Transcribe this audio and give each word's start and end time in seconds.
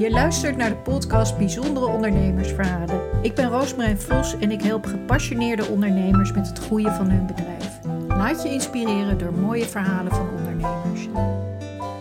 Je 0.00 0.10
luistert 0.10 0.56
naar 0.56 0.70
de 0.70 0.76
podcast 0.76 1.38
Bijzondere 1.38 1.86
Ondernemersverhalen. 1.86 3.22
Ik 3.22 3.34
ben 3.34 3.48
Roosmarijn 3.48 3.98
Vos 3.98 4.38
en 4.38 4.50
ik 4.50 4.62
help 4.62 4.84
gepassioneerde 4.84 5.64
ondernemers 5.64 6.32
met 6.32 6.48
het 6.48 6.58
groeien 6.58 6.92
van 6.92 7.10
hun 7.10 7.26
bedrijf. 7.26 7.80
Laat 8.08 8.42
je 8.42 8.48
inspireren 8.48 9.18
door 9.18 9.32
mooie 9.32 9.64
verhalen 9.64 10.12
van 10.12 10.28
ondernemers. 10.28 11.08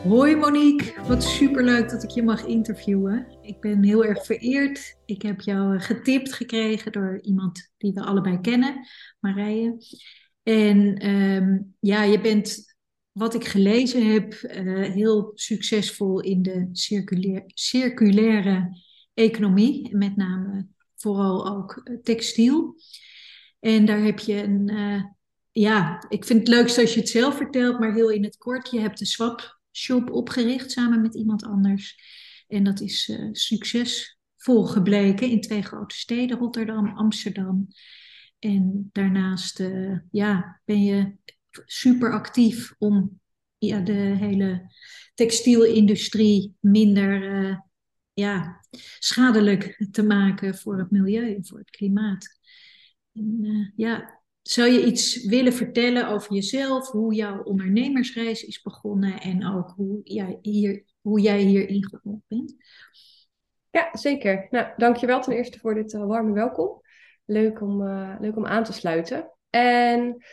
Hoi 0.04 0.36
Monique, 0.36 0.94
wat 1.08 1.24
superleuk 1.24 1.90
dat 1.90 2.04
ik 2.04 2.10
je 2.10 2.24
mag 2.24 2.46
interviewen. 2.46 3.28
Ik 3.42 3.60
ben 3.60 3.84
heel 3.84 4.06
erg 4.06 4.26
vereerd. 4.26 4.98
Ik 5.06 5.22
heb 5.22 5.42
jou 5.42 5.80
getipt 5.80 6.34
gekregen 6.34 6.92
door 6.92 7.20
iemand 7.22 7.72
die 7.78 7.94
we 7.94 8.04
allebei 8.04 8.42
kennen, 8.42 8.88
Marije. 9.20 9.78
En 10.44 10.96
ehm, 10.96 11.58
ja, 11.80 12.04
je 12.04 12.22
bent 12.22 12.69
wat 13.20 13.34
ik 13.34 13.46
gelezen 13.46 14.12
heb, 14.14 14.34
uh, 14.34 14.94
heel 14.94 15.32
succesvol 15.36 16.20
in 16.20 16.42
de 16.42 16.70
circulair, 16.72 17.44
circulaire 17.46 18.78
economie. 19.14 19.96
Met 19.96 20.16
name 20.16 20.68
vooral 20.96 21.48
ook 21.48 21.82
eh, 21.84 21.96
textiel. 22.04 22.76
En 23.60 23.86
daar 23.86 24.02
heb 24.02 24.20
je 24.20 24.44
een, 24.44 24.72
uh, 24.72 25.04
ja, 25.52 26.06
ik 26.10 26.26
vind 26.26 26.40
het 26.40 26.48
leukst 26.48 26.78
als 26.78 26.94
je 26.94 27.00
het 27.00 27.10
zelf 27.10 27.36
vertelt, 27.36 27.80
maar 27.80 27.94
heel 27.94 28.10
in 28.10 28.24
het 28.24 28.38
kort. 28.38 28.72
Je 28.72 28.80
hebt 28.80 29.00
de 29.00 29.06
Swap 29.06 29.60
Shop 29.72 30.12
opgericht 30.12 30.72
samen 30.72 31.02
met 31.02 31.16
iemand 31.16 31.44
anders. 31.44 31.98
En 32.48 32.64
dat 32.64 32.82
is 32.82 33.20
succesvol 33.32 34.64
gebleken 34.66 35.30
in 35.30 35.42
twee 35.42 35.62
grote 35.62 35.96
steden, 35.96 36.38
Rotterdam, 36.38 36.98
Amsterdam. 36.98 37.68
En 38.40 38.90
daarnaast 38.92 39.64
ja, 40.12 40.62
ben 40.66 40.84
je 40.84 41.18
super 41.66 42.12
actief 42.12 42.76
om 42.78 43.20
ja, 43.58 43.80
de 43.80 43.92
hele 43.92 44.72
textielindustrie 45.14 46.56
minder 46.60 47.44
uh, 47.44 47.58
ja, 48.14 48.66
schadelijk 49.00 49.88
te 49.92 50.04
maken 50.04 50.56
voor 50.56 50.78
het 50.78 50.92
milieu 50.92 51.36
en 51.36 51.46
voor 51.46 51.58
het 51.58 51.70
klimaat. 51.70 52.40
En, 53.14 53.38
uh, 53.42 53.68
ja, 53.76 54.22
zou 54.42 54.70
je 54.70 54.86
iets 54.86 55.26
willen 55.26 55.54
vertellen 55.54 56.08
over 56.08 56.34
jezelf, 56.34 56.88
hoe 56.92 57.14
jouw 57.14 57.44
ondernemersreis 57.44 58.44
is 58.44 58.62
begonnen 58.62 59.20
en 59.20 59.48
ook 59.48 59.74
hoe 59.76 60.00
jij, 60.04 60.38
hier, 60.42 60.84
hoe 61.02 61.20
jij 61.20 61.42
hier 61.42 61.70
ingerold 61.70 62.22
bent? 62.28 62.56
Ja, 63.70 63.90
zeker. 63.92 64.48
Nou, 64.50 64.68
dankjewel 64.78 65.22
ten 65.22 65.34
eerste 65.34 65.60
voor 65.60 65.74
dit 65.74 65.94
uh, 65.94 66.06
warme 66.06 66.34
welkom. 66.34 66.82
Leuk 67.26 67.62
om, 67.62 67.84
leuk 68.20 68.36
om 68.38 68.46
aan 68.46 68.64
te 68.64 68.74
sluiten. 68.74 69.32
En 69.50 70.24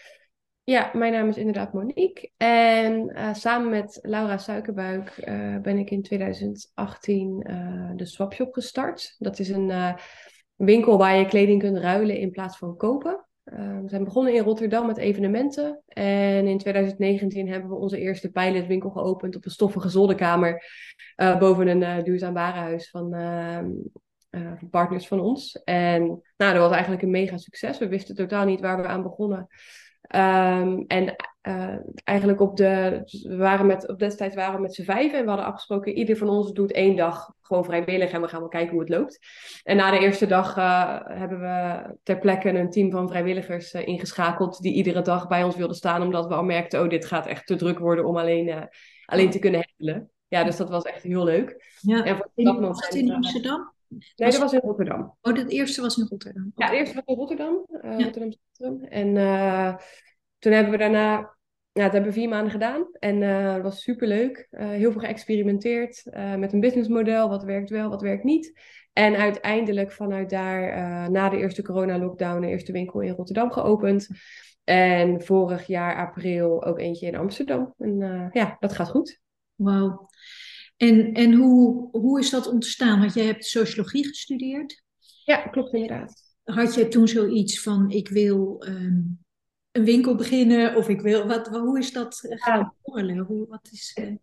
ja, 0.67 0.91
mijn 0.93 1.13
naam 1.13 1.29
is 1.29 1.37
inderdaad 1.37 1.73
Monique. 1.73 2.31
En 2.37 3.11
uh, 3.13 3.35
samen 3.35 3.71
met 3.71 3.99
Laura 4.03 4.39
Suikerbuik 4.39 5.17
uh, 5.29 5.59
ben 5.59 5.79
ik 5.79 5.91
in 5.91 6.03
2018 6.03 7.45
uh, 7.51 7.91
de 7.95 8.05
Swapshop 8.05 8.53
gestart. 8.53 9.15
Dat 9.19 9.39
is 9.39 9.49
een 9.49 9.97
winkel 10.57 10.99
waar 10.99 11.17
je 11.17 11.27
kleding 11.27 11.61
kunt 11.61 11.79
ruilen 11.79 12.19
in 12.19 12.31
plaats 12.31 12.59
van 12.59 12.77
kopen. 12.77 13.27
we 13.45 13.83
zijn 13.87 14.05
begonnen 14.05 14.35
in 14.35 14.43
Rotterdam 14.43 14.87
met 14.87 14.97
evenementen. 14.97 15.83
En 15.87 16.47
in 16.47 16.59
2019 16.59 17.49
hebben 17.49 17.71
we 17.71 17.77
onze 17.77 17.99
eerste 17.99 18.31
pilotwinkel 18.31 18.91
geopend 18.91 19.37
op 19.37 19.45
een 19.45 19.51
stoffige 19.51 19.89
zolderkamer. 19.89 20.65
boven 21.39 21.69
een 21.69 22.05
duurzaam 22.05 22.35
warenhuis 22.35 22.91
van 22.91 23.11
partners 24.71 25.07
van 25.07 25.21
ons. 25.21 25.63
En 25.65 26.03
nou, 26.37 26.53
dat 26.53 26.63
was 26.63 26.73
eigenlijk 26.73 27.03
een 27.03 27.11
mega 27.11 27.37
succes. 27.37 27.79
We 27.79 27.89
wisten 27.89 28.15
totaal 28.15 28.45
niet 28.45 28.61
waar 28.61 28.77
we 28.77 28.87
aan 28.87 29.03
begonnen. 29.03 29.49
Um, 30.09 30.85
en 30.87 31.15
uh, 31.43 31.77
eigenlijk 32.05 32.41
op 32.41 32.57
de, 32.57 33.01
we 33.23 33.37
waren 33.37 33.67
met, 33.67 33.89
op 33.89 33.99
destijds 33.99 34.35
waren 34.35 34.55
we 34.55 34.61
met 34.61 34.75
z'n 34.75 34.83
vijven 34.83 35.19
en 35.19 35.25
we 35.25 35.31
hadden 35.31 35.47
afgesproken, 35.47 35.93
ieder 35.93 36.17
van 36.17 36.29
ons 36.29 36.53
doet 36.53 36.73
één 36.73 36.97
dag 36.97 37.33
gewoon 37.41 37.65
vrijwillig 37.65 38.11
en 38.11 38.21
we 38.21 38.29
gaan 38.29 38.41
wel 38.41 38.49
kijken 38.49 38.71
hoe 38.71 38.81
het 38.81 38.89
loopt. 38.89 39.19
En 39.63 39.77
na 39.77 39.91
de 39.91 39.99
eerste 39.99 40.27
dag 40.27 40.57
uh, 40.57 41.01
hebben 41.05 41.41
we 41.41 41.97
ter 42.03 42.19
plekke 42.19 42.49
een 42.49 42.71
team 42.71 42.91
van 42.91 43.09
vrijwilligers 43.09 43.75
uh, 43.75 43.87
ingeschakeld 43.87 44.61
die 44.61 44.75
iedere 44.75 45.03
dag 45.03 45.29
bij 45.29 45.45
ons 45.45 45.57
wilden 45.57 45.77
staan, 45.77 46.03
omdat 46.03 46.27
we 46.27 46.35
al 46.35 46.45
merkten, 46.45 46.83
oh 46.83 46.89
dit 46.89 47.07
gaat 47.07 47.27
echt 47.27 47.47
te 47.47 47.57
druk 47.57 47.79
worden 47.79 48.05
om 48.05 48.17
alleen, 48.17 48.69
alleen 49.05 49.31
te 49.31 49.39
kunnen 49.39 49.67
handelen. 49.67 50.11
Ja, 50.29 50.45
dus 50.45 50.57
dat 50.57 50.71
was 50.71 50.85
echt 50.85 51.03
heel 51.03 51.25
leuk. 51.25 51.77
Ja. 51.81 52.05
En 52.05 52.17
voor 52.17 52.45
dat 52.45 52.95
in 52.95 53.13
Amsterdam? 53.13 53.75
Nee, 54.17 54.31
dat 54.31 54.39
was 54.39 54.53
in 54.53 54.61
Rotterdam. 54.61 55.17
Oh, 55.21 55.35
het 55.35 55.51
eerste 55.51 55.81
was 55.81 55.99
in 55.99 56.07
Rotterdam? 56.09 56.53
Ja, 56.55 56.67
het 56.67 56.75
eerste 56.75 56.95
was 56.95 57.05
in 57.07 57.15
Rotterdam. 57.15 57.67
Uh, 57.71 57.99
ja. 57.99 58.05
Rotterdam 58.05 58.33
Centrum. 58.53 58.85
En 58.89 59.15
uh, 59.15 59.77
toen 60.39 60.53
hebben 60.53 60.73
we 60.73 60.79
daarna, 60.79 61.11
ja, 61.73 61.83
dat 61.83 61.93
hebben 61.93 62.11
we 62.11 62.13
vier 62.13 62.29
maanden 62.29 62.51
gedaan. 62.51 62.89
En 62.93 63.21
uh, 63.21 63.55
dat 63.55 63.63
was 63.63 63.83
superleuk. 63.83 64.49
Uh, 64.51 64.69
heel 64.69 64.93
veel 64.93 65.01
geëxperimenteerd 65.01 66.03
met 66.37 66.53
een 66.53 66.61
businessmodel. 66.61 67.29
Wat 67.29 67.45
werkt 67.45 67.71
wel, 67.71 67.89
wat 67.89 68.03
werkt 68.03 68.25
niet. 68.25 68.61
En 68.93 69.17
uiteindelijk 69.17 69.93
vanuit 69.93 70.31
daar, 70.31 71.11
na 71.11 71.29
de 71.29 71.37
eerste 71.37 71.63
corona-lockdown, 71.63 72.41
de 72.41 72.47
eerste 72.47 72.73
winkel 72.73 73.01
in 73.01 73.15
Rotterdam 73.15 73.53
geopend. 73.53 74.09
En 74.65 75.23
vorig 75.23 75.67
jaar 75.67 75.97
april 75.97 76.65
ook 76.65 76.79
eentje 76.79 77.07
in 77.07 77.17
Amsterdam. 77.17 77.75
En 77.79 78.31
ja, 78.33 78.57
dat 78.61 78.73
gaat 78.73 78.89
goed. 78.89 79.21
Wauw. 79.55 80.09
En, 80.77 81.13
en 81.13 81.33
hoe, 81.33 81.89
hoe 81.91 82.19
is 82.19 82.31
dat 82.31 82.47
ontstaan? 82.47 83.01
Want 83.01 83.15
jij 83.15 83.25
hebt 83.25 83.45
sociologie 83.45 84.07
gestudeerd. 84.07 84.83
Ja, 85.25 85.37
klopt 85.37 85.73
inderdaad. 85.73 86.25
Had 86.45 86.75
je 86.75 86.89
toen 86.89 87.09
zoiets 87.09 87.63
van, 87.63 87.91
ik 87.91 88.09
wil 88.09 88.65
um, 88.69 89.25
een 89.73 89.85
winkel 89.85 90.15
beginnen 90.15 90.77
of 90.77 90.89
ik 90.89 91.01
wil, 91.01 91.27
wat, 91.27 91.49
hoe 91.49 91.79
is 91.79 91.93
dat 91.93 92.21
gaan 92.29 92.75
worden? 92.83 93.19
Hoe, 93.19 93.47
wat 93.49 93.69
is, 93.71 93.99
uh... 94.01 94.17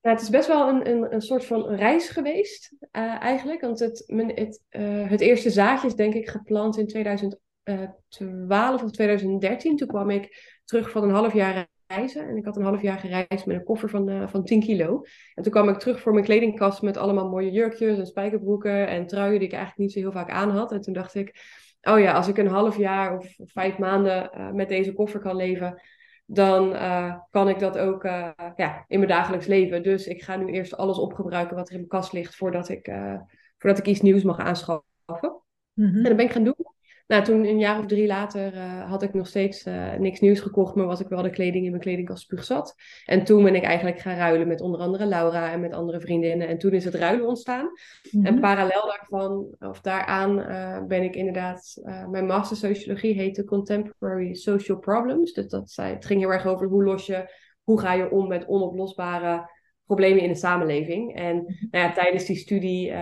ja, 0.00 0.10
het 0.10 0.20
is 0.20 0.30
best 0.30 0.48
wel 0.48 0.68
een, 0.68 0.88
een, 0.90 1.14
een 1.14 1.22
soort 1.22 1.44
van 1.44 1.66
reis 1.66 2.08
geweest 2.08 2.72
uh, 2.72 3.22
eigenlijk. 3.22 3.60
Want 3.60 3.78
het, 3.78 4.04
men, 4.06 4.28
het, 4.34 4.62
uh, 4.70 5.10
het 5.10 5.20
eerste 5.20 5.50
zaadje 5.50 5.86
is 5.86 5.94
denk 5.94 6.14
ik 6.14 6.28
geplant 6.28 6.78
in 6.78 6.86
2012 6.86 8.82
of 8.82 8.90
2013. 8.90 9.76
Toen 9.76 9.88
kwam 9.88 10.10
ik 10.10 10.58
terug 10.64 10.90
van 10.90 11.02
een 11.02 11.14
half 11.14 11.32
jaar 11.32 11.68
reizen. 11.88 12.28
En 12.28 12.36
ik 12.36 12.44
had 12.44 12.56
een 12.56 12.62
half 12.62 12.82
jaar 12.82 12.98
gereisd 12.98 13.46
met 13.46 13.56
een 13.56 13.64
koffer 13.64 13.88
van, 13.90 14.08
uh, 14.10 14.28
van 14.28 14.44
10 14.44 14.60
kilo. 14.60 15.02
En 15.34 15.42
toen 15.42 15.52
kwam 15.52 15.68
ik 15.68 15.78
terug 15.78 16.00
voor 16.00 16.12
mijn 16.12 16.24
kledingkast 16.24 16.82
met 16.82 16.96
allemaal 16.96 17.28
mooie 17.28 17.50
jurkjes 17.50 17.98
en 17.98 18.06
spijkerbroeken 18.06 18.88
en 18.88 19.06
truien 19.06 19.38
die 19.38 19.48
ik 19.48 19.54
eigenlijk 19.54 19.80
niet 19.80 19.92
zo 19.92 19.98
heel 19.98 20.12
vaak 20.12 20.30
aan 20.30 20.50
had. 20.50 20.72
En 20.72 20.80
toen 20.80 20.92
dacht 20.94 21.14
ik, 21.14 21.34
oh 21.82 21.98
ja, 21.98 22.12
als 22.12 22.28
ik 22.28 22.38
een 22.38 22.46
half 22.46 22.76
jaar 22.76 23.16
of 23.16 23.34
vijf 23.38 23.78
maanden 23.78 24.30
uh, 24.34 24.50
met 24.50 24.68
deze 24.68 24.92
koffer 24.92 25.20
kan 25.20 25.36
leven, 25.36 25.82
dan 26.26 26.72
uh, 26.72 27.16
kan 27.30 27.48
ik 27.48 27.58
dat 27.58 27.78
ook 27.78 28.02
ja, 28.56 28.84
in 28.88 28.98
mijn 28.98 29.10
dagelijks 29.10 29.46
leven. 29.46 29.82
Dus 29.82 30.06
ik 30.06 30.22
ga 30.22 30.36
nu 30.36 30.52
eerst 30.52 30.76
alles 30.76 30.98
opgebruiken 30.98 31.56
wat 31.56 31.68
er 31.68 31.74
in 31.74 31.78
mijn 31.78 31.90
kast 31.90 32.12
ligt 32.12 32.36
voordat 32.36 32.68
ik, 32.68 32.92
voordat 33.58 33.78
ik 33.78 33.86
iets 33.86 34.00
nieuws 34.00 34.22
mag 34.22 34.38
aanschaffen. 34.38 34.84
Mm 35.74 35.86
-hmm. 35.86 35.96
En 35.96 36.02
dat 36.02 36.16
ben 36.16 36.24
ik 36.24 36.32
gaan 36.32 36.44
doen. 36.44 36.76
Nou, 37.08 37.24
toen 37.24 37.44
een 37.44 37.58
jaar 37.58 37.78
of 37.78 37.86
drie 37.86 38.06
later 38.06 38.54
uh, 38.54 38.90
had 38.90 39.02
ik 39.02 39.14
nog 39.14 39.26
steeds 39.26 39.66
uh, 39.66 39.94
niks 39.94 40.20
nieuws 40.20 40.40
gekocht, 40.40 40.74
maar 40.74 40.86
was 40.86 41.00
ik 41.00 41.08
wel 41.08 41.22
de 41.22 41.30
kleding 41.30 41.64
in 41.64 41.70
mijn 41.70 41.82
kledingkast 41.82 42.22
spuug 42.22 42.44
zat. 42.44 42.74
En 43.04 43.24
toen 43.24 43.42
ben 43.42 43.54
ik 43.54 43.62
eigenlijk 43.62 43.98
gaan 43.98 44.16
ruilen 44.16 44.48
met 44.48 44.60
onder 44.60 44.80
andere 44.80 45.06
Laura 45.06 45.52
en 45.52 45.60
met 45.60 45.72
andere 45.72 46.00
vriendinnen. 46.00 46.48
En 46.48 46.58
toen 46.58 46.72
is 46.72 46.84
het 46.84 46.94
ruilen 46.94 47.26
ontstaan. 47.26 47.64
Mm 47.64 47.70
-hmm. 48.10 48.26
En 48.26 48.40
parallel 48.40 48.86
daarvan, 48.86 49.54
of 49.58 49.80
daaraan, 49.80 50.38
uh, 50.38 50.84
ben 50.86 51.02
ik 51.02 51.14
inderdaad, 51.14 51.80
mijn 52.10 52.26
master 52.26 52.56
sociologie 52.56 53.14
heette 53.14 53.44
Contemporary 53.44 54.34
Social 54.34 54.78
Problems. 54.78 55.32
Dus 55.32 55.48
dat 55.48 55.70
zei, 55.70 55.94
het 55.94 56.06
ging 56.06 56.20
heel 56.20 56.32
erg 56.32 56.46
over 56.46 56.66
hoe 56.66 56.84
los 56.84 57.06
je, 57.06 57.34
hoe 57.62 57.80
ga 57.80 57.92
je 57.92 58.10
om 58.10 58.28
met 58.28 58.46
onoplosbare 58.46 59.50
problemen 59.84 60.22
in 60.22 60.28
de 60.28 60.38
samenleving. 60.38 61.14
En 61.14 61.34
nou 61.70 61.84
ja, 61.84 61.92
tijdens 61.92 62.24
die 62.24 62.36
studie, 62.36 62.92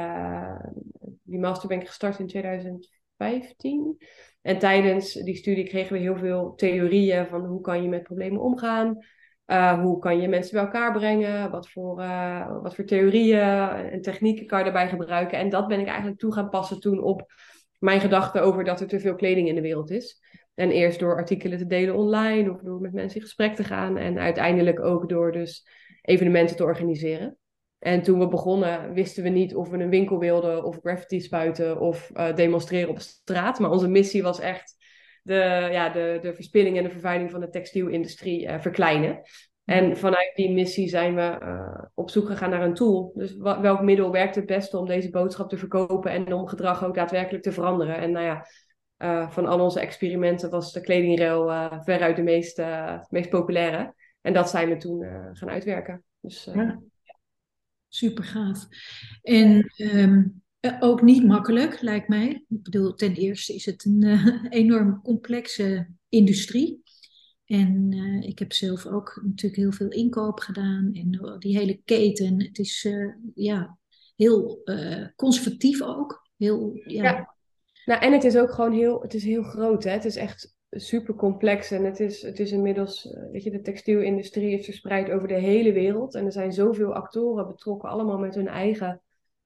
die 1.23 1.39
master 1.39 1.69
ben 1.69 1.81
ik 1.81 1.87
gestart 1.87 2.19
in 2.19 2.27
2000. 2.27 2.95
15. 3.17 3.97
En 4.43 4.59
tijdens 4.59 5.13
die 5.13 5.37
studie 5.37 5.69
kregen 5.69 5.93
we 5.93 5.99
heel 5.99 6.17
veel 6.17 6.55
theorieën 6.55 7.27
van 7.27 7.45
hoe 7.45 7.61
kan 7.61 7.83
je 7.83 7.89
met 7.89 8.03
problemen 8.03 8.41
omgaan. 8.41 8.99
Uh, 9.47 9.83
hoe 9.83 9.99
kan 9.99 10.21
je 10.21 10.29
mensen 10.29 10.55
bij 10.55 10.65
elkaar 10.65 10.93
brengen? 10.93 11.51
Wat 11.51 11.71
voor, 11.71 12.01
uh, 12.01 12.61
wat 12.63 12.75
voor 12.75 12.85
theorieën 12.85 13.69
en 13.69 14.01
technieken 14.01 14.47
kan 14.47 14.59
je 14.59 14.65
daarbij 14.65 14.89
gebruiken? 14.89 15.39
En 15.39 15.49
dat 15.49 15.69
ben 15.69 15.81
ik 15.81 15.87
eigenlijk 15.87 16.19
toe 16.19 16.33
gaan 16.33 16.49
passen 16.49 16.81
toen 16.81 17.03
op 17.03 17.33
mijn 17.79 18.01
gedachten 18.01 18.43
over 18.43 18.65
dat 18.65 18.81
er 18.81 18.87
te 18.87 19.01
veel 19.01 19.15
kleding 19.15 19.49
in 19.49 19.55
de 19.55 19.61
wereld 19.61 19.91
is. 19.91 20.21
En 20.55 20.71
eerst 20.71 20.99
door 20.99 21.17
artikelen 21.17 21.59
te 21.59 21.67
delen 21.67 21.97
online 21.97 22.51
of 22.51 22.61
door 22.61 22.81
met 22.81 22.93
mensen 22.93 23.17
in 23.17 23.23
gesprek 23.23 23.55
te 23.55 23.65
gaan. 23.65 23.97
En 23.97 24.19
uiteindelijk 24.19 24.81
ook 24.81 25.09
door 25.09 25.33
dus 25.33 25.69
evenementen 26.03 26.57
te 26.57 26.65
organiseren. 26.65 27.39
En 27.79 28.03
toen 28.03 28.19
we 28.19 28.29
begonnen, 28.29 28.93
wisten 28.93 29.23
we 29.23 29.29
niet 29.29 29.55
of 29.55 29.69
we 29.69 29.79
een 29.79 29.91
winkel 29.91 30.19
wilden, 30.19 30.65
of 30.65 30.79
graffiti 30.83 31.21
spuiten, 31.21 31.81
of 31.81 32.11
uh, 32.15 32.35
demonstreren 32.35 32.89
op 32.89 32.99
straat. 32.99 33.59
Maar 33.59 33.71
onze 33.71 33.89
missie 33.89 34.23
was 34.23 34.41
echt 34.41 34.75
de, 35.23 35.69
ja, 35.71 35.89
de, 35.89 36.19
de 36.21 36.35
verspilling 36.35 36.77
en 36.77 36.83
de 36.83 36.91
vervuiling 36.91 37.31
van 37.31 37.41
de 37.41 37.49
textielindustrie 37.49 38.47
uh, 38.47 38.61
verkleinen. 38.61 39.21
En 39.65 39.97
vanuit 39.97 40.33
die 40.35 40.53
missie 40.53 40.89
zijn 40.89 41.15
we 41.15 41.39
uh, 41.43 41.85
op 41.95 42.11
zoek 42.11 42.27
gegaan 42.27 42.51
naar 42.51 42.63
een 42.63 42.75
tool. 42.75 43.13
Dus 43.15 43.37
welk 43.37 43.83
middel 43.83 44.13
werkt 44.13 44.35
het 44.35 44.47
beste 44.47 44.79
om 44.79 44.87
deze 44.87 45.11
boodschap 45.11 45.49
te 45.49 45.57
verkopen 45.57 46.11
en 46.11 46.33
om 46.33 46.47
gedrag 46.47 46.85
ook 46.85 46.95
daadwerkelijk 46.95 47.45
te 47.45 47.53
veranderen? 47.53 47.97
En 47.97 48.11
nou 48.11 48.25
ja, 48.25 48.47
van 49.31 49.47
al 49.47 49.61
onze 49.61 49.81
experimenten 49.81 50.51
was 50.51 50.73
de 50.73 50.81
kledingruil 50.81 51.71
veruit 51.85 52.17
de 52.17 52.23
meest, 52.23 52.63
meest 53.09 53.31
populaire. 53.31 53.95
En 54.21 54.33
dat 54.33 54.51
zijn 54.51 54.69
we 54.69 54.77
toen 54.77 55.07
gaan 55.33 55.51
uitwerken. 55.51 56.05
Dus, 56.21 56.51
ja. 56.55 56.79
Super 57.89 58.25
gaaf. 58.25 58.67
En 59.23 59.73
ehm, 59.77 60.23
ook 60.81 61.03
niet 61.03 61.25
makkelijk, 61.25 61.81
lijkt 61.81 62.09
mij. 62.09 62.45
Ik 62.49 62.63
bedoel, 62.63 62.95
ten 62.95 63.15
eerste 63.15 63.55
is 63.55 63.67
het 63.67 63.85
een 63.85 64.05
uh, 64.05 64.45
enorm 64.49 65.03
complexe 65.03 65.89
industrie. 66.09 66.83
En 67.45 67.93
uh, 67.93 68.23
ik 68.23 68.39
heb 68.39 68.53
zelf 68.53 68.87
ook 68.87 69.21
natuurlijk 69.25 69.63
heel 69.63 69.73
veel 69.73 69.91
inkoop 69.91 70.41
gedaan 70.41 70.91
en 70.93 71.39
die 71.39 71.59
hele 71.59 71.81
keten. 71.85 72.43
Het 72.43 72.59
is 72.59 72.85
uh, 72.85 73.15
ja, 73.35 73.79
heel 74.17 74.63
conservatief 75.17 75.83
ook. 75.83 76.29
Heel, 76.37 76.81
ja. 76.85 77.03
ja. 77.03 77.35
Nou, 77.85 78.03
en 78.03 78.13
het 78.13 78.25
is 78.25 78.37
ook 78.37 78.53
gewoon 78.53 78.73
heel, 78.73 79.03
het 79.03 79.15
is 79.15 79.25
heel 79.25 79.43
groot. 79.43 79.85
Hè? 79.85 79.91
Het 79.91 80.05
is 80.05 80.17
echt 80.17 80.56
super 80.77 81.15
complex 81.15 81.71
en 81.71 81.85
het 81.85 82.01
is, 82.01 82.23
het 82.23 82.41
is 82.41 82.53
inmiddels, 82.53 83.13
eh, 83.13 83.31
weet 83.33 83.43
je, 83.43 83.51
de 83.51 83.61
textielindustrie 83.61 84.59
is 84.59 84.65
verspreid 84.65 85.11
over 85.11 85.29
de 85.29 85.35
hele 85.35 85.73
wereld. 85.73 86.15
En 86.15 86.25
er 86.25 86.33
zijn 86.33 86.53
zoveel 86.53 86.95
actoren 86.95 87.47
betrokken, 87.47 87.89
allemaal 87.89 88.19
met 88.19 88.35
hun 88.35 88.49
eigen 88.49 89.01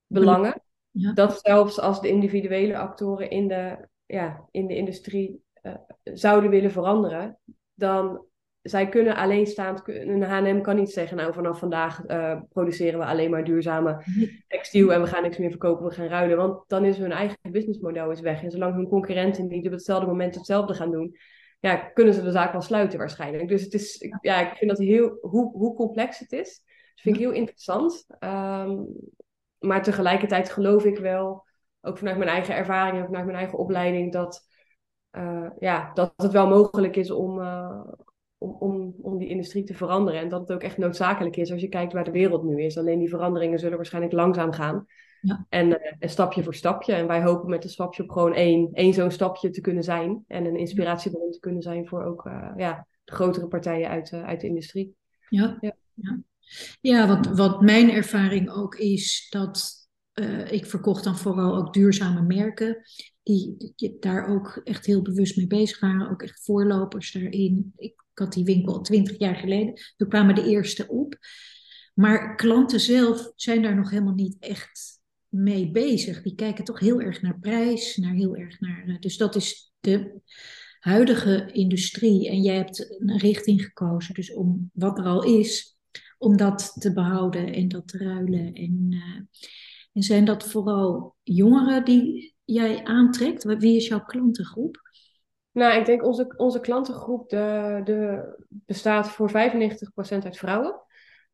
belangen, 0.06 0.62
ja. 0.90 1.12
dat 1.12 1.40
zelfs 1.42 1.80
als 1.80 2.00
de 2.00 2.08
individuele 2.08 2.78
actoren 2.78 3.30
in 3.30 3.48
de, 3.48 3.88
ja, 4.06 4.48
in 4.50 4.66
de 4.66 4.76
industrie 4.76 5.42
uh, 5.62 5.74
zouden 6.02 6.50
willen 6.50 6.70
veranderen, 6.70 7.38
dan 7.74 8.24
zij 8.62 8.88
kunnen 8.88 9.16
alleenstaand, 9.16 9.82
een 9.84 10.22
H&M 10.22 10.60
kan 10.60 10.76
niet 10.76 10.90
zeggen, 10.90 11.16
nou 11.16 11.32
vanaf 11.32 11.58
vandaag 11.58 12.02
uh, 12.06 12.40
produceren 12.48 12.98
we 12.98 13.04
alleen 13.04 13.30
maar 13.30 13.44
duurzame 13.44 14.04
textiel 14.48 14.92
en 14.92 15.00
we 15.00 15.06
gaan 15.06 15.22
niks 15.22 15.38
meer 15.38 15.50
verkopen, 15.50 15.86
we 15.86 15.94
gaan 15.94 16.06
ruilen. 16.06 16.36
Want 16.36 16.68
dan 16.68 16.84
is 16.84 16.98
hun 16.98 17.12
eigen 17.12 17.38
businessmodel 17.50 18.10
is 18.10 18.20
weg. 18.20 18.42
En 18.42 18.50
zolang 18.50 18.74
hun 18.74 18.88
concurrenten 18.88 19.46
niet 19.46 19.66
op 19.66 19.72
hetzelfde 19.72 20.06
moment 20.06 20.34
hetzelfde 20.34 20.74
gaan 20.74 20.90
doen, 20.90 21.16
ja, 21.60 21.76
kunnen 21.76 22.14
ze 22.14 22.22
de 22.22 22.30
zaak 22.30 22.52
wel 22.52 22.60
sluiten 22.60 22.98
waarschijnlijk. 22.98 23.48
Dus 23.48 23.62
het 23.62 23.74
is, 23.74 24.10
ja, 24.20 24.50
ik 24.50 24.56
vind 24.56 24.70
dat 24.70 24.78
heel, 24.78 25.18
hoe, 25.20 25.52
hoe 25.52 25.74
complex 25.74 26.18
het 26.18 26.32
is, 26.32 26.62
dat 26.64 27.00
vind 27.00 27.16
ik 27.16 27.22
heel 27.22 27.32
interessant. 27.32 28.06
Um, 28.18 28.86
maar 29.58 29.82
tegelijkertijd 29.82 30.50
geloof 30.50 30.84
ik 30.84 30.98
wel, 30.98 31.46
ook 31.80 31.98
vanuit 31.98 32.18
mijn 32.18 32.30
eigen 32.30 32.54
ervaring 32.54 32.98
en 32.98 33.06
vanuit 33.06 33.24
mijn 33.24 33.38
eigen 33.38 33.58
opleiding, 33.58 34.12
dat, 34.12 34.48
uh, 35.12 35.50
ja, 35.58 35.90
dat 35.94 36.12
het 36.16 36.32
wel 36.32 36.48
mogelijk 36.48 36.96
is 36.96 37.10
om, 37.10 37.38
uh, 37.38 37.80
om, 38.40 38.56
om, 38.58 38.94
om 39.02 39.18
die 39.18 39.28
industrie 39.28 39.64
te 39.64 39.74
veranderen. 39.74 40.20
En 40.20 40.28
dat 40.28 40.40
het 40.40 40.52
ook 40.52 40.62
echt 40.62 40.78
noodzakelijk 40.78 41.36
is 41.36 41.52
als 41.52 41.60
je 41.60 41.68
kijkt 41.68 41.92
waar 41.92 42.04
de 42.04 42.10
wereld 42.10 42.44
nu 42.44 42.62
is. 42.62 42.78
Alleen 42.78 42.98
die 42.98 43.08
veranderingen 43.08 43.58
zullen 43.58 43.76
waarschijnlijk 43.76 44.14
langzaam 44.14 44.52
gaan. 44.52 44.86
Ja. 45.20 45.46
En, 45.48 45.66
uh, 45.66 45.74
en, 45.98 46.08
stapje 46.08 46.42
voor 46.42 46.54
stapje. 46.54 46.92
En 46.92 47.06
wij 47.06 47.22
hopen 47.22 47.50
met 47.50 47.62
de 47.62 47.68
swapshop 47.68 48.10
gewoon 48.10 48.34
één, 48.34 48.68
één 48.72 48.94
zo'n 48.94 49.10
stapje 49.10 49.50
te 49.50 49.60
kunnen 49.60 49.82
zijn. 49.82 50.24
En 50.26 50.44
een 50.44 50.56
inspiratiebron 50.56 51.30
te 51.30 51.38
kunnen 51.38 51.62
zijn 51.62 51.86
voor 51.86 52.04
ook 52.04 52.26
uh, 52.26 52.52
ja, 52.56 52.86
de 53.04 53.12
grotere 53.12 53.46
partijen 53.46 53.88
uit, 53.88 54.12
uh, 54.12 54.24
uit 54.24 54.40
de 54.40 54.46
industrie. 54.46 54.94
Ja, 55.28 55.58
ja. 55.60 55.76
ja. 55.94 56.20
ja 56.80 57.06
wat, 57.06 57.26
wat 57.26 57.60
mijn 57.60 57.90
ervaring 57.90 58.50
ook 58.50 58.74
is, 58.74 59.26
dat 59.30 59.78
ik 60.50 60.66
verkocht 60.66 61.04
dan 61.04 61.16
vooral 61.16 61.56
ook 61.56 61.72
duurzame 61.72 62.22
merken. 62.22 62.82
Die, 63.22 63.72
die, 63.76 63.96
daar 64.00 64.26
ook 64.26 64.60
echt 64.64 64.86
heel 64.86 65.02
bewust 65.02 65.36
mee 65.36 65.46
bezig 65.46 65.80
waren. 65.80 66.10
Ook 66.10 66.22
echt 66.22 66.44
voorlopers 66.44 67.12
daarin. 67.12 67.72
Ik 67.76 67.94
had 68.20 68.32
die 68.32 68.44
winkel 68.44 68.80
twintig 68.80 69.18
jaar 69.18 69.36
geleden. 69.36 69.74
Toen 69.96 70.08
kwamen 70.08 70.34
de 70.34 70.48
eerste 70.48 70.88
op. 70.88 71.18
Maar 71.94 72.36
klanten 72.36 72.80
zelf 72.80 73.32
zijn 73.36 73.62
daar 73.62 73.76
nog 73.76 73.90
helemaal 73.90 74.14
niet 74.14 74.36
echt 74.38 75.00
mee 75.28 75.70
bezig. 75.70 76.22
Die 76.22 76.34
kijken 76.34 76.64
toch 76.64 76.78
heel 76.78 77.00
erg 77.00 77.22
naar 77.22 77.38
prijs, 77.38 77.96
naar 77.96 78.14
heel 78.14 78.36
erg 78.36 78.60
naar. 78.60 78.84
Eh, 78.86 78.98
dus 78.98 79.16
dat 79.16 79.36
is 79.36 79.72
de 79.80 80.20
huidige 80.78 81.48
industrie. 81.52 82.28
En 82.28 82.42
jij 82.42 82.56
hebt 82.56 82.96
een 82.98 83.18
richting 83.18 83.62
gekozen, 83.62 84.14
dus 84.14 84.32
om 84.32 84.70
wat 84.72 84.98
er 84.98 85.04
al 85.04 85.24
is, 85.24 85.76
om 86.18 86.36
dat 86.36 86.76
te 86.78 86.92
behouden 86.92 87.52
en 87.52 87.68
dat 87.68 87.88
te 87.88 87.98
ruilen. 87.98 88.52
En, 88.52 88.86
uh, 88.88 89.20
en 89.92 90.02
zijn 90.02 90.24
dat 90.24 90.48
vooral 90.48 91.16
jongeren 91.22 91.84
die 91.84 92.34
jij 92.44 92.84
aantrekt? 92.84 93.44
Wie 93.44 93.76
is 93.76 93.86
jouw 93.86 94.04
klantengroep? 94.04 94.80
Nou, 95.52 95.78
ik 95.78 95.86
denk 95.86 96.04
onze, 96.04 96.34
onze 96.36 96.60
klantengroep 96.60 97.28
de, 97.28 97.80
de 97.84 98.32
bestaat 98.48 99.10
voor 99.10 99.30
95% 99.30 99.32
uit 100.24 100.38
vrouwen. 100.38 100.80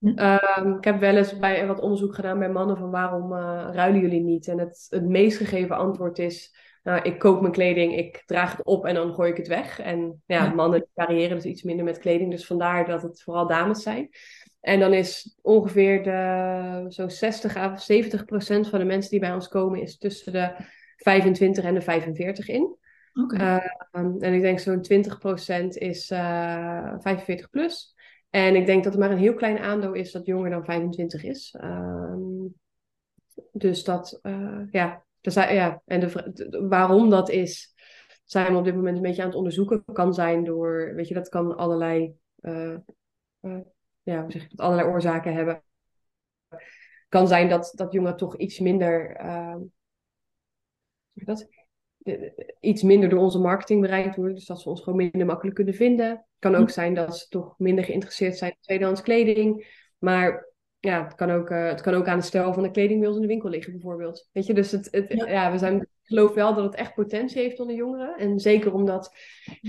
Um, 0.01 0.77
ik 0.77 0.85
heb 0.85 1.01
wel 1.01 1.17
eens 1.17 1.39
bij 1.39 1.67
wat 1.67 1.81
onderzoek 1.81 2.15
gedaan 2.15 2.39
bij 2.39 2.51
mannen 2.51 2.77
van 2.77 2.91
waarom 2.91 3.33
uh, 3.33 3.69
ruilen 3.73 4.01
jullie 4.01 4.21
niet? 4.21 4.49
En 4.49 4.59
het, 4.59 4.87
het 4.89 5.09
meest 5.09 5.37
gegeven 5.37 5.77
antwoord 5.77 6.19
is, 6.19 6.57
nou, 6.83 7.03
ik 7.03 7.19
koop 7.19 7.41
mijn 7.41 7.53
kleding, 7.53 7.97
ik 7.97 8.23
draag 8.27 8.57
het 8.57 8.67
op 8.67 8.85
en 8.85 8.95
dan 8.95 9.15
gooi 9.15 9.31
ik 9.31 9.37
het 9.37 9.49
weg. 9.49 9.81
En 9.81 10.23
ja, 10.27 10.55
mannen 10.55 10.87
variëren 10.95 11.37
dus 11.37 11.45
iets 11.45 11.63
minder 11.63 11.85
met 11.85 11.99
kleding, 11.99 12.31
dus 12.31 12.47
vandaar 12.47 12.87
dat 12.87 13.03
het 13.03 13.23
vooral 13.23 13.47
dames 13.47 13.83
zijn. 13.83 14.09
En 14.61 14.81
dan 14.81 14.93
is 14.93 15.39
ongeveer 15.43 16.03
de, 16.03 16.85
zo'n 16.89 17.11
60 17.11 17.57
à 17.57 17.77
70 17.77 18.25
procent 18.25 18.69
van 18.69 18.79
de 18.79 18.85
mensen 18.85 19.11
die 19.11 19.21
bij 19.21 19.33
ons 19.33 19.49
komen, 19.49 19.81
is 19.81 19.99
tussen 19.99 20.33
de 20.33 20.53
25 20.97 21.65
en 21.65 21.75
de 21.75 21.81
45 21.81 22.49
in. 22.49 22.77
Ehm, 23.17 24.17
en 24.19 24.35
ik 24.35 24.41
denk 24.41 24.59
zo'n 24.59 24.83
20% 24.83 25.77
is 25.77 26.11
uh, 26.11 26.93
eh, 26.93 27.01
45 27.01 27.51
plus. 27.51 27.95
En 28.31 28.55
ik 28.55 28.67
denk 28.67 28.85
dat 28.85 28.93
er 28.93 28.99
maar 28.99 29.11
een 29.11 29.19
heel 29.19 29.35
klein 29.35 29.59
aandeel 29.59 29.93
is 29.93 30.13
dat 30.13 30.27
jonger 30.27 30.51
dan 30.51 30.65
25 30.65 31.25
is. 31.25 31.55
Um, 31.61 32.55
dus 33.53 33.85
dat, 33.85 34.19
uh, 34.23 34.63
ja, 34.71 35.05
ja. 35.21 35.83
En 35.85 36.01
de, 36.01 36.67
waarom 36.69 37.11
dat 37.11 37.31
is, 37.31 37.75
zijn 38.25 38.53
we 38.53 38.59
op 38.59 38.65
dit 38.65 38.75
moment 38.75 38.97
een 38.97 39.03
beetje 39.03 39.23
aan 39.23 39.29
het 39.29 39.37
onderzoeken. 39.37 39.85
Kan 39.93 40.15
zijn 40.15 40.45
door, 40.45 40.95
weet 40.95 41.09
je, 41.09 41.15
dat 41.15 41.29
kan 41.29 41.57
allerlei, 41.57 42.17
uh, 42.41 42.77
ja, 44.03 44.31
zeg 44.31 44.49
dat, 44.49 44.61
allerlei 44.61 44.89
oorzaken 44.89 45.35
hebben. 45.35 45.63
Kan 47.09 47.29
zijn 47.29 47.49
dat, 47.49 47.73
dat 47.75 47.93
jongeren 47.93 48.17
toch 48.17 48.37
iets 48.37 48.59
minder, 48.59 49.17
dat, 51.13 51.49
iets 52.61 52.83
minder 52.83 53.09
door 53.09 53.21
onze 53.21 53.39
marketing 53.39 53.81
bereikt 53.81 54.17
worden. 54.17 54.35
Dus 54.35 54.47
dat 54.47 54.61
ze 54.61 54.69
ons 54.69 54.83
gewoon 54.83 54.97
minder 54.97 55.27
makkelijk 55.27 55.57
kunnen 55.57 55.75
vinden. 55.75 56.09
Het 56.09 56.25
kan 56.39 56.55
ook 56.55 56.71
zijn 56.71 56.95
dat 56.95 57.19
ze 57.19 57.29
toch 57.29 57.55
minder 57.59 57.85
geïnteresseerd 57.85 58.37
zijn 58.37 58.51
in 58.51 58.57
tweedehands 58.61 59.03
kleding. 59.03 59.67
Maar 59.99 60.55
ja, 60.81 61.05
het 61.05 61.15
kan 61.15 61.31
ook, 61.31 61.51
uh, 61.51 61.69
het 61.69 61.81
kan 61.81 61.95
ook 61.95 62.07
aan 62.07 62.19
de 62.19 62.25
stijl 62.25 62.53
van 62.53 62.63
de 62.63 62.71
kleding 62.71 63.05
in 63.05 63.21
de 63.21 63.27
winkel 63.27 63.49
liggen, 63.49 63.73
bijvoorbeeld. 63.73 64.29
Weet 64.33 64.47
je, 64.47 64.55
dus 64.55 64.71
het, 64.71 64.89
het, 64.91 65.25
ja. 65.27 65.53
we 65.53 65.59
zijn, 65.59 65.77
ik 65.81 65.89
geloof 66.03 66.35
wel 66.35 66.55
dat 66.55 66.65
het 66.65 66.75
echt 66.75 66.95
potentie 66.95 67.43
heeft 67.43 67.61
onder 67.61 67.77
jongeren. 67.77 68.17
En 68.17 68.39
zeker 68.39 68.75
omdat 68.75 69.17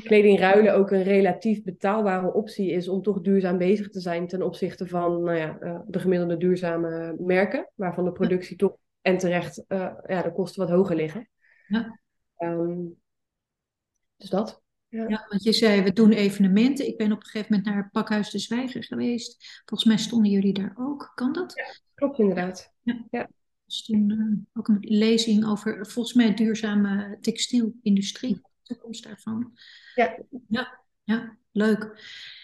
kleding 0.03 0.39
ruilen 0.39 0.73
ook 0.73 0.91
een 0.91 1.03
relatief 1.03 1.63
betaalbare 1.63 2.33
optie 2.33 2.71
is 2.71 2.87
om 2.87 3.01
toch 3.01 3.21
duurzaam 3.21 3.57
bezig 3.57 3.89
te 3.89 3.99
zijn 3.99 4.27
ten 4.27 4.41
opzichte 4.41 4.87
van 4.87 5.23
nou 5.23 5.37
ja, 5.37 5.57
uh, 5.61 5.79
de 5.87 5.99
gemiddelde 5.99 6.37
duurzame 6.37 7.15
merken, 7.19 7.71
waarvan 7.75 8.05
de 8.05 8.11
productie 8.11 8.57
toch 8.57 8.77
en 9.01 9.17
terecht 9.17 9.65
uh, 9.67 9.93
ja, 10.07 10.21
de 10.21 10.31
kosten 10.31 10.67
wat 10.67 10.75
hoger 10.75 10.95
liggen. 10.95 11.29
Ja. 11.67 11.99
Um, 12.37 12.97
dus 14.17 14.29
dat. 14.29 14.61
Ja. 14.89 15.07
ja. 15.07 15.25
want 15.29 15.43
je 15.43 15.53
zei, 15.53 15.81
we 15.81 15.93
doen 15.93 16.11
evenementen. 16.11 16.87
Ik 16.87 16.97
ben 16.97 17.11
op 17.11 17.19
een 17.19 17.25
gegeven 17.25 17.55
moment 17.55 17.75
naar 17.75 17.89
Pakhuis 17.91 18.29
de 18.29 18.39
Zwijger 18.39 18.83
geweest. 18.83 19.61
Volgens 19.65 19.89
mij 19.89 19.97
stonden 19.97 20.31
jullie 20.31 20.53
daar 20.53 20.75
ook. 20.79 21.11
Kan 21.15 21.33
dat? 21.33 21.53
Ja, 21.55 21.75
klopt 21.95 22.19
inderdaad. 22.19 22.73
Ja. 22.81 23.05
ja. 23.11 23.29
Dus 23.65 23.83
toen 23.83 24.11
uh, 24.11 24.37
ook 24.53 24.67
een 24.67 24.77
lezing 24.79 25.45
over, 25.45 25.87
volgens 25.87 26.15
mij, 26.15 26.33
duurzame 26.33 27.17
textielindustrie. 27.21 28.33
De 28.33 28.41
toekomst 28.63 29.03
daarvan. 29.03 29.57
Ja. 29.95 30.17
Ja, 30.47 30.83
ja 31.03 31.37
leuk. 31.51 32.01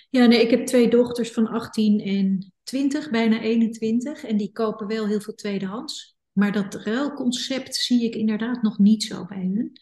Ja, 0.09 0.25
nee, 0.25 0.41
ik 0.41 0.49
heb 0.49 0.65
twee 0.65 0.89
dochters 0.89 1.31
van 1.31 1.47
18 1.47 1.99
en 1.99 2.53
20, 2.63 3.09
bijna 3.09 3.39
21. 3.39 4.23
En 4.23 4.37
die 4.37 4.51
kopen 4.51 4.87
wel 4.87 5.07
heel 5.07 5.21
veel 5.21 5.35
tweedehands. 5.35 6.17
Maar 6.33 6.51
dat 6.51 6.75
ruilconcept 6.75 7.75
zie 7.75 8.03
ik 8.03 8.15
inderdaad 8.15 8.61
nog 8.61 8.79
niet 8.79 9.03
zo 9.03 9.25
bij 9.25 9.45
hun. 9.45 9.77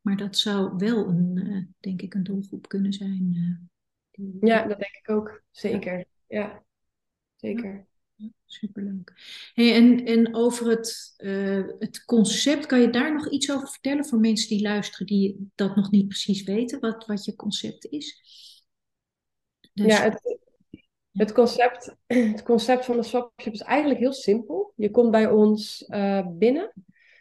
Maar 0.00 0.16
dat 0.16 0.36
zou 0.36 0.76
wel 0.76 1.08
een, 1.08 1.36
uh, 1.36 1.64
denk 1.80 2.02
ik, 2.02 2.14
een 2.14 2.22
doelgroep 2.22 2.68
kunnen 2.68 2.92
zijn. 2.92 3.32
Uh, 4.12 4.34
ja, 4.40 4.66
dat 4.66 4.78
denk 4.78 4.94
ik 4.94 5.10
ook. 5.10 5.42
Zeker. 5.50 6.04
Ja, 6.26 6.64
zeker. 7.36 7.86
Ja, 8.14 8.28
superleuk. 8.46 9.12
Hey, 9.54 9.74
en, 9.74 10.04
en 10.04 10.34
over 10.34 10.68
het, 10.68 11.14
uh, 11.18 11.68
het 11.78 12.04
concept, 12.04 12.66
kan 12.66 12.80
je 12.80 12.90
daar 12.90 13.14
nog 13.14 13.30
iets 13.30 13.50
over 13.50 13.68
vertellen 13.68 14.04
voor 14.04 14.20
mensen 14.20 14.48
die 14.48 14.62
luisteren 14.62 15.06
die 15.06 15.50
dat 15.54 15.76
nog 15.76 15.90
niet 15.90 16.08
precies 16.08 16.42
weten, 16.42 16.80
wat, 16.80 17.06
wat 17.06 17.24
je 17.24 17.36
concept 17.36 17.86
is? 17.86 18.22
Dus... 19.72 19.86
Ja, 19.86 20.02
het, 20.02 20.38
het 21.12 21.32
concept, 21.32 21.96
het 22.32 22.42
concept 22.42 22.84
van 22.84 22.96
de 22.96 23.02
swapshop 23.02 23.52
is 23.52 23.60
eigenlijk 23.60 24.00
heel 24.00 24.12
simpel. 24.12 24.72
Je 24.76 24.90
komt 24.90 25.10
bij 25.10 25.26
ons 25.26 25.84
uh, 25.88 26.26
binnen 26.28 26.72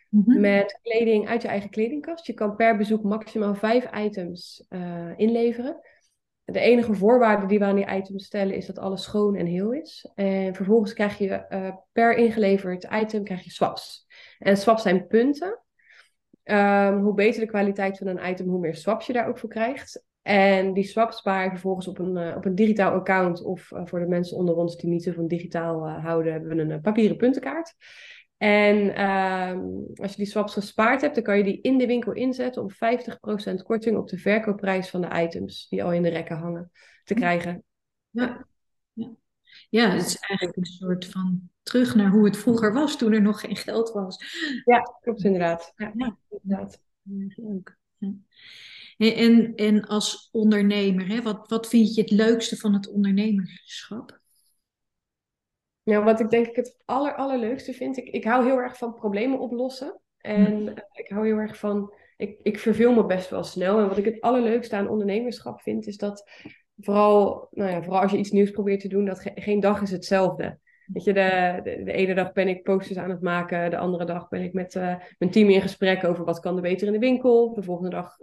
mm-hmm. 0.10 0.40
met 0.40 0.80
kleding 0.82 1.28
uit 1.28 1.42
je 1.42 1.48
eigen 1.48 1.70
kledingkast. 1.70 2.28
Je 2.28 2.34
kan 2.34 2.56
per 2.56 2.78
bezoek 2.78 3.04
maximaal 3.04 3.56
vijf 3.56 3.90
items 3.96 4.66
uh, 4.70 5.12
inleveren. 5.16 5.80
De 6.44 6.60
enige 6.60 6.94
voorwaarde 6.94 7.46
die 7.48 7.60
we 7.60 7.66
aan 7.66 7.76
die 7.76 7.96
items 7.96 8.26
stellen 8.26 8.56
is 8.56 8.66
dat 8.66 8.80
alles 8.80 9.04
schoon 9.04 9.36
en 9.36 9.46
heel 9.46 9.72
is. 9.72 10.10
En 10.16 10.56
vervolgens 10.56 10.94
krijg 10.94 11.18
je 11.18 11.46
uh, 11.50 11.76
per 11.92 12.16
ingeleverd 12.16 12.88
item 12.92 13.24
krijg 13.24 13.44
je 13.44 13.52
swaps. 13.52 14.06
En 14.40 14.58
swaps 14.58 14.82
zijn 14.82 15.08
punten. 15.08 15.60
Um, 16.44 17.00
hoe 17.00 17.14
beter 17.14 17.40
de 17.40 17.48
kwaliteit 17.48 17.98
van 17.98 18.08
een 18.08 18.30
item, 18.30 18.48
hoe 18.48 18.60
meer 18.60 18.76
swaps 18.76 19.08
je 19.08 19.14
daar 19.14 19.28
ook 19.28 19.38
voor 19.38 19.50
krijgt. 19.50 20.04
En 20.22 20.74
die 20.74 20.84
swaps 20.84 21.18
spaar 21.18 21.44
je 21.44 21.50
vervolgens 21.50 21.88
op 21.88 22.00
een, 22.00 22.18
uh, 22.18 22.36
op 22.36 22.46
een 22.46 22.56
digitaal 22.56 22.92
account. 22.92 23.44
Of 23.44 23.72
uh, 23.72 23.82
voor 23.86 24.00
de 24.00 24.08
mensen 24.08 24.38
onder 24.38 24.56
ons 24.56 24.78
die 24.78 24.90
niet 24.90 25.04
zo 25.04 25.12
van 25.12 25.28
digitaal 25.28 25.88
uh, 25.88 26.04
houden, 26.04 26.32
hebben 26.32 26.56
we 26.56 26.74
een 26.74 26.82
papieren 26.82 27.18
puntenkaart. 27.18 27.76
En 28.38 28.96
ehm, 28.96 29.60
als 29.96 30.12
je 30.12 30.18
die 30.18 30.26
swaps 30.26 30.54
gespaard 30.54 31.02
hebt, 31.02 31.16
dan 31.16 31.24
kan 31.24 31.38
je 31.38 31.44
die 31.44 31.62
in 31.62 31.78
de 31.78 31.88
winkel 31.88 32.12
inzetten 32.12 32.62
om 32.62 32.70
50% 32.72 33.64
korting 33.64 33.98
op 33.98 34.08
de 34.08 34.18
verkoopprijs 34.18 34.90
van 34.90 35.02
de 35.02 35.22
items 35.22 35.68
die 35.70 35.84
al 35.84 35.94
in 35.94 36.02
de 36.02 36.10
rekken 36.10 36.38
hangen 36.38 36.72
te 37.04 37.14
krijgen. 37.14 37.64
Ja, 38.10 38.48
ja. 38.94 39.12
ja 39.70 39.90
het 39.90 40.06
is 40.06 40.18
eigenlijk 40.18 40.58
een 40.58 40.66
soort 40.66 41.06
van 41.06 41.50
terug 41.64 41.96
naar 41.96 42.10
hoe 42.10 42.26
het 42.26 42.38
vroeger 42.38 42.74
was 42.74 42.98
toen 42.98 43.14
er 43.14 43.22
nog 43.22 43.40
geen 43.40 43.56
geld 43.56 43.92
was. 43.92 44.24
Ja, 44.66 44.82
klopt 45.02 45.24
inderdaad. 45.24 45.74
Ja, 45.76 45.92
ja 45.96 46.18
inderdaad. 46.30 46.82
Leuk. 47.36 47.78
En, 49.10 49.56
en 49.56 49.88
als 49.88 50.30
ondernemer, 50.32 51.08
hè, 51.08 51.22
wat, 51.22 51.50
wat 51.50 51.68
vind 51.68 51.96
je 51.96 52.02
het 52.02 52.12
leukste 52.12 52.58
van 52.58 52.74
het 52.74 52.90
ondernemerschap? 52.90 54.20
Ja, 55.84 56.04
wat 56.04 56.20
ik 56.20 56.30
denk 56.30 56.48
ik 56.48 56.56
het 56.56 56.78
aller, 56.86 57.16
allerleukste 57.16 57.74
vind, 57.74 57.98
ik, 57.98 58.08
ik 58.08 58.24
hou 58.24 58.46
heel 58.46 58.58
erg 58.58 58.78
van 58.78 58.94
problemen 58.94 59.40
oplossen. 59.40 60.02
En 60.18 60.62
mm. 60.62 60.74
ik 60.94 61.10
hou 61.10 61.26
heel 61.26 61.38
erg 61.38 61.58
van, 61.58 61.94
ik, 62.18 62.40
ik 62.44 62.60
verveel 62.60 62.94
me 62.94 63.06
best 63.06 63.30
wel 63.30 63.44
snel. 63.44 63.80
En 63.80 63.88
wat 63.88 63.98
ik 63.98 64.06
het 64.06 64.22
allerleukste 64.22 64.76
aan 64.76 64.90
ondernemerschap 64.90 65.62
vind, 65.62 65.88
is 65.88 65.98
dat 65.98 66.30
vooral, 66.78 67.48
nou 67.52 67.72
ja, 67.72 67.84
vooral 67.84 68.02
als 68.02 68.12
je 68.12 68.18
iets 68.18 68.32
nieuws 68.32 68.52
probeert 68.52 68.80
te 68.80 68.88
doen, 68.88 69.06
dat 69.06 69.32
geen 69.36 69.60
dag 69.60 69.82
is 69.82 69.92
hetzelfde. 69.92 70.60
Weet 70.86 71.04
je, 71.04 71.14
de, 71.14 71.60
de, 71.64 71.84
de, 71.84 71.92
ene 71.92 72.14
dag 72.14 72.32
ben 72.32 72.48
ik 72.48 72.64
posters 72.64 72.98
aan 72.98 73.10
het 73.10 73.22
maken, 73.22 73.70
de 73.70 73.78
andere 73.78 74.06
dag 74.06 74.28
ben 74.28 74.42
ik 74.42 74.54
met 74.54 74.76
uh, 74.76 74.96
mijn 75.18 75.32
team 75.32 75.50
in 75.50 75.62
gesprek 75.62 76.04
over 76.04 76.26
wat 76.26 76.40
kan 76.40 76.56
er 76.56 76.62
beter 76.62 76.88
in 76.88 76.94
de 76.94 77.00
winkel. 77.00 77.54
De 77.54 77.64
volgende 77.64 77.90
dag 77.90 78.18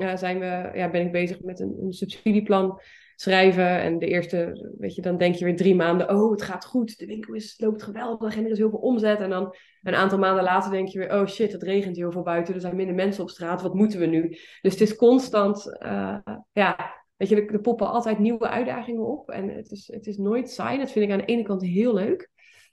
ja, 0.00 0.16
zijn 0.16 0.38
we, 0.38 0.70
ja, 0.74 0.90
ben 0.90 1.06
ik 1.06 1.12
bezig 1.12 1.40
met 1.40 1.60
een, 1.60 1.76
een 1.82 1.92
subsidieplan 1.92 2.80
schrijven. 3.20 3.80
En 3.80 3.98
de 3.98 4.06
eerste, 4.06 4.70
weet 4.78 4.94
je, 4.94 5.02
dan 5.02 5.16
denk 5.16 5.34
je 5.34 5.44
weer 5.44 5.56
drie 5.56 5.74
maanden, 5.74 6.10
oh, 6.10 6.30
het 6.30 6.42
gaat 6.42 6.64
goed, 6.64 6.98
de 6.98 7.06
winkel 7.06 7.34
is, 7.34 7.54
loopt 7.58 7.82
geweldig 7.82 8.36
en 8.36 8.44
er 8.44 8.50
is 8.50 8.58
heel 8.58 8.70
veel 8.70 8.78
omzet. 8.78 9.20
En 9.20 9.30
dan 9.30 9.54
een 9.82 9.94
aantal 9.94 10.18
maanden 10.18 10.44
later 10.44 10.70
denk 10.70 10.88
je 10.88 10.98
weer, 10.98 11.20
oh 11.20 11.26
shit, 11.26 11.52
het 11.52 11.62
regent 11.62 11.96
heel 11.96 12.12
veel 12.12 12.22
buiten, 12.22 12.54
er 12.54 12.60
zijn 12.60 12.76
minder 12.76 12.94
mensen 12.94 13.22
op 13.22 13.30
straat, 13.30 13.62
wat 13.62 13.74
moeten 13.74 14.00
we 14.00 14.06
nu? 14.06 14.28
Dus 14.60 14.72
het 14.72 14.80
is 14.80 14.96
constant, 14.96 15.78
uh, 15.82 16.16
ja, 16.52 16.94
weet 17.16 17.28
je, 17.28 17.44
er, 17.44 17.60
poppen 17.60 17.90
altijd 17.90 18.18
nieuwe 18.18 18.48
uitdagingen 18.48 19.06
op. 19.06 19.30
En 19.30 19.48
het 19.48 19.70
is, 19.70 19.90
het 19.92 20.06
is 20.06 20.16
nooit 20.16 20.50
saai, 20.50 20.78
dat 20.78 20.90
vind 20.90 21.04
ik 21.04 21.10
aan 21.10 21.18
de 21.18 21.24
ene 21.24 21.42
kant 21.42 21.62
heel 21.62 21.94
leuk. 21.94 22.30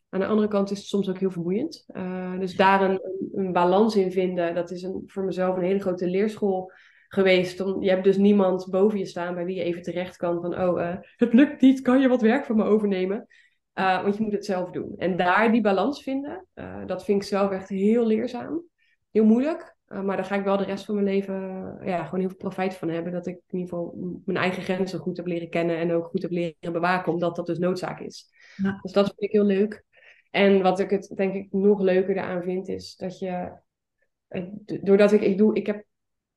Aan 0.09 0.19
de 0.19 0.25
andere 0.25 0.47
kant 0.47 0.71
is 0.71 0.77
het 0.77 0.87
soms 0.87 1.09
ook 1.09 1.19
heel 1.19 1.31
vermoeiend. 1.31 1.85
Uh, 1.87 2.39
dus 2.39 2.55
daar 2.55 2.81
een, 2.81 3.01
een, 3.33 3.51
balans 3.51 3.95
in 3.95 4.11
vinden, 4.11 4.55
dat 4.55 4.71
is 4.71 4.83
een, 4.83 5.03
voor 5.05 5.23
mezelf 5.23 5.55
een 5.55 5.63
hele 5.63 5.79
grote 5.79 6.09
leerschool 6.09 6.71
geweest. 7.07 7.59
Om, 7.59 7.83
je 7.83 7.89
hebt 7.89 8.03
dus 8.03 8.17
niemand 8.17 8.67
boven 8.69 8.99
je 8.99 9.05
staan 9.05 9.35
bij 9.35 9.45
wie 9.45 9.55
je 9.55 9.63
even 9.63 9.81
terecht 9.81 10.17
kan 10.17 10.41
van, 10.41 10.59
oh, 10.59 10.79
uh, 10.79 10.95
het 11.15 11.33
lukt 11.33 11.61
niet, 11.61 11.81
kan 11.81 11.99
je 11.99 12.07
wat 12.07 12.21
werk 12.21 12.45
van 12.45 12.55
me 12.55 12.63
overnemen? 12.63 13.27
Uh, 13.73 14.03
want 14.03 14.17
je 14.17 14.23
moet 14.23 14.31
het 14.31 14.45
zelf 14.45 14.71
doen. 14.71 14.93
En 14.97 15.17
daar 15.17 15.51
die 15.51 15.61
balans 15.61 16.03
vinden, 16.03 16.47
uh, 16.55 16.85
dat 16.85 17.05
vind 17.05 17.21
ik 17.21 17.27
zelf 17.27 17.51
echt 17.51 17.69
heel 17.69 18.05
leerzaam. 18.05 18.63
Heel 19.11 19.25
moeilijk. 19.25 19.75
maar 19.87 20.15
daar 20.15 20.25
ga 20.25 20.35
ik 20.35 20.43
wel 20.43 20.57
de 20.57 20.63
rest 20.63 20.85
van 20.85 20.95
mijn 20.95 21.07
leven 21.07 21.35
ja, 21.83 22.03
gewoon 22.03 22.19
heel 22.19 22.29
veel 22.29 22.37
profijt 22.37 22.75
van 22.75 22.89
hebben. 22.89 23.11
Dat 23.11 23.27
ik 23.27 23.35
in 23.35 23.59
ieder 23.59 23.69
geval 23.69 24.19
mijn 24.25 24.37
eigen 24.37 24.63
grenzen 24.63 24.99
goed 24.99 25.17
heb 25.17 25.25
leren 25.25 25.49
kennen 25.49 25.77
en 25.77 25.91
ook 25.91 26.05
goed 26.05 26.21
heb 26.21 26.31
leren 26.31 26.55
bewaken, 26.59 27.13
omdat 27.13 27.35
dat 27.35 27.45
dus 27.45 27.57
noodzaak 27.57 27.99
is. 27.99 28.29
Ja. 28.55 28.79
Dus 28.81 28.91
dat 28.91 29.05
vind 29.05 29.21
ik 29.21 29.31
heel 29.31 29.45
leuk. 29.45 29.85
En 30.31 30.61
wat 30.61 30.79
ik 30.79 30.89
het 30.89 31.11
denk 31.15 31.33
ik 31.33 31.51
nog 31.51 31.81
leuker 31.81 32.19
aan 32.19 32.43
vind, 32.43 32.67
is 32.67 32.95
dat 32.95 33.19
je 33.19 33.51
doordat 34.65 35.11
ik, 35.11 35.21
ik 35.21 35.37
doe, 35.37 35.55
ik 35.55 35.65
heb 35.65 35.85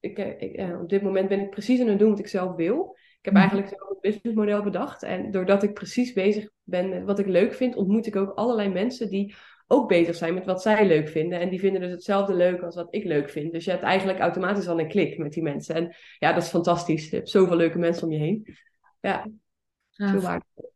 ik, 0.00 0.18
eh, 0.18 0.42
ik, 0.42 0.54
eh, 0.54 0.80
op 0.80 0.88
dit 0.88 1.02
moment 1.02 1.28
ben 1.28 1.40
ik 1.40 1.50
precies 1.50 1.80
aan 1.80 1.88
het 1.88 1.98
doen 1.98 2.10
wat 2.10 2.18
ik 2.18 2.26
zelf 2.26 2.56
wil. 2.56 2.96
Ik 2.96 3.24
heb 3.24 3.34
mhm. 3.34 3.42
eigenlijk 3.42 3.68
zelf 3.68 3.90
een 3.90 3.98
businessmodel 4.00 4.62
bedacht. 4.62 5.02
En 5.02 5.30
doordat 5.30 5.62
ik 5.62 5.74
precies 5.74 6.12
bezig 6.12 6.50
ben 6.62 6.88
met 6.88 7.04
wat 7.04 7.18
ik 7.18 7.26
leuk 7.26 7.54
vind, 7.54 7.76
ontmoet 7.76 8.06
ik 8.06 8.16
ook 8.16 8.32
allerlei 8.34 8.68
mensen 8.68 9.08
die 9.08 9.34
ook 9.66 9.88
bezig 9.88 10.14
zijn 10.14 10.34
met 10.34 10.46
wat 10.46 10.62
zij 10.62 10.86
leuk 10.86 11.08
vinden. 11.08 11.40
En 11.40 11.48
die 11.48 11.60
vinden 11.60 11.80
dus 11.80 11.90
hetzelfde 11.90 12.34
leuk 12.34 12.62
als 12.62 12.74
wat 12.74 12.94
ik 12.94 13.04
leuk 13.04 13.30
vind. 13.30 13.52
Dus 13.52 13.64
je 13.64 13.70
hebt 13.70 13.82
eigenlijk 13.82 14.18
automatisch 14.18 14.68
al 14.68 14.80
een 14.80 14.88
klik 14.88 15.18
met 15.18 15.32
die 15.32 15.42
mensen. 15.42 15.74
En 15.74 15.96
ja, 16.18 16.32
dat 16.32 16.42
is 16.42 16.48
fantastisch. 16.48 17.10
Je 17.10 17.16
hebt 17.16 17.30
zoveel 17.30 17.56
leuke 17.56 17.78
mensen 17.78 18.06
om 18.06 18.12
je 18.12 18.18
heen. 18.18 18.56
Ja, 19.00 19.26
heel 19.90 20.20
waardevol. 20.20 20.72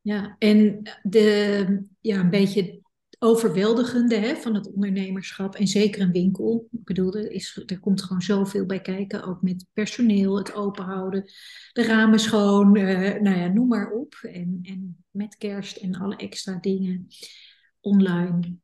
Ja, 0.00 0.36
en 0.38 0.82
de, 1.02 1.86
ja, 2.00 2.18
een 2.18 2.30
beetje 2.30 2.80
overweldigende 3.18 4.16
hè, 4.16 4.36
van 4.36 4.54
het 4.54 4.72
ondernemerschap. 4.72 5.54
En 5.54 5.66
zeker 5.66 6.00
een 6.00 6.12
winkel. 6.12 6.68
Ik 6.72 6.84
bedoel, 6.84 7.14
er, 7.14 7.30
is, 7.30 7.62
er 7.66 7.80
komt 7.80 8.02
gewoon 8.02 8.22
zoveel 8.22 8.66
bij 8.66 8.80
kijken. 8.80 9.24
Ook 9.24 9.42
met 9.42 9.66
personeel, 9.72 10.38
het 10.38 10.54
openhouden, 10.54 11.24
de 11.72 11.82
ramen 11.82 12.18
schoon. 12.18 12.76
Uh, 12.76 13.20
nou 13.20 13.38
ja, 13.38 13.46
noem 13.46 13.68
maar 13.68 13.90
op. 13.90 14.14
En, 14.22 14.58
en 14.62 15.04
met 15.10 15.36
kerst 15.36 15.76
en 15.76 15.94
alle 15.94 16.16
extra 16.16 16.58
dingen 16.60 17.06
online. 17.80 18.56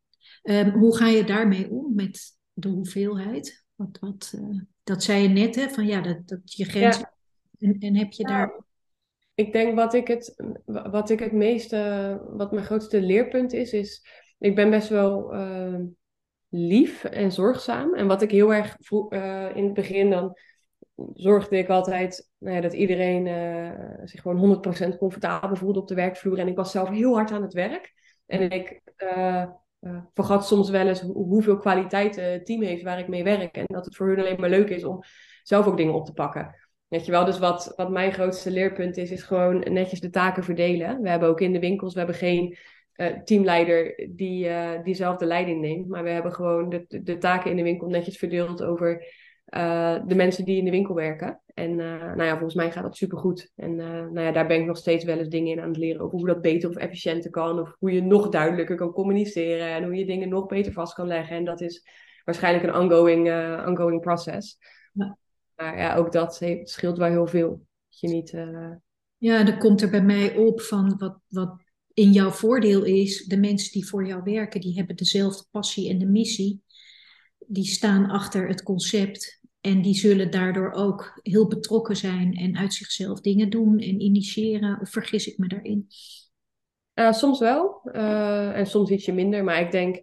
Um, 0.42 0.70
hoe 0.70 0.96
ga 0.96 1.08
je 1.08 1.24
daarmee 1.24 1.70
om 1.70 1.94
met 1.94 2.20
de 2.52 2.68
hoeveelheid? 2.68 3.64
Wat, 3.74 3.98
wat, 4.00 4.32
uh, 4.36 4.60
dat 4.82 5.02
zei 5.02 5.22
je 5.22 5.28
net, 5.28 5.54
hè, 5.54 5.68
van 5.68 5.86
ja, 5.86 6.00
dat, 6.00 6.28
dat 6.28 6.52
je 6.52 6.64
grens. 6.64 6.98
Ja. 6.98 7.14
En, 7.58 7.78
en 7.78 7.96
heb 7.96 8.12
je 8.12 8.22
ja. 8.22 8.28
daar 8.28 8.64
ik 9.34 9.52
denk 9.52 9.74
wat 9.74 9.94
ik 9.94 10.06
het, 10.06 10.34
wat 10.64 11.10
ik 11.10 11.18
het 11.18 11.32
meeste, 11.32 12.20
wat 12.30 12.52
mijn 12.52 12.64
grootste 12.64 13.00
leerpunt 13.00 13.52
is, 13.52 13.72
is 13.72 14.06
ik 14.44 14.54
ben 14.54 14.70
best 14.70 14.88
wel 14.88 15.34
uh, 15.34 15.80
lief 16.48 17.04
en 17.04 17.32
zorgzaam. 17.32 17.94
En 17.94 18.06
wat 18.06 18.22
ik 18.22 18.30
heel 18.30 18.54
erg 18.54 18.76
vroeg, 18.80 19.12
uh, 19.12 19.56
in 19.56 19.64
het 19.64 19.74
begin 19.74 20.10
dan 20.10 20.38
zorgde 21.12 21.58
ik 21.58 21.68
altijd 21.68 22.30
nou 22.38 22.54
ja, 22.54 22.60
dat 22.60 22.72
iedereen 22.72 23.26
uh, 23.26 24.04
zich 24.04 24.20
gewoon 24.22 24.62
100% 24.94 24.98
comfortabel 24.98 25.56
voelde 25.56 25.80
op 25.80 25.88
de 25.88 25.94
werkvloer. 25.94 26.38
En 26.38 26.48
ik 26.48 26.56
was 26.56 26.70
zelf 26.70 26.88
heel 26.88 27.14
hard 27.14 27.30
aan 27.30 27.42
het 27.42 27.52
werk. 27.52 27.92
En 28.26 28.50
ik 28.50 28.82
vergat 30.14 30.46
soms 30.46 30.70
wel 30.70 30.86
eens 30.86 31.00
hoeveel 31.00 31.56
kwaliteit 31.56 32.16
het 32.16 32.46
team 32.46 32.62
heeft 32.62 32.82
waar 32.82 32.98
ik 32.98 33.08
mee 33.08 33.24
werk. 33.24 33.56
En 33.56 33.64
dat 33.66 33.84
het 33.84 33.96
voor 33.96 34.06
hun 34.06 34.18
alleen 34.18 34.40
maar 34.40 34.50
leuk 34.50 34.68
is 34.68 34.84
om 34.84 35.02
zelf 35.42 35.66
ook 35.66 35.76
dingen 35.76 35.94
op 35.94 36.06
te 36.06 36.12
pakken. 36.12 36.54
Weet 36.88 37.04
je 37.04 37.10
wel, 37.10 37.24
dus 37.24 37.38
wat, 37.38 37.72
wat 37.76 37.90
mijn 37.90 38.12
grootste 38.12 38.50
leerpunt 38.50 38.96
is, 38.96 39.10
is 39.10 39.22
gewoon 39.22 39.58
netjes 39.58 40.00
de 40.00 40.10
taken 40.10 40.44
verdelen. 40.44 41.02
We 41.02 41.08
hebben 41.08 41.28
ook 41.28 41.40
in 41.40 41.52
de 41.52 41.58
winkels, 41.58 41.92
we 41.92 41.98
hebben 41.98 42.16
geen 42.16 42.56
uh, 42.96 43.06
teamleider 43.24 44.08
die, 44.10 44.48
uh, 44.48 44.82
die 44.82 44.94
zelf 44.94 45.16
de 45.16 45.26
leiding 45.26 45.60
neemt. 45.60 45.88
Maar 45.88 46.02
we 46.02 46.10
hebben 46.10 46.32
gewoon 46.32 46.68
de, 46.68 47.02
de 47.02 47.18
taken 47.18 47.50
in 47.50 47.56
de 47.56 47.62
winkel 47.62 47.88
netjes 47.88 48.18
verdeeld 48.18 48.62
over 48.62 49.06
uh, 49.48 49.96
de 50.06 50.14
mensen 50.14 50.44
die 50.44 50.58
in 50.58 50.64
de 50.64 50.70
winkel 50.70 50.94
werken. 50.94 51.40
En 51.54 51.76
nou 51.76 52.22
ja, 52.22 52.30
volgens 52.30 52.54
mij 52.54 52.72
gaat 52.72 52.82
dat 52.82 52.96
supergoed. 52.96 53.52
En 53.56 53.76
nou 53.76 54.20
ja, 54.20 54.32
daar 54.32 54.46
ben 54.46 54.60
ik 54.60 54.66
nog 54.66 54.76
steeds 54.76 55.04
wel 55.04 55.18
eens 55.18 55.28
dingen 55.28 55.52
in 55.52 55.60
aan 55.60 55.68
het 55.68 55.76
leren 55.76 56.00
over 56.00 56.18
hoe 56.18 56.26
dat 56.26 56.40
beter 56.40 56.68
of 56.68 56.76
efficiënter 56.76 57.30
kan. 57.30 57.60
Of 57.60 57.76
hoe 57.78 57.92
je 57.92 58.02
nog 58.02 58.28
duidelijker 58.28 58.76
kan 58.76 58.92
communiceren 58.92 59.68
en 59.68 59.84
hoe 59.84 59.94
je 59.94 60.06
dingen 60.06 60.28
nog 60.28 60.46
beter 60.46 60.72
vast 60.72 60.94
kan 60.94 61.06
leggen. 61.06 61.36
En 61.36 61.44
dat 61.44 61.60
is 61.60 61.88
waarschijnlijk 62.24 62.64
een 62.64 62.80
ongoing, 62.82 63.28
ongoing 63.66 64.00
process. 64.00 64.58
Ja. 64.92 65.18
Maar 65.56 65.78
ja, 65.78 65.96
ook 65.96 66.12
dat 66.12 66.44
scheelt 66.62 66.98
wel 66.98 67.08
heel 67.08 67.26
veel. 67.26 67.50
Dat 67.88 68.00
je 68.00 68.08
niet... 68.08 68.36
Ja, 69.16 69.46
er 69.46 69.58
komt 69.58 69.82
er 69.82 69.90
bij 69.90 70.02
mij 70.02 70.36
op 70.36 70.60
van 70.60 70.94
wat, 70.98 71.18
wat 71.28 71.63
in 71.94 72.12
jouw 72.12 72.30
voordeel 72.30 72.84
is, 72.84 73.24
de 73.24 73.36
mensen 73.36 73.72
die 73.72 73.86
voor 73.86 74.06
jou 74.06 74.22
werken, 74.22 74.60
die 74.60 74.74
hebben 74.74 74.96
dezelfde 74.96 75.44
passie 75.50 75.88
en 75.90 75.98
de 75.98 76.06
missie. 76.06 76.62
Die 77.46 77.64
staan 77.64 78.10
achter 78.10 78.48
het 78.48 78.62
concept 78.62 79.40
en 79.60 79.82
die 79.82 79.94
zullen 79.94 80.30
daardoor 80.30 80.72
ook 80.72 81.20
heel 81.22 81.48
betrokken 81.48 81.96
zijn 81.96 82.34
en 82.34 82.56
uit 82.56 82.74
zichzelf 82.74 83.20
dingen 83.20 83.50
doen 83.50 83.78
en 83.78 84.00
initiëren. 84.00 84.80
Of 84.80 84.90
vergis 84.90 85.26
ik 85.26 85.38
me 85.38 85.48
daarin? 85.48 85.86
Uh, 86.94 87.12
soms 87.12 87.38
wel 87.38 87.80
uh, 87.84 88.58
en 88.58 88.66
soms 88.66 88.90
ietsje 88.90 89.12
minder. 89.12 89.44
Maar 89.44 89.60
ik 89.60 89.70
denk 89.70 90.02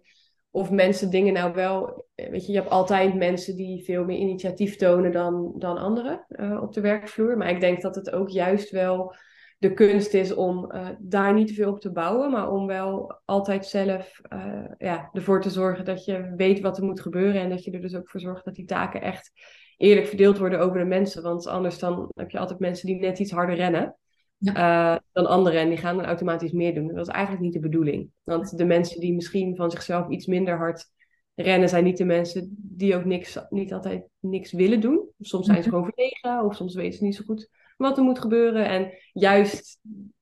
of 0.50 0.70
mensen 0.70 1.10
dingen 1.10 1.32
nou 1.32 1.54
wel. 1.54 2.06
Weet 2.14 2.46
je, 2.46 2.52
je 2.52 2.58
hebt 2.58 2.70
altijd 2.70 3.14
mensen 3.14 3.56
die 3.56 3.84
veel 3.84 4.04
meer 4.04 4.18
initiatief 4.18 4.76
tonen 4.76 5.12
dan, 5.12 5.54
dan 5.58 5.78
anderen 5.78 6.26
op 6.62 6.72
de 6.72 6.80
werkvloer. 6.80 7.36
Maar 7.36 7.50
ik 7.50 7.60
denk 7.60 7.82
dat 7.82 7.94
het 7.94 8.10
ook 8.10 8.28
juist 8.28 8.70
wel 8.70 9.14
de 9.62 9.72
kunst 9.72 10.14
is 10.14 10.34
om 10.34 10.72
uh, 10.72 10.88
daar 10.98 11.34
niet 11.34 11.48
te 11.48 11.54
veel 11.54 11.70
op 11.70 11.80
te 11.80 11.92
bouwen, 11.92 12.30
maar 12.30 12.50
om 12.50 12.66
wel 12.66 13.20
altijd 13.24 13.66
zelf 13.66 14.20
uh, 14.32 14.64
ja, 14.78 15.10
ervoor 15.12 15.40
te 15.40 15.50
zorgen 15.50 15.84
dat 15.84 16.04
je 16.04 16.32
weet 16.36 16.60
wat 16.60 16.78
er 16.78 16.84
moet 16.84 17.00
gebeuren 17.00 17.40
en 17.40 17.48
dat 17.48 17.64
je 17.64 17.70
er 17.70 17.80
dus 17.80 17.94
ook 17.94 18.10
voor 18.10 18.20
zorgt 18.20 18.44
dat 18.44 18.54
die 18.54 18.64
taken 18.64 19.02
echt 19.02 19.32
eerlijk 19.76 20.06
verdeeld 20.06 20.38
worden 20.38 20.60
over 20.60 20.78
de 20.78 20.84
mensen. 20.84 21.22
Want 21.22 21.46
anders 21.46 21.78
dan 21.78 22.10
heb 22.14 22.30
je 22.30 22.38
altijd 22.38 22.58
mensen 22.58 22.86
die 22.86 22.96
net 22.96 23.18
iets 23.18 23.30
harder 23.30 23.56
rennen 23.56 23.96
ja. 24.36 24.94
uh, 24.94 25.00
dan 25.12 25.26
anderen 25.26 25.60
en 25.60 25.68
die 25.68 25.78
gaan 25.78 25.96
dan 25.96 26.04
automatisch 26.04 26.52
meer 26.52 26.74
doen. 26.74 26.94
Dat 26.94 27.06
is 27.06 27.12
eigenlijk 27.14 27.44
niet 27.44 27.52
de 27.52 27.60
bedoeling. 27.60 28.10
Want 28.22 28.56
de 28.58 28.64
mensen 28.64 29.00
die 29.00 29.14
misschien 29.14 29.56
van 29.56 29.70
zichzelf 29.70 30.08
iets 30.08 30.26
minder 30.26 30.56
hard 30.56 30.90
rennen, 31.34 31.68
zijn 31.68 31.84
niet 31.84 31.98
de 31.98 32.04
mensen 32.04 32.56
die 32.58 32.96
ook 32.96 33.04
niks, 33.04 33.38
niet 33.50 33.72
altijd 33.72 34.08
niks 34.18 34.52
willen 34.52 34.80
doen. 34.80 35.08
Soms 35.20 35.46
zijn 35.46 35.62
ze 35.62 35.68
mhm. 35.68 35.76
gewoon 35.76 35.92
verlegen 35.94 36.44
of 36.44 36.54
soms 36.54 36.74
weten 36.74 36.98
ze 36.98 37.04
niet 37.04 37.16
zo 37.16 37.24
goed 37.24 37.50
wat 37.82 37.98
er 37.98 38.04
moet 38.04 38.18
gebeuren. 38.18 38.68
En 38.68 38.92
juist 39.12 39.78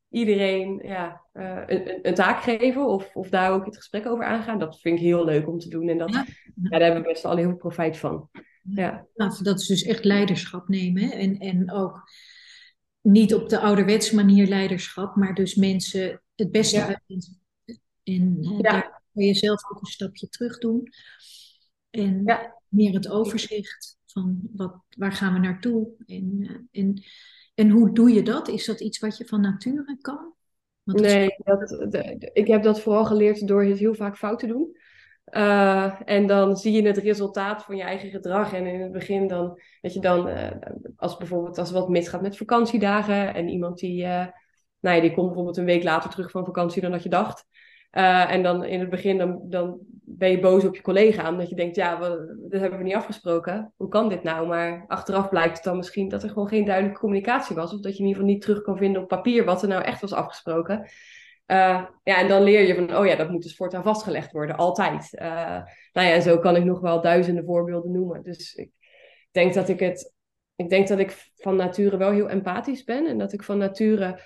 iedereen 0.08 0.80
ja, 0.82 1.22
uh, 1.32 1.62
een, 1.66 1.98
een, 2.02 2.14
taak 2.14 2.42
geven 2.42 2.86
of, 2.86 3.16
of 3.16 3.28
daar 3.28 3.52
ook 3.52 3.64
het 3.64 3.76
gesprek 3.76 4.06
over 4.06 4.24
aangaan. 4.24 4.58
Dat 4.58 4.80
vind 4.80 4.98
ik 4.98 5.04
heel 5.04 5.24
leuk 5.24 5.48
om 5.48 5.58
te 5.58 5.68
doen. 5.68 5.88
En 5.88 5.98
dat, 5.98 6.12
ja. 6.12 6.26
daar 6.54 6.80
hebben 6.80 7.02
we 7.02 7.08
best 7.08 7.24
al 7.24 7.36
heel 7.36 7.48
veel 7.48 7.56
profijt 7.56 7.96
van. 7.96 8.28
Ja. 8.62 9.06
Dat 9.14 9.60
is 9.60 9.66
dus 9.66 9.82
echt 9.82 10.04
leiderschap 10.04 10.68
nemen. 10.68 11.02
Hè? 11.02 11.08
En, 11.08 11.38
en 11.38 11.72
ook 11.72 12.02
niet 13.00 13.34
op 13.34 13.48
de 13.48 13.58
ouderwetse 13.58 14.14
manier 14.14 14.46
leiderschap, 14.46 15.16
maar 15.16 15.34
dus 15.34 15.54
mensen 15.54 16.22
het 16.34 16.50
beste 16.50 16.76
Ja. 16.76 16.86
uit 16.86 17.38
En 18.02 18.38
eh, 18.40 18.58
daar 18.58 19.02
kun 19.12 19.24
je 19.24 19.34
zelf 19.34 19.70
ook 19.70 19.80
een 19.80 19.86
stapje 19.86 20.28
terug 20.28 20.58
doen. 20.58 20.88
En 21.90 22.22
Ja. 22.24 22.56
meer 22.68 22.94
het 22.94 23.08
overzicht 23.08 23.98
van 24.06 24.40
wat, 24.52 24.76
waar 24.96 25.12
gaan 25.12 25.32
we 25.32 25.38
naartoe 25.38 25.88
en, 26.06 26.38
eh, 26.42 26.82
en, 26.82 27.02
en 27.60 27.70
hoe 27.70 27.92
doe 27.92 28.12
je 28.12 28.22
dat? 28.22 28.48
Is 28.48 28.66
dat 28.66 28.80
iets 28.80 28.98
wat 28.98 29.16
je 29.16 29.24
van 29.26 29.40
nature 29.40 29.96
kan? 30.00 30.34
Want 30.82 31.00
Nee, 31.00 31.34
dat, 31.36 32.30
ik 32.32 32.46
heb 32.46 32.62
dat 32.62 32.80
vooral 32.80 33.04
geleerd 33.04 33.46
door 33.46 33.64
het 33.64 33.78
heel 33.78 33.94
vaak 33.94 34.16
fout 34.16 34.38
te 34.38 34.46
doen. 34.46 34.76
Eh, 35.24 36.00
en 36.04 36.26
dan 36.26 36.56
zie 36.56 36.72
je 36.72 36.82
het 36.82 36.96
resultaat 36.96 37.64
van 37.64 37.76
je 37.76 37.82
eigen 37.82 38.10
gedrag. 38.10 38.52
En 38.52 38.66
in 38.66 38.80
het 38.80 38.92
begin 38.92 39.26
dan, 39.26 39.60
dat 39.80 39.94
je 39.94 40.00
dan, 40.00 40.28
eh, 40.28 40.50
als 40.96 41.16
bijvoorbeeld 41.16 41.58
als 41.58 41.70
wat 41.70 41.88
misgaat 41.88 42.22
met 42.22 42.36
vakantiedagen 42.36 43.34
en 43.34 43.48
iemand 43.48 43.78
die, 43.78 44.04
eh, 44.04 44.26
nou 44.80 44.96
ja, 44.96 45.00
die 45.00 45.12
komt 45.12 45.26
bijvoorbeeld 45.26 45.56
een 45.56 45.64
week 45.64 45.82
later 45.82 46.10
terug 46.10 46.30
van 46.30 46.44
vakantie 46.44 46.82
dan 46.82 46.90
dat 46.90 47.02
je 47.02 47.08
dacht. 47.08 47.46
Eh, 47.90 48.32
en 48.32 48.42
dan 48.42 48.64
in 48.64 48.80
het 48.80 48.90
begin 48.90 49.18
dan, 49.18 49.40
dan 49.42 49.78
ben 50.04 50.30
je 50.30 50.40
boos 50.40 50.64
op 50.64 50.74
je 50.74 50.82
collega, 50.82 51.30
omdat 51.30 51.48
je 51.48 51.54
denkt, 51.54 51.76
ja, 51.76 52.00
we, 52.00 52.36
dat 52.50 52.60
hebben 52.60 52.78
we 52.78 52.84
niet 52.84 52.94
afgesproken. 52.94 53.72
Hoe 53.76 53.88
kan 53.88 54.08
dit 54.08 54.22
nou? 54.22 54.46
Maar 54.46 54.84
achteraf 54.86 55.28
blijkt 55.28 55.54
het 55.54 55.64
dan 55.64 55.76
misschien 55.76 56.08
dat 56.08 56.22
er 56.22 56.28
gewoon 56.28 56.48
geen 56.48 56.64
duidelijke 56.64 57.00
communicatie 57.00 57.56
was. 57.56 57.72
Of 57.72 57.80
dat 57.80 57.96
je 57.96 58.02
in 58.02 58.06
ieder 58.06 58.20
geval 58.20 58.34
niet 58.34 58.42
terug 58.42 58.62
kan 58.62 58.76
vinden 58.76 59.02
op 59.02 59.08
papier 59.08 59.44
wat 59.44 59.62
er 59.62 59.68
nou 59.68 59.82
echt 59.82 60.00
was 60.00 60.12
afgesproken. 60.12 60.90
Eh, 61.46 61.84
ja, 62.02 62.18
en 62.18 62.28
dan 62.28 62.42
leer 62.42 62.66
je 62.66 62.74
van, 62.74 62.96
oh 62.96 63.06
ja, 63.06 63.16
dat 63.16 63.30
moet 63.30 63.42
dus 63.42 63.56
voortaan 63.56 63.82
vastgelegd 63.82 64.32
worden, 64.32 64.56
altijd. 64.56 65.14
Eh, 65.14 65.62
nou 65.92 66.06
ja, 66.06 66.12
en 66.12 66.22
zo 66.22 66.38
kan 66.38 66.56
ik 66.56 66.64
nog 66.64 66.80
wel 66.80 67.00
duizenden 67.00 67.44
voorbeelden 67.44 67.92
noemen. 67.92 68.22
Dus 68.22 68.54
ik 68.54 68.70
denk 69.30 69.54
dat 69.54 69.68
ik 69.68 69.80
het, 69.80 70.14
ik 70.56 70.70
denk 70.70 70.88
dat 70.88 70.98
ik 70.98 71.30
van 71.36 71.56
nature 71.56 71.96
wel 71.96 72.10
heel 72.10 72.28
empathisch 72.28 72.84
ben 72.84 73.06
en 73.06 73.18
dat 73.18 73.32
ik 73.32 73.42
van 73.42 73.58
nature 73.58 74.20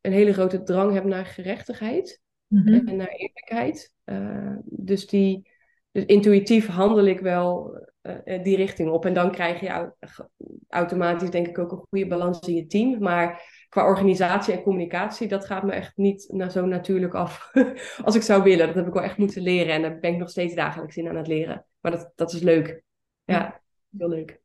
een 0.00 0.12
hele 0.12 0.32
grote 0.32 0.62
drang 0.62 0.92
heb 0.92 1.04
naar 1.04 1.26
gerechtigheid 1.26 2.24
Mhm. 2.46 2.88
en 2.88 2.96
naar 2.96 3.08
eerlijkheid. 3.08 3.92
Eh, 4.04 4.56
dus, 4.64 5.06
die, 5.06 5.50
dus 5.90 6.04
intuïtief 6.04 6.66
handel 6.66 7.04
ik 7.04 7.20
wel 7.20 7.78
eh, 8.00 8.34
eh, 8.36 8.44
die 8.44 8.56
richting 8.56 8.90
op. 8.90 9.04
En 9.04 9.14
dan 9.14 9.30
krijg 9.30 9.60
je 9.60 9.92
automatisch 10.68 11.30
denk 11.30 11.46
ik 11.46 11.58
ook 11.58 11.72
een 11.72 11.86
goede 11.88 12.06
balans 12.06 12.40
in 12.40 12.54
je 12.54 12.66
team. 12.66 12.98
Maar 12.98 13.42
qua 13.68 13.84
organisatie 13.84 14.54
en 14.54 14.62
communicatie, 14.62 15.28
dat 15.28 15.46
gaat 15.46 15.62
me 15.62 15.72
echt 15.72 15.96
niet 15.96 16.28
nou, 16.32 16.50
zo 16.50 16.66
natuurlijk 16.66 17.14
af 17.14 17.50
als 18.04 18.14
ik 18.14 18.22
zou 18.22 18.42
willen. 18.42 18.66
Dat 18.66 18.74
heb 18.74 18.86
ik 18.86 18.92
wel 18.92 19.02
echt 19.02 19.18
moeten 19.18 19.42
leren. 19.42 19.74
En 19.74 19.82
daar 19.82 19.98
ben 19.98 20.12
ik 20.12 20.18
nog 20.18 20.30
steeds 20.30 20.54
dagelijks 20.54 20.96
in 20.96 21.08
aan 21.08 21.16
het 21.16 21.26
leren. 21.26 21.66
Maar 21.80 21.92
dat, 21.92 22.12
dat 22.14 22.32
is 22.32 22.40
leuk. 22.40 22.82
Ja, 23.24 23.60
heel 23.98 24.08
leuk. 24.08 24.40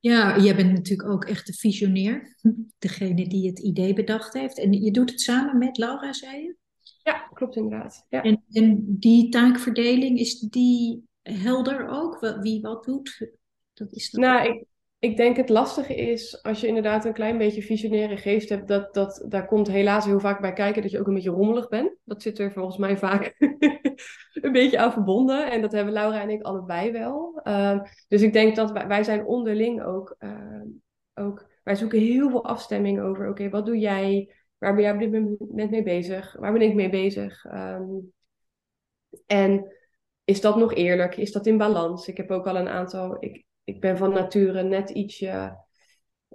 Ja, 0.00 0.38
jij 0.38 0.56
bent 0.56 0.72
natuurlijk 0.72 1.08
ook 1.08 1.24
echt 1.24 1.46
de 1.46 1.52
visionair. 1.52 2.36
Degene 2.78 3.28
die 3.28 3.48
het 3.48 3.58
idee 3.58 3.94
bedacht 3.94 4.32
heeft. 4.32 4.58
En 4.58 4.72
je 4.72 4.90
doet 4.90 5.10
het 5.10 5.20
samen 5.20 5.58
met 5.58 5.78
Laura, 5.78 6.12
zei 6.12 6.42
je? 6.42 6.56
Ja, 7.02 7.28
klopt 7.32 7.56
inderdaad. 7.56 8.06
Ja. 8.08 8.22
En, 8.22 8.44
en 8.50 8.84
die 8.98 9.28
taakverdeling, 9.28 10.18
is 10.18 10.40
die 10.40 11.08
helder 11.22 11.88
ook? 11.88 12.36
Wie 12.40 12.60
wat 12.60 12.84
doet? 12.84 13.30
Dat 13.72 13.92
is 13.92 14.10
dat 14.10 14.20
Nou, 14.20 14.48
ik, 14.48 14.64
ik 14.98 15.16
denk 15.16 15.36
het 15.36 15.48
lastige 15.48 15.94
is, 15.94 16.42
als 16.42 16.60
je 16.60 16.66
inderdaad 16.66 17.04
een 17.04 17.12
klein 17.12 17.38
beetje 17.38 17.62
visionaire 17.62 18.16
geest 18.16 18.48
hebt, 18.48 18.68
dat, 18.68 18.94
dat 18.94 19.24
daar 19.28 19.46
komt 19.46 19.68
helaas 19.68 20.04
heel 20.04 20.20
vaak 20.20 20.40
bij 20.40 20.52
kijken 20.52 20.82
dat 20.82 20.90
je 20.90 21.00
ook 21.00 21.06
een 21.06 21.14
beetje 21.14 21.30
rommelig 21.30 21.68
bent. 21.68 21.96
Dat 22.04 22.22
zit 22.22 22.38
er 22.38 22.52
volgens 22.52 22.76
mij 22.76 22.96
vaak 22.96 23.34
een 24.42 24.52
beetje 24.52 24.78
aan 24.78 24.92
verbonden. 24.92 25.50
En 25.50 25.60
dat 25.60 25.72
hebben 25.72 25.92
Laura 25.92 26.20
en 26.20 26.30
ik 26.30 26.42
allebei 26.42 26.92
wel. 26.92 27.40
Ehm, 27.42 27.78
dus 28.08 28.22
ik 28.22 28.32
denk 28.32 28.56
dat 28.56 28.70
wij, 28.70 28.86
wij 28.86 29.02
zijn 29.02 29.26
onderling 29.26 29.82
ook, 29.82 30.14
ehm, 30.18 30.66
ook, 31.14 31.46
wij 31.62 31.74
zoeken 31.74 31.98
heel 31.98 32.30
veel 32.30 32.44
afstemming 32.44 33.00
over, 33.00 33.28
oké, 33.28 33.48
wat 33.48 33.66
doe 33.66 33.78
jij? 33.78 34.34
Waar 34.62 34.74
ben 34.74 34.82
jij 34.82 34.92
op 34.92 34.98
dit 34.98 35.12
moment 35.12 35.70
mee 35.70 35.82
bezig? 35.82 36.36
Waar 36.38 36.52
ben 36.52 36.62
ik 36.62 36.74
mee 36.74 36.88
bezig? 36.88 37.44
Ehm, 37.44 37.82
en 39.26 39.72
is 40.24 40.40
dat 40.40 40.56
nog 40.56 40.74
eerlijk? 40.74 41.16
Is 41.16 41.32
dat 41.32 41.46
in 41.46 41.56
balans? 41.58 42.08
Ik 42.08 42.16
heb 42.16 42.30
ook 42.30 42.46
al 42.46 42.56
een 42.56 42.68
aantal. 42.68 43.16
Ik, 43.20 43.44
ik 43.64 43.80
ben 43.80 43.96
van 43.96 44.12
nature 44.12 44.62
net 44.62 44.90
ietsje 44.90 45.56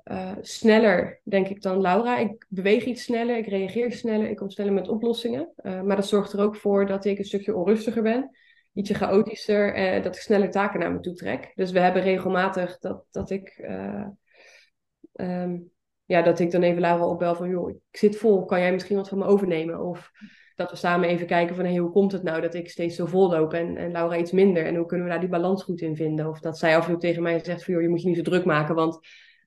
eh, 0.03 0.35
sneller, 0.41 1.21
denk 1.23 1.47
ik, 1.47 1.61
dan 1.61 1.81
Laura. 1.81 2.17
Ik 2.17 2.45
beweeg 2.49 2.85
iets 2.85 3.03
sneller, 3.03 3.37
ik 3.37 3.47
reageer 3.47 3.91
sneller, 3.91 4.29
ik 4.29 4.35
kom 4.35 4.49
sneller 4.49 4.73
met 4.73 4.87
oplossingen. 4.87 5.53
Eh, 5.55 5.81
maar 5.81 5.95
dat 5.95 6.07
zorgt 6.07 6.33
er 6.33 6.41
ook 6.41 6.55
voor 6.55 6.85
dat 6.85 7.05
ik 7.05 7.17
een 7.17 7.25
stukje 7.25 7.55
onrustiger 7.55 8.01
ben, 8.01 8.37
ietsje 8.73 8.93
chaotischer, 8.93 9.73
en 9.73 10.01
dat 10.01 10.15
ik 10.15 10.21
sneller 10.21 10.51
taken 10.51 10.79
naar 10.79 10.91
me 10.91 10.99
toe 10.99 11.13
trek. 11.13 11.51
Dus 11.55 11.71
we 11.71 11.79
hebben 11.79 12.01
regelmatig 12.01 12.79
dat, 12.79 13.05
dat 13.11 13.29
ik. 13.29 13.47
eh, 13.49 14.07
ehm, 15.13 15.57
ja, 16.07 16.21
dat 16.21 16.39
ik 16.39 16.51
dan 16.51 16.61
even 16.61 16.81
Laura 16.81 17.05
opbel 17.05 17.35
van, 17.35 17.49
joh, 17.49 17.69
ik 17.69 17.79
zit 17.91 18.17
vol, 18.17 18.45
kan 18.45 18.59
jij 18.59 18.71
misschien 18.71 18.95
wat 18.95 19.09
van 19.09 19.17
me 19.17 19.25
overnemen? 19.25 19.81
Of 19.81 20.11
dat 20.55 20.71
we 20.71 20.77
samen 20.77 21.09
even 21.09 21.27
kijken 21.27 21.55
van, 21.55 21.65
hey, 21.65 21.77
hoe 21.77 21.91
komt 21.91 22.11
het 22.11 22.23
nou 22.23 22.41
dat 22.41 22.53
ik 22.53 22.69
steeds 22.69 22.95
zo 22.95 23.05
vol 23.05 23.29
loop 23.29 23.53
en, 23.53 23.77
en 23.77 23.91
Laura 23.91 24.17
iets 24.17 24.31
minder? 24.31 24.65
En 24.65 24.75
hoe 24.75 24.85
kunnen 24.85 25.05
we 25.05 25.11
daar 25.11 25.21
die 25.21 25.29
balans 25.29 25.63
goed 25.63 25.81
in 25.81 25.95
vinden? 25.95 26.29
Of 26.29 26.39
dat 26.39 26.57
zij 26.57 26.77
af 26.77 26.85
en 26.85 26.91
toe 26.91 26.99
tegen 26.99 27.23
mij 27.23 27.43
zegt 27.43 27.63
van, 27.63 27.73
joh, 27.73 27.83
je 27.83 27.89
moet 27.89 28.01
je 28.01 28.07
niet 28.07 28.17
zo 28.17 28.23
druk 28.23 28.45
maken, 28.45 28.75
want 28.75 28.99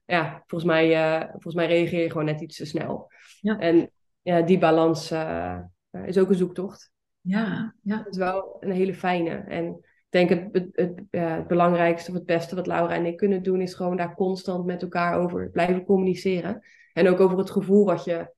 ja, 0.05 0.43
volgens 0.47 0.71
mij, 0.71 0.93
eh, 0.93 1.29
volgens 1.29 1.55
mij 1.55 1.67
reageer 1.67 2.01
je 2.01 2.09
gewoon 2.09 2.25
net 2.25 2.41
iets 2.41 2.57
te 2.57 2.65
snel. 2.65 3.11
Ja. 3.39 3.59
En 3.59 3.91
ja, 4.21 4.41
die 4.41 4.57
balans 4.57 5.11
eh, 5.11 5.59
is 6.05 6.17
ook 6.17 6.29
een 6.29 6.35
zoektocht. 6.35 6.91
Ja, 7.21 7.75
ja. 7.81 7.97
Dat 7.97 8.07
is 8.07 8.17
wel 8.17 8.57
een 8.59 8.71
hele 8.71 8.93
fijne. 8.93 9.29
En 9.29 9.85
denk 10.11 10.29
het, 10.29 10.47
het, 10.51 10.67
het, 10.71 11.03
ja, 11.11 11.35
het 11.35 11.47
belangrijkste 11.47 12.09
of 12.11 12.17
het 12.17 12.25
beste 12.25 12.55
wat 12.55 12.67
Laura 12.67 12.95
en 12.95 13.05
ik 13.05 13.17
kunnen 13.17 13.43
doen, 13.43 13.61
is 13.61 13.73
gewoon 13.73 13.97
daar 13.97 14.15
constant 14.15 14.65
met 14.65 14.81
elkaar 14.81 15.19
over 15.19 15.49
blijven 15.49 15.85
communiceren. 15.85 16.61
En 16.93 17.07
ook 17.07 17.19
over 17.19 17.37
het 17.37 17.51
gevoel 17.51 17.85
wat 17.85 18.03
je 18.03 18.33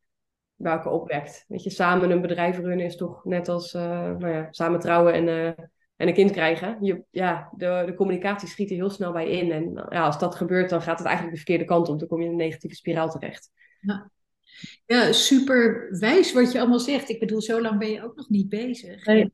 bij 0.56 0.72
elkaar 0.72 0.92
opwekt. 0.92 1.46
Weet 1.48 1.64
je, 1.64 1.70
samen 1.70 2.12
een 2.12 2.22
bedrijf 2.22 2.58
runnen 2.58 2.86
is 2.86 2.96
toch 2.96 3.26
net 3.26 3.50
als 3.50 3.74
eh, 3.74 3.82
nou 4.18 4.28
ja, 4.28 4.48
samen 4.52 4.80
trouwen 4.80 5.14
en, 5.14 5.28
eh, 5.28 5.48
en 5.96 6.08
een 6.08 6.14
kind 6.14 6.32
krijgen. 6.32 6.78
Je, 6.82 7.04
ja, 7.10 7.50
de, 7.58 7.84
de 7.86 7.94
communicatie 7.94 8.48
schiet 8.48 8.70
er 8.70 8.76
heel 8.76 8.90
snel 8.90 9.12
bij 9.12 9.30
in. 9.30 9.52
En 9.52 9.88
ja, 9.90 10.06
als 10.06 10.20
dat 10.20 10.36
gebeurt, 10.36 10.70
dan 10.70 10.82
gaat 10.82 10.98
het 10.98 11.08
eigenlijk 11.08 11.38
de 11.38 11.44
verkeerde 11.44 11.74
kant 11.74 11.90
op. 11.90 12.00
Dan 12.00 12.08
kom 12.08 12.20
je 12.20 12.26
in 12.26 12.32
een 12.32 12.38
negatieve 12.38 12.76
spiraal 12.76 13.10
terecht. 13.10 13.52
Ja, 14.86 15.12
super 15.12 15.88
wijs 16.00 16.34
wat 16.34 16.52
je 16.52 16.60
allemaal 16.60 16.80
zegt. 16.80 17.10
Ik 17.10 17.20
bedoel, 17.20 17.42
zo 17.42 17.62
lang 17.62 17.80
ben 17.80 17.92
je 17.92 18.04
ook 18.04 18.16
nog 18.16 18.30
niet 18.30 18.50
bezig. 18.50 19.06
Nee. 19.06 19.34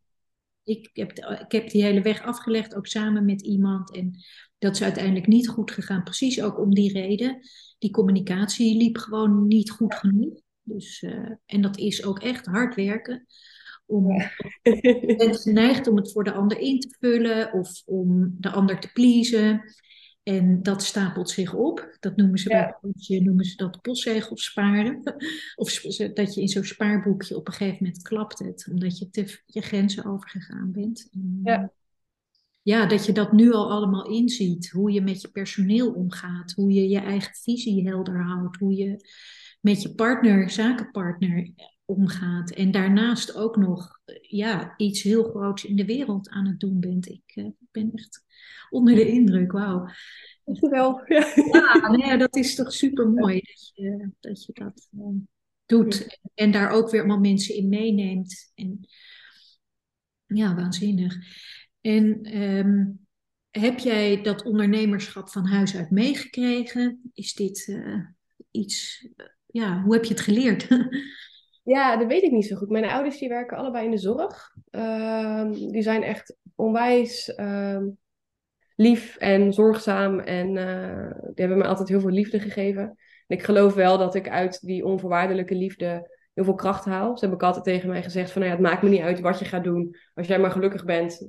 Ik 0.69 0.89
heb, 0.93 1.12
ik 1.39 1.51
heb 1.51 1.69
die 1.69 1.84
hele 1.84 2.01
weg 2.01 2.23
afgelegd, 2.23 2.75
ook 2.75 2.88
samen 2.88 3.25
met 3.25 3.41
iemand. 3.41 3.95
En 3.95 4.15
dat 4.58 4.75
is 4.75 4.84
uiteindelijk 4.84 5.27
niet 5.27 5.47
goed 5.47 5.71
gegaan. 5.71 6.03
Precies 6.03 6.41
ook 6.41 6.60
om 6.60 6.73
die 6.73 6.91
reden. 6.91 7.39
Die 7.77 7.91
communicatie 7.91 8.77
liep 8.77 8.97
gewoon 8.97 9.47
niet 9.47 9.71
goed 9.71 9.95
genoeg. 9.95 10.41
Dus, 10.63 11.01
eh, 11.01 11.32
en 11.45 11.62
dat 11.62 11.77
is 11.77 12.05
ook 12.05 12.19
echt 12.19 12.45
hard 12.45 12.75
werken. 12.75 13.25
Om, 13.86 14.12
Je 14.62 15.15
bent 15.17 15.41
geneigd 15.47 15.88
om 15.88 15.95
het 15.95 16.12
voor 16.12 16.23
de 16.23 16.32
ander 16.32 16.60
in 16.60 16.79
te 16.79 16.95
vullen 16.99 17.53
of 17.53 17.82
om 17.86 18.36
de 18.39 18.49
ander 18.49 18.79
te 18.79 18.91
pleasen. 18.91 19.63
En 20.23 20.63
dat 20.63 20.84
stapelt 20.84 21.29
zich 21.29 21.53
op. 21.53 21.97
Dat 21.99 22.15
noemen 22.15 22.39
ze 22.39 22.49
Ja. 22.49 22.79
bij 22.82 23.19
noemen 23.19 23.45
ze 23.45 23.55
dat 23.55 23.82
postzegels 23.82 24.43
sparen. 24.43 25.01
Of 25.55 25.82
dat 26.13 26.34
je 26.34 26.41
in 26.41 26.47
zo'n 26.47 26.63
spaarboekje 26.63 27.36
op 27.36 27.47
een 27.47 27.53
gegeven 27.53 27.77
moment 27.84 28.01
klapt 28.03 28.39
het, 28.39 28.67
omdat 28.71 28.97
je 28.97 29.10
te, 29.10 29.41
je 29.45 29.62
grenzen 29.62 30.05
overgegaan 30.05 30.71
bent. 30.71 31.10
En, 31.12 31.39
Ja. 31.43 31.71
ja, 32.62 32.86
dat 32.86 33.05
je 33.05 33.12
dat 33.12 33.32
nu 33.32 33.51
al 33.51 33.71
allemaal 33.71 34.10
inziet. 34.10 34.69
Hoe 34.69 34.91
je 34.91 35.01
met 35.01 35.21
je 35.21 35.27
personeel 35.27 35.91
omgaat, 35.91 36.51
hoe 36.51 36.71
je 36.71 36.89
je 36.89 36.99
eigen 36.99 37.36
visie 37.36 37.88
helder 37.88 38.23
houdt, 38.23 38.58
hoe 38.58 38.75
je 38.75 39.05
met 39.62 39.82
je 39.82 39.95
partner, 39.95 40.49
zakenpartner 40.49 41.51
omgaat. 41.89 42.52
En 42.52 42.71
daarnaast 42.71 43.36
ook 43.36 43.56
nog 43.56 43.99
eh, 44.06 44.15
ja, 44.21 44.73
iets 44.78 45.02
heel 45.02 45.23
groots 45.23 45.63
in 45.63 45.75
de 45.75 45.86
wereld 45.86 46.30
aan 46.30 46.47
het 46.47 46.60
doen 46.60 46.80
bent. 46.80 47.10
Ik 47.10 47.23
eh, 47.25 47.45
ben 47.71 47.91
echt 47.93 48.25
onder 48.69 48.95
de 48.95 49.08
indruk, 49.08 49.52
wauw. 49.52 49.88
Dankjewel. 50.45 51.02
Ja. 51.06 51.34
Ja, 51.52 51.91
nee, 51.91 52.17
dat 52.17 52.36
is 52.36 52.56
toch 52.56 52.73
super 52.73 53.10
mooi 53.10 53.39
dat 53.39 53.71
je 53.73 54.10
dat, 54.19 54.45
je 54.45 54.54
dat 54.54 54.89
eh, 54.91 55.06
doet. 55.65 56.19
En 56.34 56.52
daar 56.52 56.69
ook 56.69 56.89
weer 56.89 56.99
allemaal 56.99 57.19
mensen 57.19 57.56
in 57.56 57.69
meeneemt. 57.69 58.52
En, 58.56 58.88
ja, 60.25 60.56
waanzinnig. 60.56 61.15
En 61.82 62.21
ehm, 62.21 62.86
heb 63.49 63.80
jij 63.80 64.21
dat 64.21 64.43
ondernemerschap 64.43 65.30
van 65.30 65.45
huis 65.45 65.75
uit 65.75 65.91
meegekregen? 65.91 67.12
Is 67.13 67.34
dit 67.34 67.80
iets, 68.52 69.08
ja, 69.45 69.82
hoe 69.82 69.93
heb 69.93 70.04
je 70.04 70.13
het 70.13 70.23
geleerd? 70.23 70.67
Ja, 71.69 71.97
dat 71.97 72.08
weet 72.08 72.23
ik 72.23 72.32
niet 72.32 72.45
zo 72.45 72.55
goed. 72.55 72.69
Mijn 72.69 72.86
ouders 72.86 73.17
die 73.17 73.29
werken 73.29 73.58
allebei 73.58 73.86
in 73.86 73.91
de 73.91 73.97
zorg. 73.97 74.55
Ehm, 74.69 75.51
die 75.51 75.82
zijn 75.82 76.03
echt 76.03 76.36
onwijs 76.55 77.36
ehm, 77.36 77.89
lief 78.75 79.17
en 79.17 79.53
zorgzaam. 79.53 80.19
En 80.19 80.58
eh, 80.58 81.12
die 81.21 81.34
hebben 81.45 81.58
me 81.58 81.67
altijd 81.67 81.89
heel 81.89 81.99
veel 81.99 82.10
liefde 82.10 82.39
gegeven. 82.39 82.82
En 83.27 83.38
ik 83.38 83.43
geloof 83.43 83.73
wel 83.73 83.97
dat 83.97 84.15
ik 84.15 84.29
uit 84.29 84.65
die 84.65 84.86
onvoorwaardelijke 84.86 85.55
liefde 85.55 86.17
heel 86.34 86.43
veel 86.43 86.55
kracht 86.55 86.86
haal. 86.86 87.17
Ze 87.17 87.19
hebben 87.25 87.39
ook 87.39 87.53
altijd 87.53 87.65
tegen 87.65 87.89
mij 87.89 88.03
gezegd 88.03 88.32
van, 88.32 88.41
nou 88.41 88.53
ja, 88.53 88.60
het 88.60 88.69
maakt 88.69 88.82
me 88.82 88.89
niet 88.89 89.01
uit 89.01 89.19
wat 89.19 89.39
je 89.39 89.45
gaat 89.45 89.63
doen. 89.63 89.95
Als 90.13 90.27
jij 90.27 90.39
maar 90.39 90.51
gelukkig 90.51 90.86
bent, 90.86 91.25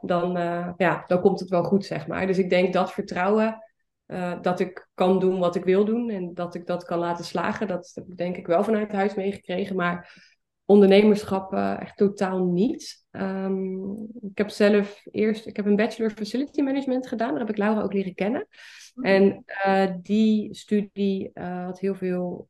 dan, 0.00 0.32
ja, 0.76 1.04
dan 1.06 1.20
komt 1.20 1.40
het 1.40 1.48
wel 1.48 1.62
goed, 1.62 1.84
zeg 1.84 2.06
maar. 2.06 2.26
Dus 2.26 2.38
ik 2.38 2.50
denk 2.50 2.72
dat 2.72 2.92
vertrouwen, 2.92 3.58
dat 4.40 4.60
ik 4.60 4.88
kan 4.94 5.18
doen 5.18 5.38
wat 5.38 5.56
ik 5.56 5.64
wil 5.64 5.84
doen 5.84 6.10
en 6.10 6.34
dat 6.34 6.54
ik 6.54 6.66
dat 6.66 6.84
kan 6.84 6.98
laten 6.98 7.24
slagen, 7.24 7.68
dat 7.68 7.92
heb 7.94 8.08
ik 8.08 8.16
denk 8.16 8.36
ik 8.36 8.46
wel 8.46 8.64
vanuit 8.64 8.92
huis 8.92 9.14
meegekregen. 9.14 9.76
Maar 9.76 10.28
ondernemerschap 10.64 11.52
uh, 11.52 11.80
echt 11.80 11.96
totaal 11.96 12.44
niet. 12.44 13.04
Um, 13.10 14.08
ik 14.20 14.38
heb 14.38 14.48
zelf 14.48 15.02
eerst, 15.10 15.46
ik 15.46 15.56
heb 15.56 15.66
een 15.66 15.76
bachelor 15.76 16.10
facility 16.10 16.62
management 16.62 17.06
gedaan. 17.06 17.30
Daar 17.30 17.38
heb 17.38 17.50
ik 17.50 17.56
Laura 17.56 17.82
ook 17.82 17.92
leren 17.92 18.14
kennen. 18.14 18.46
Oh. 18.94 19.08
En 19.08 19.44
uh, 19.66 19.86
die 20.02 20.54
studie 20.54 21.30
had 21.34 21.80
heel 21.80 21.94
veel 21.94 22.48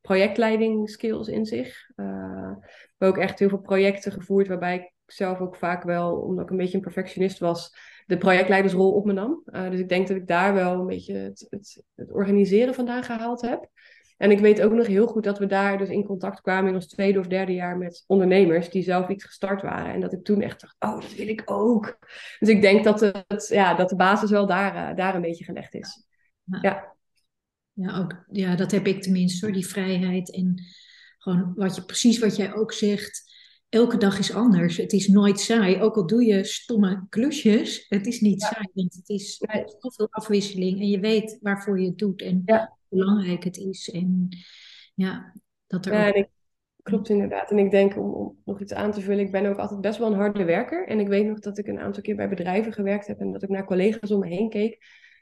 projectleiding 0.00 0.90
skills 0.90 1.28
in 1.28 1.46
zich. 1.46 1.90
we 1.94 2.02
hebben 2.04 2.58
ook 2.98 3.18
echt 3.18 3.38
heel 3.38 3.48
veel 3.48 3.60
projecten 3.60 4.12
gevoerd 4.12 4.48
waarbij 4.48 4.74
ik 4.74 4.92
zelf 5.06 5.40
ook 5.40 5.56
vaak 5.56 5.82
wel, 5.82 6.16
omdat 6.16 6.44
ik 6.44 6.50
een 6.50 6.56
beetje 6.56 6.76
een 6.76 6.82
perfectionist 6.82 7.38
was, 7.38 7.74
de 8.10 8.18
projectleidersrol 8.18 8.92
op 8.92 9.04
me 9.04 9.12
nam. 9.12 9.42
dus 9.44 9.80
ik 9.80 9.88
denk 9.88 10.08
dat 10.08 10.16
ik 10.16 10.26
daar 10.26 10.54
wel 10.54 10.80
een 10.80 10.86
beetje 10.86 11.14
het, 11.14 11.46
het, 11.50 11.82
het 11.94 12.12
organiseren 12.12 12.74
vandaan 12.74 13.02
gehaald 13.02 13.40
heb. 13.40 13.68
En 14.16 14.30
ik 14.30 14.38
weet 14.38 14.62
ook 14.62 14.72
nog 14.72 14.86
heel 14.86 15.06
goed 15.06 15.24
dat 15.24 15.38
we 15.38 15.46
daar 15.46 15.78
dus 15.78 15.88
in 15.88 16.04
contact 16.04 16.40
kwamen 16.40 16.68
in 16.68 16.74
ons 16.74 16.86
tweede 16.86 17.18
of 17.18 17.26
derde 17.26 17.52
jaar 17.52 17.76
met 17.76 18.04
ondernemers 18.06 18.70
die 18.70 18.82
zelf 18.82 19.08
iets 19.08 19.24
gestart 19.24 19.62
waren. 19.62 19.92
En 19.92 20.00
dat 20.00 20.12
ik 20.12 20.24
toen 20.24 20.42
echt 20.42 20.60
dacht, 20.60 20.76
oh, 20.78 21.00
dat 21.00 21.14
wil 21.14 21.28
ik 21.28 21.42
ook. 21.44 21.98
Dus 22.38 22.48
ik 22.48 22.60
denk 22.60 22.84
dat, 22.84 23.00
het, 23.00 23.48
ja, 23.48 23.74
dat 23.74 23.88
de 23.88 23.96
basis 23.96 24.30
wel 24.30 24.46
daar, 24.46 24.90
uh, 24.90 24.96
daar 24.96 25.14
een 25.14 25.20
beetje 25.20 25.44
gelegd 25.44 25.74
is. 25.74 26.04
Ja. 26.60 26.96
Ja, 27.72 27.98
ook, 27.98 28.24
ja, 28.30 28.56
dat 28.56 28.70
heb 28.70 28.86
ik 28.86 29.02
tenminste 29.02 29.46
hoor, 29.46 29.54
die 29.54 29.66
vrijheid. 29.66 30.34
En 30.34 30.62
gewoon 31.18 31.52
wat 31.54 31.74
je, 31.74 31.84
precies 31.84 32.18
wat 32.18 32.36
jij 32.36 32.54
ook 32.54 32.72
zegt. 32.72 33.29
Elke 33.70 33.96
dag 33.96 34.18
is 34.18 34.34
anders. 34.34 34.76
Het 34.76 34.92
is 34.92 35.08
nooit 35.08 35.40
saai. 35.40 35.80
Ook 35.80 35.96
al 35.96 36.06
doe 36.06 36.24
je 36.24 36.44
stomme 36.44 37.06
klusjes, 37.08 37.86
het 37.88 38.06
is 38.06 38.20
niet 38.20 38.42
saai. 38.42 38.68
Want 38.74 38.94
het 38.94 39.08
is 39.08 39.42
zoveel 39.78 40.08
afwisseling 40.10 40.80
en 40.80 40.88
je 40.88 41.00
weet 41.00 41.38
waarvoor 41.40 41.80
je 41.80 41.86
het 41.86 41.98
doet. 41.98 42.22
En 42.22 42.42
ja 42.44 42.78
belangrijk 42.90 43.44
het 43.44 43.56
is. 43.56 43.90
En 43.90 44.28
ja, 44.94 45.34
dat 45.66 45.86
er. 45.86 46.28
Klopt 46.82 47.08
inderdaad. 47.08 47.50
En 47.50 47.58
ik 47.58 47.70
denk 47.70 47.96
om, 47.96 48.12
om, 48.12 48.36
nog 48.44 48.60
iets 48.60 48.72
aan 48.72 48.92
te 48.92 49.00
vullen, 49.00 49.24
ik 49.24 49.30
ben 49.30 49.46
ook 49.46 49.58
altijd 49.58 49.80
best 49.80 49.98
wel 49.98 50.12
een 50.12 50.18
harde 50.18 50.44
werker. 50.44 50.88
En 50.88 51.00
ik 51.00 51.08
weet 51.08 51.26
nog 51.26 51.38
dat 51.38 51.58
ik 51.58 51.66
een 51.66 51.80
aantal 51.80 52.02
keer 52.02 52.16
bij 52.16 52.28
bedrijven 52.28 52.72
gewerkt 52.72 53.06
heb 53.06 53.20
en 53.20 53.32
dat 53.32 53.42
ik 53.42 53.48
naar 53.48 53.64
collega's 53.64 54.10
om 54.10 54.20
me 54.20 54.28
heen 54.28 54.48
keek. 54.48 54.78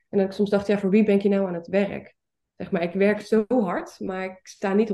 En 0.08 0.18
dat 0.18 0.26
ik 0.26 0.32
soms 0.32 0.50
dacht, 0.50 0.66
ja, 0.66 0.78
voor 0.78 0.90
wie 0.90 1.04
ben 1.04 1.20
je 1.22 1.28
nou 1.28 1.46
aan 1.46 1.54
het 1.54 1.68
werk? 1.68 2.16
Zeg 2.59 2.71
maar, 2.71 2.83
ik 2.83 2.92
werk 2.92 3.21
zo 3.21 3.44
hard, 3.49 4.01
maar 4.01 4.25
ik 4.25 4.38
sta 4.42 4.75
niet 4.75 4.90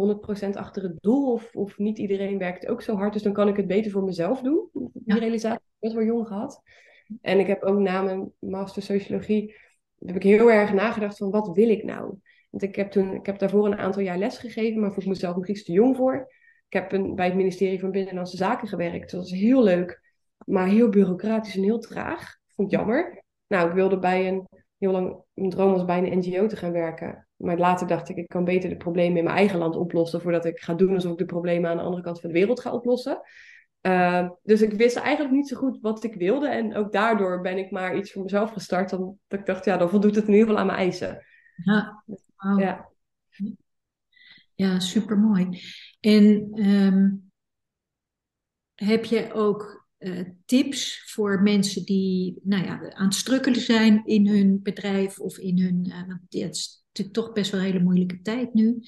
100% 0.47 0.49
achter 0.51 0.83
het 0.83 0.97
doel. 1.01 1.33
Of, 1.33 1.55
of 1.55 1.79
niet 1.79 1.99
iedereen 1.99 2.39
werkt 2.39 2.67
ook 2.67 2.83
zo 2.83 2.97
hard. 2.97 3.13
Dus 3.13 3.23
dan 3.23 3.33
kan 3.33 3.49
ik 3.49 3.57
het 3.57 3.67
beter 3.67 3.91
voor 3.91 4.05
mezelf 4.05 4.41
doen. 4.41 4.69
Die 4.93 5.19
realisatie 5.19 5.51
heb 5.51 5.61
ik 5.61 5.81
best 5.81 5.95
wel 5.95 6.05
jong 6.05 6.27
gehad. 6.27 6.63
En 7.21 7.39
ik 7.39 7.47
heb 7.47 7.63
ook 7.63 7.79
na 7.79 8.03
mijn 8.03 8.33
master 8.39 8.83
sociologie 8.83 9.55
heb 10.07 10.17
ik 10.17 10.23
heel 10.23 10.51
erg 10.51 10.73
nagedacht 10.73 11.17
van 11.17 11.31
wat 11.31 11.55
wil 11.55 11.69
ik 11.69 11.85
nou? 11.85 12.19
Want 12.51 12.63
ik 12.63 12.77
heb, 12.77 12.91
toen, 12.91 13.15
ik 13.15 13.27
heb 13.27 13.39
daarvoor 13.39 13.67
een 13.67 13.79
aantal 13.79 14.03
jaar 14.03 14.19
les 14.19 14.39
gegeven, 14.39 14.81
maar 14.81 14.93
voel 14.93 15.09
mezelf 15.09 15.37
nog 15.37 15.49
iets 15.49 15.65
te 15.65 15.73
jong 15.73 15.97
voor. 15.97 16.33
Ik 16.69 16.81
heb 16.81 16.93
een, 16.93 17.15
bij 17.15 17.27
het 17.27 17.35
ministerie 17.35 17.81
van 17.81 17.91
Binnenlandse 17.91 18.37
Zaken 18.37 18.69
gewerkt. 18.69 19.11
Dat 19.11 19.21
was 19.21 19.31
heel 19.31 19.63
leuk, 19.63 20.03
maar 20.47 20.69
heel 20.69 20.89
bureaucratisch 20.89 21.57
en 21.57 21.63
heel 21.63 21.79
traag. 21.79 22.37
Vond 22.49 22.73
ik 22.73 22.79
jammer. 22.79 23.25
Nou, 23.47 23.69
ik 23.69 23.75
wilde 23.75 23.99
bij 23.99 24.29
een, 24.29 24.49
heel 24.79 24.93
lang, 24.93 25.23
mijn 25.33 25.51
droom 25.51 25.73
was 25.73 25.85
bij 25.85 25.99
een 25.99 26.19
NGO 26.19 26.47
te 26.47 26.57
gaan 26.57 26.73
werken. 26.73 27.24
Maar 27.45 27.59
later 27.59 27.87
dacht 27.87 28.09
ik, 28.09 28.17
ik 28.17 28.29
kan 28.29 28.45
beter 28.45 28.69
de 28.69 28.77
problemen 28.77 29.17
in 29.17 29.25
mijn 29.25 29.37
eigen 29.37 29.59
land 29.59 29.77
oplossen, 29.77 30.21
voordat 30.21 30.45
ik 30.45 30.61
ga 30.61 30.75
doen 30.75 30.95
alsof 30.95 31.13
ik 31.13 31.19
de 31.19 31.25
problemen 31.25 31.71
aan 31.71 31.77
de 31.77 31.83
andere 31.83 32.03
kant 32.03 32.21
van 32.21 32.31
de 32.31 32.39
wereld 32.39 32.61
ga 32.61 32.73
oplossen. 32.73 33.21
Uh, 33.83 34.29
dus 34.43 34.63
ik 34.63 34.73
wist 34.73 34.97
eigenlijk 34.97 35.35
niet 35.35 35.49
zo 35.49 35.57
goed 35.57 35.79
wat 35.81 36.05
ik 36.05 36.15
wilde. 36.15 36.49
En 36.49 36.77
ook 36.77 36.93
daardoor 36.93 37.41
ben 37.41 37.59
ik 37.59 37.71
maar 37.71 37.97
iets 37.97 38.13
voor 38.13 38.23
mezelf 38.23 38.51
gestart. 38.51 38.91
Dan, 38.91 39.19
dat 39.29 39.41
ik 39.41 39.47
dacht, 39.47 39.65
ja, 39.65 39.77
dan 39.77 39.91
voldoet 39.91 40.15
het 40.15 40.27
in 40.27 40.33
ieder 40.33 40.47
geval 40.47 40.61
aan 40.61 40.67
mijn 40.67 40.79
eisen. 40.79 41.25
Ja. 41.65 42.05
Ja. 42.57 42.93
Ja, 44.55 44.81
super 44.81 45.19
mooi. 45.19 45.61
En 46.01 46.51
ehm, 46.53 47.11
heb 48.75 49.05
je 49.05 49.33
ook 49.33 49.84
uh, 50.05 50.21
tips 50.45 51.03
voor 51.13 51.43
mensen 51.43 51.85
die 51.85 52.41
nou 52.43 52.65
ja, 52.65 52.93
aan 52.93 53.05
het 53.05 53.15
strukkelen 53.15 53.61
zijn 53.61 54.05
in 54.05 54.29
hun 54.29 54.63
bedrijf 54.63 55.19
of 55.19 55.39
in 55.39 55.59
hun. 55.59 55.87
Uh, 55.89 56.07
want 56.07 56.21
het 56.21 56.35
is 56.35 56.85
natuurlijk 56.87 57.17
toch 57.17 57.33
best 57.33 57.51
wel 57.51 57.61
een 57.61 57.67
hele 57.67 57.83
moeilijke 57.83 58.21
tijd 58.21 58.55
nu. 58.55 58.83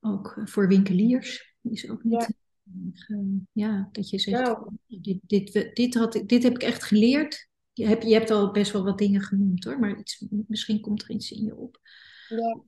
Ook 0.00 0.40
voor 0.44 0.68
winkeliers 0.68 1.56
is 1.62 1.90
ook 1.90 2.04
niet. 2.04 2.28
Ja, 2.62 3.16
uh, 3.16 3.40
ja 3.52 3.88
dat 3.92 4.10
je 4.10 4.18
zegt: 4.18 4.42
nou. 4.42 4.70
dit, 4.86 5.18
dit, 5.26 5.70
dit, 5.74 5.94
had, 5.94 6.22
dit 6.26 6.42
heb 6.42 6.54
ik 6.54 6.62
echt 6.62 6.82
geleerd. 6.82 7.50
Je 7.72 7.86
hebt, 7.86 8.04
je 8.04 8.12
hebt 8.12 8.30
al 8.30 8.50
best 8.50 8.72
wel 8.72 8.84
wat 8.84 8.98
dingen 8.98 9.20
genoemd 9.20 9.64
hoor, 9.64 9.78
maar 9.78 9.98
iets, 9.98 10.26
misschien 10.46 10.80
komt 10.80 11.02
er 11.02 11.10
iets 11.10 11.30
in 11.30 11.44
je 11.44 11.56
op. 11.56 11.80
Ja, 12.28 12.60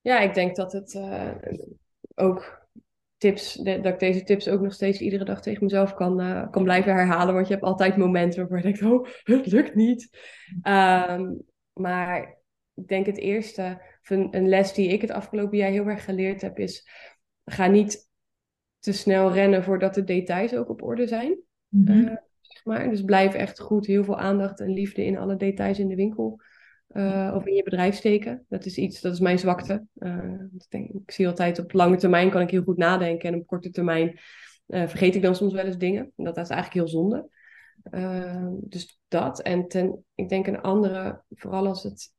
ja 0.00 0.20
ik 0.20 0.34
denk 0.34 0.56
dat 0.56 0.72
het 0.72 0.98
ook 2.14 2.63
tips, 3.24 3.54
dat 3.54 3.86
ik 3.86 3.98
deze 3.98 4.22
tips 4.22 4.48
ook 4.48 4.60
nog 4.60 4.72
steeds 4.72 5.00
iedere 5.00 5.24
dag 5.24 5.42
tegen 5.42 5.64
mezelf 5.64 5.94
kan, 5.94 6.20
uh, 6.20 6.50
kan 6.50 6.62
blijven 6.62 6.94
herhalen. 6.94 7.34
Want 7.34 7.46
je 7.46 7.52
hebt 7.52 7.64
altijd 7.64 7.96
momenten 7.96 8.38
waarvan 8.38 8.56
je 8.56 8.62
denkt, 8.62 8.82
oh, 8.82 9.06
het 9.36 9.46
lukt 9.46 9.74
niet. 9.74 10.08
Um, 10.62 11.42
maar 11.72 12.38
ik 12.74 12.88
denk 12.88 13.06
het 13.06 13.18
eerste, 13.18 13.82
een, 14.02 14.28
een 14.30 14.48
les 14.48 14.72
die 14.72 14.88
ik 14.88 15.00
het 15.00 15.10
afgelopen 15.10 15.58
jaar 15.58 15.70
heel 15.70 15.86
erg 15.86 16.04
geleerd 16.04 16.40
heb, 16.40 16.58
is 16.58 16.88
ga 17.44 17.66
niet 17.66 18.10
te 18.78 18.92
snel 18.92 19.32
rennen 19.32 19.64
voordat 19.64 19.94
de 19.94 20.04
details 20.04 20.54
ook 20.54 20.68
op 20.68 20.82
orde 20.82 21.06
zijn. 21.06 21.38
Mm 21.68 21.86
-hmm. 21.86 21.96
uh, 21.96 22.16
zeg 22.40 22.64
maar. 22.64 22.90
Dus 22.90 23.02
blijf 23.02 23.34
echt 23.34 23.60
goed 23.60 23.86
heel 23.86 24.04
veel 24.04 24.18
aandacht 24.18 24.60
en 24.60 24.72
liefde 24.72 25.04
in 25.04 25.18
alle 25.18 25.36
details 25.36 25.78
in 25.78 25.88
de 25.88 25.96
winkel 25.96 26.40
uh, 26.94 27.32
of 27.34 27.46
in 27.46 27.54
je 27.54 27.62
bedrijf 27.62 27.96
steken. 27.96 28.44
Dat 28.48 28.64
is 28.64 28.76
iets, 28.76 29.00
dat 29.00 29.12
is 29.12 29.20
mijn 29.20 29.38
zwakte. 29.38 29.86
Uh, 29.94 30.32
ik, 30.54 30.66
denk, 30.68 30.90
ik 30.90 31.10
zie 31.10 31.26
altijd 31.26 31.58
op 31.58 31.72
lange 31.72 31.96
termijn 31.96 32.30
kan 32.30 32.40
ik 32.40 32.50
heel 32.50 32.62
goed 32.62 32.76
nadenken 32.76 33.32
en 33.32 33.40
op 33.40 33.46
korte 33.46 33.70
termijn 33.70 34.08
uh, 34.66 34.86
vergeet 34.88 35.14
ik 35.14 35.22
dan 35.22 35.34
soms 35.34 35.52
wel 35.52 35.64
eens 35.64 35.78
dingen. 35.78 36.12
Dat, 36.16 36.34
dat 36.34 36.44
is 36.44 36.50
eigenlijk 36.50 36.72
heel 36.72 37.00
zonde. 37.00 37.28
dus 38.60 39.00
dat. 39.08 39.42
En 39.42 39.68
ten, 39.68 40.04
ik 40.14 40.28
denk 40.28 40.46
een 40.46 40.60
andere, 40.60 41.22
vooral 41.30 41.66
als 41.66 41.82
het, 41.82 42.12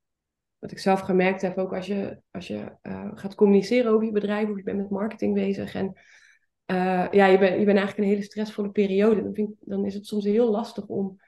wat 0.59 0.71
ik 0.71 0.79
zelf 0.79 0.99
gemerkt 0.99 1.41
heb, 1.41 1.57
ook 1.57 1.73
als 1.73 1.85
je, 1.85 2.21
als 2.31 2.47
je 2.47 2.77
gaat 3.13 3.35
communiceren 3.35 3.91
over 3.91 4.05
je 4.05 4.11
bedrijf 4.11 4.49
of 4.49 4.57
je 4.57 4.63
bent 4.63 4.77
met 4.77 4.89
marketing 4.89 5.33
bezig 5.33 5.75
en 5.75 5.93
ja, 7.11 7.25
je, 7.25 7.37
bent 7.37 7.59
je 7.59 7.65
bent 7.65 7.77
eigenlijk 7.77 7.97
een 7.97 8.13
hele 8.13 8.21
stressvolle 8.21 8.71
periode. 8.71 9.23
Dan, 9.23 9.33
vind 9.33 9.55
dan 9.59 9.85
is 9.85 9.93
het 9.93 10.05
soms 10.05 10.23
heel 10.23 10.51
lastig 10.51 10.85
om 10.85 11.19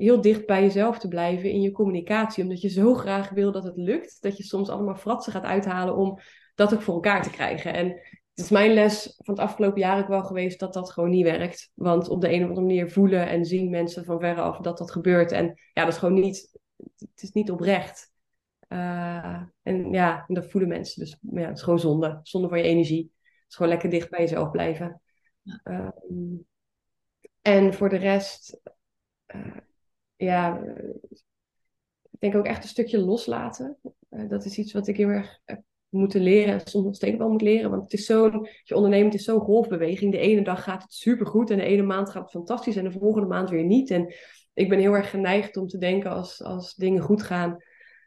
heel 0.00 0.20
dicht 0.20 0.46
bij 0.46 0.62
jezelf 0.62 0.98
te 0.98 1.08
blijven 1.08 1.50
in 1.50 1.60
je 1.60 1.72
communicatie. 1.72 2.42
Omdat 2.42 2.60
je 2.60 2.68
zo 2.68 2.94
graag 2.94 3.30
wil 3.30 3.52
dat 3.52 3.64
het 3.64 3.76
lukt, 3.76 4.22
dat 4.22 4.36
je 4.36 4.42
soms 4.42 4.68
allemaal 4.68 4.96
fratsen 4.96 5.32
gaat 5.32 5.44
uithalen 5.44 5.96
om 5.96 6.18
dat 6.54 6.74
ook 6.74 6.82
voor 6.82 6.94
elkaar 6.94 7.22
te 7.22 7.30
krijgen. 7.30 7.74
En 7.74 7.86
het 7.86 8.44
is 8.44 8.50
mijn 8.50 8.72
les 8.72 9.14
van 9.16 9.34
het 9.34 9.44
afgelopen 9.44 9.80
jaar 9.80 9.98
ook 9.98 10.08
wel 10.08 10.24
geweest 10.24 10.60
dat 10.60 10.72
dat 10.72 10.90
gewoon 10.90 11.10
niet 11.10 11.24
werkt. 11.24 11.70
Want 11.74 12.08
op 12.08 12.20
de 12.20 12.32
een 12.32 12.42
of 12.42 12.48
andere 12.48 12.66
manier 12.66 12.90
voelen 12.90 13.28
en 13.28 13.44
zien 13.44 13.70
mensen 13.70 14.04
van 14.04 14.20
verre 14.20 14.40
af 14.40 14.58
dat 14.58 14.78
dat 14.78 14.90
gebeurt. 14.90 15.32
En 15.32 15.46
ja, 15.72 15.84
dat 15.84 15.92
is 15.92 15.98
gewoon 15.98 16.20
niet, 16.20 16.58
het 16.98 17.22
is 17.22 17.32
niet 17.32 17.50
oprecht. 17.50 18.12
Uh, 18.68 19.42
en 19.62 19.92
ja, 19.92 20.24
dat 20.28 20.50
voelen 20.50 20.70
mensen. 20.70 21.00
Dus 21.00 21.18
ja, 21.20 21.48
het 21.48 21.56
is 21.56 21.62
gewoon 21.62 21.78
zonde. 21.78 22.20
Zonde 22.22 22.48
van 22.48 22.58
je 22.58 22.64
energie. 22.64 23.12
Het 23.14 23.44
is 23.48 23.54
gewoon 23.56 23.72
lekker 23.72 23.90
dicht 23.90 24.10
bij 24.10 24.20
jezelf 24.20 24.50
blijven. 24.50 25.00
Uh, 25.64 25.88
en 27.42 27.74
voor 27.74 27.88
de 27.88 27.96
rest, 27.96 28.60
uh, 29.34 29.56
ja, 30.26 30.60
ik 32.10 32.18
denk 32.18 32.34
ook 32.34 32.46
echt 32.46 32.62
een 32.62 32.68
stukje 32.68 32.98
loslaten. 32.98 33.76
Uh, 34.10 34.28
dat 34.28 34.44
is 34.44 34.58
iets 34.58 34.72
wat 34.72 34.86
ik 34.86 34.96
heel 34.96 35.08
erg 35.08 35.40
heb 35.44 35.62
moeten 35.88 36.20
leren 36.20 36.52
en 36.52 36.60
soms 36.64 36.84
nog 36.84 36.94
steeds 36.94 37.16
wel 37.16 37.30
moet 37.30 37.42
leren. 37.42 37.70
Want 37.70 37.82
het 37.82 37.92
is 37.92 38.06
zo'n, 38.06 38.48
je 38.62 38.74
ondernemen 38.74 39.12
is 39.12 39.24
zo'n 39.24 39.40
golfbeweging. 39.40 40.12
De 40.12 40.18
ene 40.18 40.42
dag 40.42 40.62
gaat 40.62 40.82
het 40.82 40.92
supergoed 40.92 41.50
en 41.50 41.56
de 41.56 41.64
ene 41.64 41.82
maand 41.82 42.10
gaat 42.10 42.22
het 42.22 42.30
fantastisch 42.30 42.76
en 42.76 42.84
de 42.84 42.98
volgende 42.98 43.28
maand 43.28 43.50
weer 43.50 43.64
niet. 43.64 43.90
En 43.90 44.14
ik 44.54 44.68
ben 44.68 44.78
heel 44.78 44.92
erg 44.92 45.10
geneigd 45.10 45.56
om 45.56 45.66
te 45.66 45.78
denken 45.78 46.10
als, 46.10 46.42
als 46.42 46.74
dingen 46.74 47.02
goed 47.02 47.22
gaan, 47.22 47.50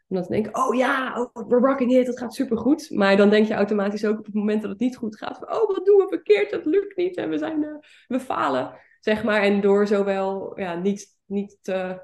om 0.07 0.15
dan 0.15 0.23
te 0.23 0.31
denken, 0.31 0.55
oh 0.55 0.75
ja, 0.75 1.21
oh, 1.33 1.47
we're 1.47 1.67
rocking 1.67 1.91
it, 1.91 2.07
het 2.07 2.19
gaat 2.19 2.33
supergoed. 2.33 2.89
Maar 2.89 3.17
dan 3.17 3.29
denk 3.29 3.47
je 3.47 3.53
automatisch 3.53 4.05
ook 4.05 4.19
op 4.19 4.25
het 4.25 4.33
moment 4.33 4.61
dat 4.61 4.71
het 4.71 4.79
niet 4.79 4.97
goed 4.97 5.17
gaat, 5.17 5.41
oh 5.41 5.67
wat 5.67 5.85
doen 5.85 5.97
we 5.97 6.05
verkeerd, 6.07 6.51
dat 6.51 6.65
lukt 6.65 6.95
niet 6.95 7.17
en 7.17 7.29
we, 7.29 7.37
zijn, 7.37 7.63
uh, 7.63 7.75
we 8.07 8.19
falen. 8.19 8.73
Zeg 8.99 9.23
maar, 9.23 9.41
en 9.41 9.61
door 9.61 9.87
zowel 9.87 10.59
ja, 10.59 10.75
niet 10.75 11.12
niet 11.25 11.57
te, 11.61 12.01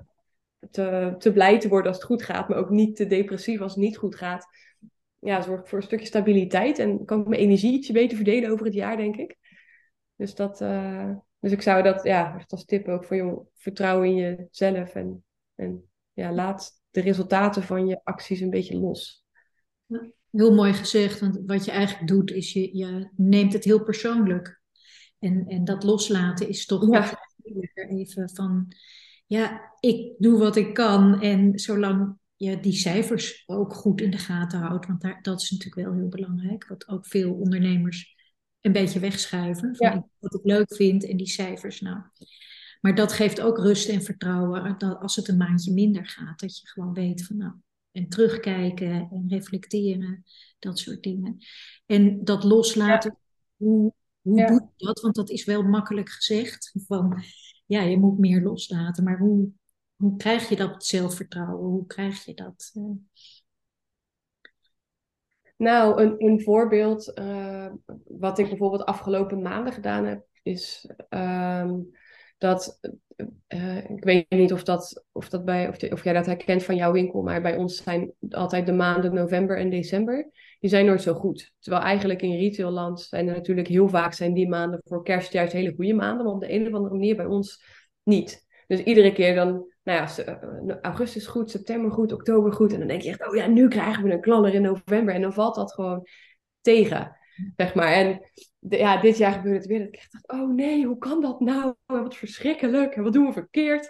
te, 0.71 1.15
te 1.17 1.33
blij 1.33 1.59
te 1.59 1.67
worden 1.67 1.87
als 1.87 1.97
het 1.97 2.05
goed 2.05 2.23
gaat, 2.23 2.49
maar 2.49 2.57
ook 2.57 2.69
niet 2.69 2.95
te 2.95 3.07
depressief 3.07 3.61
als 3.61 3.75
het 3.75 3.83
niet 3.83 3.97
goed 3.97 4.15
gaat. 4.15 4.45
Ja, 5.19 5.41
zorg 5.41 5.69
voor 5.69 5.77
een 5.77 5.83
stukje 5.83 6.05
stabiliteit 6.05 6.79
en 6.79 7.05
kan 7.05 7.19
ik 7.19 7.27
mijn 7.27 7.41
energie 7.41 7.73
ietsje 7.73 7.93
beter 7.93 8.15
verdelen 8.15 8.49
over 8.49 8.65
het 8.65 8.73
jaar, 8.73 8.97
denk 8.97 9.15
ik. 9.15 9.37
Dus, 10.15 10.35
dat, 10.35 10.61
uh, 10.61 11.11
dus 11.39 11.51
ik 11.51 11.61
zou 11.61 11.83
dat 11.83 12.03
ja, 12.03 12.35
echt 12.35 12.51
als 12.51 12.65
tip 12.65 12.87
ook 12.87 13.05
voor 13.05 13.15
je 13.15 13.41
vertrouwen 13.55 14.07
in 14.07 14.15
jezelf 14.15 14.95
en, 14.95 15.23
en 15.55 15.89
ja, 16.13 16.33
laat 16.33 16.71
de 16.89 17.01
resultaten 17.01 17.63
van 17.63 17.87
je 17.87 17.99
acties 18.03 18.39
een 18.39 18.49
beetje 18.49 18.77
los. 18.77 19.25
Heel 20.31 20.53
mooi 20.53 20.73
gezegd, 20.73 21.19
want 21.19 21.39
wat 21.45 21.65
je 21.65 21.71
eigenlijk 21.71 22.07
doet 22.07 22.31
is 22.31 22.53
je, 22.53 22.77
je 22.77 23.09
neemt 23.15 23.53
het 23.53 23.63
heel 23.63 23.83
persoonlijk. 23.83 24.61
En, 25.19 25.45
en 25.47 25.63
dat 25.63 25.83
loslaten 25.83 26.47
is 26.47 26.65
toch 26.65 26.91
ja. 26.91 27.19
even 27.73 28.29
van, 28.29 28.73
ja, 29.29 29.73
ik 29.79 30.15
doe 30.17 30.39
wat 30.39 30.55
ik 30.55 30.73
kan 30.73 31.21
en 31.21 31.59
zolang 31.59 32.17
je 32.35 32.59
die 32.59 32.73
cijfers 32.73 33.43
ook 33.45 33.73
goed 33.73 34.01
in 34.01 34.11
de 34.11 34.17
gaten 34.17 34.59
houdt, 34.59 34.87
want 34.87 35.01
daar, 35.01 35.21
dat 35.21 35.41
is 35.41 35.51
natuurlijk 35.51 35.87
wel 35.87 35.97
heel 35.97 36.09
belangrijk, 36.09 36.67
wat 36.67 36.87
ook 36.87 37.07
veel 37.07 37.33
ondernemers 37.33 38.15
een 38.61 38.71
beetje 38.71 38.99
wegschuiven, 38.99 39.75
van 39.75 39.87
ja. 39.87 40.07
wat 40.19 40.33
ik 40.33 40.43
leuk 40.43 40.75
vind 40.75 41.05
en 41.05 41.17
die 41.17 41.27
cijfers, 41.27 41.81
nou. 41.81 42.01
Maar 42.81 42.95
dat 42.95 43.11
geeft 43.11 43.41
ook 43.41 43.57
rust 43.57 43.89
en 43.89 44.01
vertrouwen 44.01 44.75
dat 44.77 44.99
als 44.99 45.15
het 45.15 45.27
een 45.27 45.37
maandje 45.37 45.73
minder 45.73 46.07
gaat, 46.07 46.39
dat 46.39 46.59
je 46.59 46.67
gewoon 46.67 46.93
weet 46.93 47.25
van 47.25 47.37
nou, 47.37 47.53
en 47.91 48.09
terugkijken 48.09 49.09
en 49.11 49.25
reflecteren, 49.27 50.23
dat 50.59 50.79
soort 50.79 51.03
dingen. 51.03 51.37
En 51.85 52.23
dat 52.23 52.43
loslaten, 52.43 53.17
hoe, 53.55 53.93
hoe 54.21 54.47
doe 54.47 54.71
je 54.75 54.85
dat? 54.85 55.01
Want 55.01 55.15
dat 55.15 55.29
is 55.29 55.45
wel 55.45 55.63
makkelijk 55.63 56.09
gezegd, 56.09 56.73
van 56.87 57.23
ja, 57.69 57.81
je 57.81 57.97
moet 57.97 58.17
meer 58.17 58.41
loslaten, 58.41 59.03
maar 59.03 59.17
hoe, 59.17 59.49
hoe 59.95 60.17
krijg 60.17 60.49
je 60.49 60.55
dat 60.55 60.85
zelfvertrouwen? 60.85 61.69
Hoe 61.69 61.85
krijg 61.85 62.25
je 62.25 62.33
dat? 62.33 62.71
Uh... 62.73 62.91
Nou, 65.57 66.01
een, 66.01 66.15
een 66.17 66.41
voorbeeld 66.41 67.11
uh, 67.19 67.71
wat 68.07 68.39
ik 68.39 68.47
bijvoorbeeld 68.49 68.85
afgelopen 68.85 69.41
maanden 69.41 69.73
gedaan 69.73 70.05
heb, 70.05 70.25
is 70.43 70.89
um, 71.09 71.91
dat, 72.37 72.79
uh, 73.47 73.89
ik 73.89 74.03
weet 74.03 74.29
niet 74.29 74.53
of, 74.53 74.63
dat, 74.63 75.05
of, 75.11 75.29
dat 75.29 75.45
bij, 75.45 75.67
of, 75.67 75.91
of 75.91 76.03
jij 76.03 76.13
dat 76.13 76.25
herkent 76.25 76.63
van 76.63 76.75
jouw 76.75 76.91
winkel, 76.91 77.21
maar 77.21 77.41
bij 77.41 77.55
ons 77.55 77.83
zijn 77.83 78.13
altijd 78.29 78.65
de 78.65 78.73
maanden 78.73 79.13
november 79.13 79.57
en 79.57 79.69
december, 79.69 80.29
die 80.59 80.69
zijn 80.69 80.85
nooit 80.85 81.01
zo 81.01 81.13
goed. 81.13 81.51
Terwijl 81.59 81.83
eigenlijk 81.83 82.21
in 82.21 82.37
retailland 82.37 83.01
zijn 83.01 83.27
er 83.27 83.33
natuurlijk 83.33 83.67
heel 83.67 83.89
vaak 83.89 84.13
zijn 84.13 84.33
die 84.33 84.49
maanden 84.49 84.81
voor 84.83 85.03
kerst 85.03 85.33
juist 85.33 85.53
hele 85.53 85.73
goede 85.75 85.93
maanden, 85.93 86.25
maar 86.25 86.33
op 86.33 86.41
de 86.41 86.53
een 86.53 86.67
of 86.67 86.73
andere 86.73 86.95
manier 86.95 87.15
bij 87.15 87.25
ons 87.25 87.63
niet. 88.03 88.47
Dus 88.67 88.83
iedere 88.83 89.11
keer 89.11 89.35
dan, 89.35 89.71
nou 89.83 89.99
ja, 89.99 90.23
eh, 90.23 90.77
augustus 90.81 91.27
goed, 91.27 91.51
september 91.51 91.91
goed, 91.91 92.13
oktober 92.13 92.53
goed. 92.53 92.73
En 92.73 92.79
dan 92.79 92.87
denk 92.87 93.01
je 93.01 93.09
echt, 93.09 93.27
oh 93.27 93.35
ja, 93.35 93.47
nu 93.47 93.67
krijgen 93.67 94.03
we 94.03 94.11
een 94.11 94.21
knaller 94.21 94.53
in 94.53 94.61
november. 94.61 95.13
En 95.13 95.21
dan 95.21 95.33
valt 95.33 95.55
dat 95.55 95.73
gewoon 95.73 96.07
tegen, 96.61 97.17
zeg 97.55 97.73
maar. 97.75 97.91
En 97.91 98.21
ja, 98.59 99.01
dit 99.01 99.17
jaar 99.17 99.33
gebeurde 99.33 99.57
het 99.57 99.67
weer 99.67 99.79
dat 99.79 99.87
ik 99.87 99.95
echt 99.95 100.11
dacht, 100.11 100.41
oh 100.41 100.53
nee, 100.53 100.85
hoe 100.85 100.97
kan 100.97 101.21
dat 101.21 101.39
nou? 101.39 101.75
Wat 101.85 102.15
verschrikkelijk. 102.15 102.95
En 102.95 103.03
wat 103.03 103.13
doen 103.13 103.25
we 103.25 103.33
verkeerd? 103.33 103.89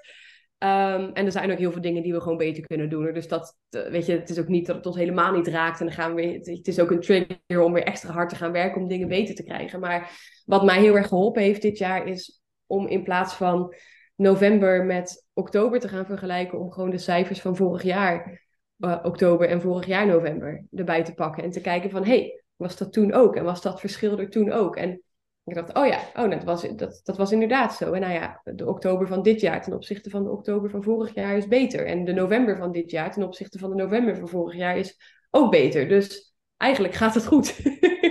Um, 0.64 1.14
en 1.14 1.26
er 1.26 1.32
zijn 1.32 1.52
ook 1.52 1.58
heel 1.58 1.72
veel 1.72 1.82
dingen 1.82 2.04
die 2.04 2.14
we 2.14 2.22
gewoon 2.22 2.38
beter 2.38 2.68
kunnen 2.68 2.90
doen. 2.90 3.14
Dus 3.14 3.28
dat, 3.28 3.58
eh, 3.70 3.90
weet 3.90 4.06
je, 4.06 4.12
het 4.12 4.30
is 4.30 4.40
ook 4.40 4.48
niet 4.48 4.66
dat 4.66 4.76
het 4.76 4.86
ons 4.86 4.96
helemaal 4.96 5.34
niet 5.34 5.48
raakt. 5.48 5.80
En 5.80 5.86
dan 5.86 5.96
gaan 5.96 6.14
we 6.14 6.22
het 6.22 6.68
is 6.68 6.80
ook 6.80 6.92
een 6.92 7.00
trigger 7.00 7.62
om 7.62 7.74
weer 7.74 7.84
extra 7.84 8.12
hard 8.14 8.30
te 8.30 8.36
gaan 8.36 8.52
werken 8.52 8.82
om 8.82 8.88
dingen 8.88 9.08
beter 9.08 9.36
te 9.36 9.44
krijgen. 9.44 9.80
Maar 9.80 10.12
wat 10.46 10.64
mij 10.64 10.80
heel 10.80 10.96
erg 10.96 11.08
geholpen 11.08 11.42
heeft 11.42 11.62
dit 11.62 11.78
jaar 11.78 12.08
is 12.08 12.42
om 12.66 12.88
in 12.88 13.04
plaats 13.04 13.34
van 13.34 13.76
november 14.16 14.86
met 14.86 15.28
oktober 15.34 15.80
te 15.80 15.88
gaan 15.88 16.06
vergelijken, 16.06 16.60
om 16.60 16.72
gewoon 16.72 16.90
de 16.90 16.98
cijfers 16.98 17.42
van 17.42 17.56
vorig 17.56 17.84
jaar 17.84 18.48
uh, 18.78 19.00
oktober 19.04 19.50
en 19.50 19.62
vorig 19.62 19.86
jaar 19.86 20.08
november 20.08 20.66
erbij 20.72 21.04
te 21.04 21.14
pakken. 21.14 21.44
En 21.44 21.50
te 21.50 21.62
kijken 21.62 21.90
van, 21.90 22.06
hey, 22.06 22.44
was 22.56 22.78
dat 22.78 22.94
toen 22.94 23.14
ook? 23.14 23.36
En 23.36 23.44
was 23.44 23.62
dat 23.62 23.80
verschil 23.80 24.20
er 24.20 24.30
toen 24.30 24.52
ook? 24.52 24.76
En 24.76 25.02
ik 25.50 25.56
dacht, 25.56 25.74
oh 25.74 25.88
ja, 25.88 26.00
oh, 26.16 26.30
dat, 26.30 26.44
was, 26.44 26.76
dat, 26.76 27.02
dat 27.04 27.18
was 27.18 27.32
inderdaad 27.32 27.76
zo. 27.76 27.92
En 27.94 28.02
nou 28.02 28.14
ja, 28.14 28.42
de 28.44 28.68
oktober 28.68 29.08
van 29.08 29.22
dit 29.22 29.42
jaar 29.42 29.64
ten 29.64 29.74
opzichte 29.74 30.10
van 30.10 30.24
de 30.24 30.32
oktober 30.32 30.70
van 30.70 30.84
vorig 30.84 31.14
jaar 31.14 31.38
is 31.38 31.48
beter. 31.48 31.86
En 31.86 32.06
de 32.06 32.14
november 32.14 32.58
van 32.58 32.72
dit 32.72 32.92
jaar 32.92 33.12
ten 33.12 33.24
opzichte 33.24 33.60
van 33.60 33.70
de 33.70 33.76
november 33.76 34.18
van 34.18 34.28
vorig 34.28 34.56
jaar 34.56 34.78
is 34.78 34.98
ook 35.30 35.52
beter. 35.52 35.88
Dus 35.88 36.36
eigenlijk 36.58 36.94
gaat 36.94 37.14
het 37.14 37.26
goed. 37.26 37.62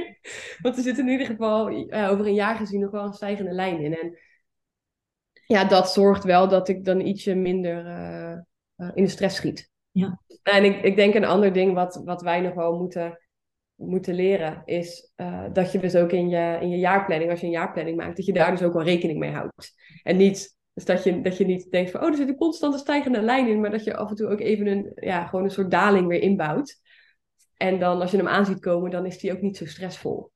Want 0.62 0.76
er 0.76 0.82
zit 0.82 0.98
in 0.98 1.08
ieder 1.08 1.26
geval 1.26 1.70
uh, 1.70 2.10
over 2.10 2.26
een 2.26 2.34
jaar 2.34 2.56
gezien 2.56 2.80
nog 2.80 2.90
wel 2.90 3.04
een 3.04 3.12
stijgende 3.12 3.52
lijn 3.52 3.80
in. 3.80 3.98
En 3.98 4.18
ja, 5.46 5.64
dat 5.64 5.92
zorgt 5.92 6.24
wel 6.24 6.48
dat 6.48 6.68
ik 6.68 6.84
dan 6.84 7.00
ietsje 7.00 7.34
minder 7.34 7.86
uh, 7.86 8.38
uh, 8.76 8.90
in 8.94 9.04
de 9.04 9.10
stress 9.10 9.36
schiet. 9.36 9.70
Ja. 9.90 10.20
En 10.42 10.64
ik, 10.64 10.82
ik 10.82 10.96
denk 10.96 11.14
een 11.14 11.24
ander 11.24 11.52
ding 11.52 11.74
wat, 11.74 12.00
wat 12.04 12.22
wij 12.22 12.40
nog 12.40 12.54
wel 12.54 12.78
moeten, 12.78 13.18
moeten 13.78 14.14
leren, 14.14 14.62
is 14.64 15.12
uh, 15.16 15.44
dat 15.52 15.72
je 15.72 15.78
dus 15.78 15.96
ook 15.96 16.12
in 16.12 16.28
je, 16.28 16.58
in 16.60 16.68
je 16.68 16.78
jaarplanning, 16.78 17.30
als 17.30 17.40
je 17.40 17.46
een 17.46 17.52
jaarplanning 17.52 17.96
maakt, 17.96 18.16
dat 18.16 18.26
je 18.26 18.32
daar 18.32 18.50
dus 18.50 18.62
ook 18.62 18.72
wel 18.72 18.82
rekening 18.82 19.18
mee 19.18 19.30
houdt. 19.30 19.72
En 20.02 20.16
niet, 20.16 20.56
dus 20.72 20.84
dat 20.84 21.04
je, 21.04 21.20
dat 21.20 21.36
je 21.36 21.44
niet 21.44 21.70
denkt 21.70 21.90
van, 21.90 22.00
oh, 22.00 22.08
er 22.08 22.16
zit 22.16 22.28
een 22.28 22.36
constante 22.36 22.78
stijgende 22.78 23.20
lijn 23.20 23.48
in, 23.48 23.60
maar 23.60 23.70
dat 23.70 23.84
je 23.84 23.96
af 23.96 24.10
en 24.10 24.16
toe 24.16 24.28
ook 24.28 24.40
even 24.40 24.66
een, 24.66 24.92
ja, 24.94 25.26
gewoon 25.26 25.44
een 25.44 25.50
soort 25.50 25.70
daling 25.70 26.06
weer 26.06 26.20
inbouwt. 26.20 26.80
En 27.56 27.78
dan 27.78 28.00
als 28.00 28.10
je 28.10 28.16
hem 28.16 28.28
aan 28.28 28.46
ziet 28.46 28.60
komen, 28.60 28.90
dan 28.90 29.06
is 29.06 29.18
die 29.18 29.32
ook 29.32 29.40
niet 29.40 29.56
zo 29.56 29.66
stressvol. 29.66 30.30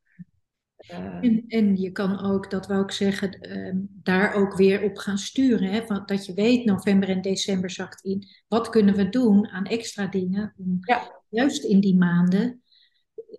Uh, 0.90 0.98
en, 1.20 1.44
en, 1.46 1.76
je 1.76 1.90
kan 1.90 2.20
ook, 2.20 2.50
dat 2.50 2.66
wou 2.66 2.82
ik 2.82 2.90
zeggen, 2.90 3.56
uh, 3.56 3.74
daar 4.02 4.34
ook 4.34 4.56
weer 4.56 4.82
op 4.82 4.96
gaan 4.96 5.18
sturen. 5.18 5.68
Hè? 5.68 5.86
Want 5.86 6.08
dat 6.08 6.26
je 6.26 6.34
weet, 6.34 6.64
november 6.64 7.08
en 7.08 7.22
december 7.22 7.70
zakt 7.70 8.04
in. 8.04 8.28
Wat 8.48 8.68
kunnen 8.68 8.94
we 8.94 9.08
doen 9.08 9.48
aan 9.48 9.64
extra 9.64 10.06
dingen 10.06 10.54
om 10.58 10.78
ja. 10.80 11.22
juist 11.28 11.64
in 11.64 11.80
die 11.80 11.96
maanden 11.96 12.61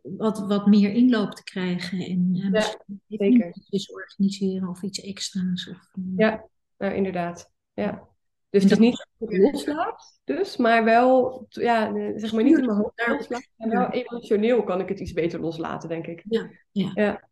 wat, 0.03 0.47
wat 0.47 0.65
meer 0.65 0.91
inloop 0.91 1.31
te 1.31 1.43
krijgen. 1.43 1.99
En 1.99 2.35
uh, 2.35 2.51
ja, 2.51 2.77
zeker. 3.07 3.55
iets 3.69 3.91
organiseren 3.91 4.69
of 4.69 4.81
iets 4.81 5.01
extra's. 5.01 5.67
Of, 5.67 5.89
ja, 6.15 6.45
nou, 6.77 6.93
inderdaad. 6.93 7.51
Ja. 7.73 8.11
Dus 8.49 8.63
het 8.63 8.71
is 8.71 8.77
niet 8.77 9.07
loslaat, 9.17 10.19
dus, 10.23 10.57
maar 10.57 10.83
wel, 10.83 11.45
ja, 11.49 11.93
zeg 12.15 12.33
maar 12.33 12.43
niet 12.43 12.57
in 12.57 12.65
mijn 12.65 12.77
hoofd 12.77 13.07
loslaten. 13.07 13.49
En 13.57 13.69
wel 13.69 13.89
emotioneel 13.89 14.63
kan 14.63 14.79
ik 14.79 14.89
het 14.89 14.99
iets 14.99 15.13
beter 15.13 15.39
loslaten, 15.39 15.89
denk 15.89 16.07
ik. 16.07 16.23
Ja, 16.29 16.49
ja. 16.71 16.91
ja. 16.93 17.29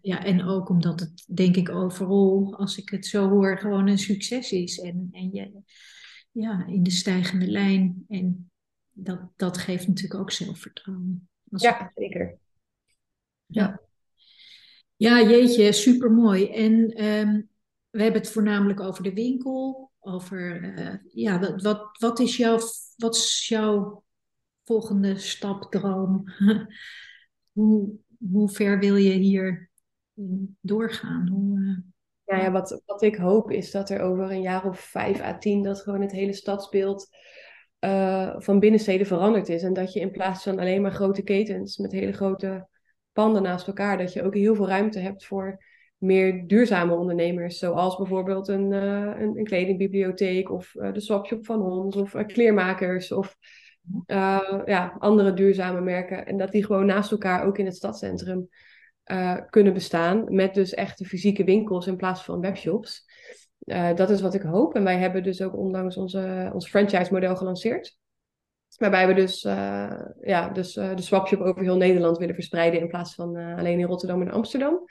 Ja, 0.00 0.24
en 0.24 0.44
ook 0.44 0.68
omdat 0.68 1.00
het, 1.00 1.24
denk 1.34 1.56
ik, 1.56 1.70
overal, 1.70 2.56
als 2.56 2.78
ik 2.78 2.88
het 2.88 3.06
zo 3.06 3.28
hoor, 3.28 3.58
gewoon 3.58 3.86
een 3.86 3.98
succes 3.98 4.52
is. 4.52 4.80
En, 4.80 5.08
en 5.12 5.30
je, 5.32 5.50
ja, 6.30 6.66
in 6.66 6.82
de 6.82 6.90
stijgende 6.90 7.46
lijn. 7.46 8.04
En 8.08 8.50
dat, 8.90 9.20
dat 9.36 9.58
geeft 9.58 9.86
natuurlijk 9.86 10.20
ook 10.20 10.30
zelfvertrouwen. 10.30 11.28
Ja, 11.44 11.92
zeker. 11.94 12.38
Ja. 13.46 13.80
ja, 14.96 15.22
jeetje, 15.22 15.72
supermooi. 15.72 16.50
En 16.50 17.04
um, 17.04 17.48
we 17.90 18.02
hebben 18.02 18.20
het 18.20 18.30
voornamelijk 18.30 18.80
over 18.80 19.02
de 19.02 19.12
winkel. 19.12 19.92
Over, 20.00 20.62
uh, 20.62 20.94
ja, 21.12 21.38
wat, 21.38 21.62
wat, 21.62 21.98
wat, 21.98 22.18
is 22.18 22.36
jouw, 22.36 22.58
wat 22.96 23.14
is 23.14 23.48
jouw 23.48 24.04
volgende 24.64 25.18
stap, 25.18 25.70
droom? 25.70 26.24
hoe, 27.52 27.90
hoe 28.30 28.48
ver 28.48 28.78
wil 28.78 28.96
je 28.96 29.12
hier 29.12 29.70
doorgaan? 30.60 31.28
Hoe, 31.28 31.58
uh... 31.58 31.76
ja, 32.24 32.44
ja, 32.44 32.50
wat, 32.50 32.82
wat 32.86 33.02
ik 33.02 33.16
hoop 33.16 33.50
is 33.50 33.70
dat 33.70 33.90
er 33.90 34.00
over 34.00 34.30
een 34.30 34.42
jaar 34.42 34.64
of 34.64 34.80
vijf 34.80 35.20
à 35.20 35.38
tien 35.38 35.62
dat 35.62 35.80
gewoon 35.80 36.00
het 36.00 36.12
hele 36.12 36.32
stadsbeeld 36.32 37.08
uh, 37.84 38.34
van 38.36 38.58
binnensteden 38.58 39.06
veranderd 39.06 39.48
is. 39.48 39.62
En 39.62 39.72
dat 39.72 39.92
je 39.92 40.00
in 40.00 40.10
plaats 40.10 40.42
van 40.42 40.58
alleen 40.58 40.82
maar 40.82 40.92
grote 40.92 41.22
ketens 41.22 41.76
met 41.76 41.92
hele 41.92 42.12
grote 42.12 42.68
panden 43.12 43.42
naast 43.42 43.66
elkaar, 43.66 43.98
dat 43.98 44.12
je 44.12 44.22
ook 44.22 44.34
heel 44.34 44.54
veel 44.54 44.68
ruimte 44.68 44.98
hebt 44.98 45.24
voor 45.24 45.64
meer 45.98 46.46
duurzame 46.46 46.94
ondernemers. 46.94 47.58
Zoals 47.58 47.96
bijvoorbeeld 47.96 48.48
een, 48.48 48.72
uh, 48.72 49.12
een, 49.18 49.44
kledingbibliotheek 49.44 50.50
of 50.50 50.70
de 50.70 51.00
swapshop 51.00 51.44
van 51.44 51.62
ons 51.62 51.96
of 51.96 52.16
kleermakers 52.26 53.12
of 53.12 53.36
ja, 54.66 54.96
andere 54.98 55.34
duurzame 55.34 55.80
merken. 55.80 56.26
En 56.26 56.36
dat 56.36 56.52
die 56.52 56.64
gewoon 56.64 56.86
naast 56.86 57.10
elkaar 57.10 57.46
ook 57.46 57.58
in 57.58 57.64
het 57.64 57.76
stadscentrum 57.76 58.48
kunnen 59.50 59.72
bestaan. 59.72 60.34
Met 60.34 60.54
dus 60.54 60.74
echte 60.74 61.04
fysieke 61.04 61.44
winkels 61.44 61.86
in 61.86 61.96
plaats 61.96 62.24
van 62.24 62.40
webshops. 62.40 63.04
Uh, 63.64 63.94
dat 63.94 64.10
is 64.10 64.20
wat 64.20 64.34
ik 64.34 64.42
hoop. 64.42 64.74
En 64.74 64.84
wij 64.84 64.98
hebben 64.98 65.22
dus 65.22 65.42
ook 65.42 65.56
onlangs 65.56 65.96
onze, 65.96 66.50
ons 66.52 66.68
franchise 66.68 67.12
model 67.12 67.36
gelanceerd. 67.36 67.96
Waarbij 68.78 69.06
we 69.06 69.14
dus, 69.14 69.42
ja, 70.20 70.48
dus 70.52 70.72
de 70.72 71.02
swapshop 71.02 71.40
over 71.40 71.62
heel 71.62 71.76
Nederland 71.76 72.18
willen 72.18 72.34
verspreiden. 72.34 72.80
In 72.80 72.88
plaats 72.88 73.14
van 73.14 73.36
alleen 73.36 73.78
in 73.78 73.86
Rotterdam 73.86 74.20
en 74.20 74.30
Amsterdam. 74.30 74.84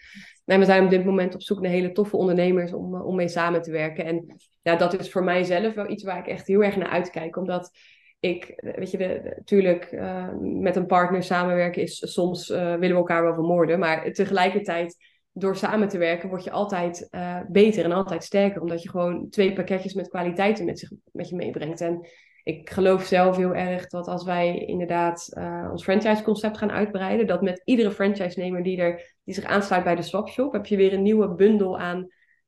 En 0.46 0.60
we 0.60 0.66
zijn 0.66 0.84
op 0.84 0.90
dit 0.90 1.06
moment 1.06 1.34
op 1.34 1.42
zoek 1.42 1.60
naar 1.60 1.72
hele 1.72 1.92
toffe 1.92 2.18
ondernemers 2.18 2.74
om, 2.74 3.02
om 3.02 3.16
mee 3.16 3.28
samen 3.28 3.62
te 3.62 3.72
werken. 3.72 4.06
En 4.06 4.36
ja, 4.62 4.76
dat 4.76 5.00
is 5.00 5.12
voor 5.12 5.24
mijzelf 5.24 5.74
wel 5.74 5.90
iets 5.90 6.04
waar 6.04 6.18
ik 6.18 6.28
echt 6.28 6.48
heel 6.48 6.64
erg 6.64 6.76
naar 6.76 6.90
uitkijk. 6.90 7.38
Omdat 7.38 7.72
ik, 8.20 8.54
weet 8.76 8.92
je, 8.92 9.22
natuurlijk 9.36 9.92
met 10.40 10.76
een 10.76 10.86
partner 10.86 11.24
samenwerken 11.24 11.82
is 11.82 12.14
soms 12.14 12.48
willen 12.48 12.80
we 12.80 12.96
elkaar 12.96 13.24
wel 13.24 13.34
vermoorden, 13.34 13.80
maar 13.80 14.12
tegelijkertijd 14.12 14.96
door 15.34 15.56
samen 15.56 15.88
te 15.88 15.98
werken 15.98 16.30
word 16.30 16.44
je 16.44 16.52
altijd 16.52 17.08
uh, 17.12 17.40
beter 17.48 17.84
en 17.84 17.92
altijd 17.92 18.24
sterker, 18.24 18.62
omdat 18.62 18.84
je 18.84 18.90
gewoon 18.90 19.30
twee 19.30 19.54
pakketjes 19.54 19.94
met 19.94 20.10
kwaliteiten 20.10 20.66
met, 20.66 20.80
zich, 20.80 20.92
met 21.12 21.30
je 21.30 21.36
meebrengt. 21.36 21.82
En 21.82 22.08
ik 22.44 22.70
geloof 22.70 23.04
zelf 23.04 23.38
heel 23.38 23.56
erg 23.56 23.88
dat 23.88 24.08
als 24.08 24.24
wij 24.24 24.58
inderdaad 24.58 25.30
ons 25.72 25.84
franchise-concept 25.84 26.58
gaan 26.58 26.72
uitbreiden, 26.72 27.28
dat 27.28 27.42
met 27.42 27.62
iedere 27.66 27.92
franchise-nemer 27.92 28.64
die, 28.64 28.78
er, 28.78 29.16
die 29.24 29.34
zich 29.34 29.44
aansluit 29.44 29.84
bij 29.84 29.96
de 29.96 30.02
swapshop, 30.02 30.54
heb 30.54 30.66
je 30.66 30.78
weer 30.78 30.94
een 30.94 31.02
nieuwe 31.02 31.36
bundel 31.36 31.80
aan 31.80 32.08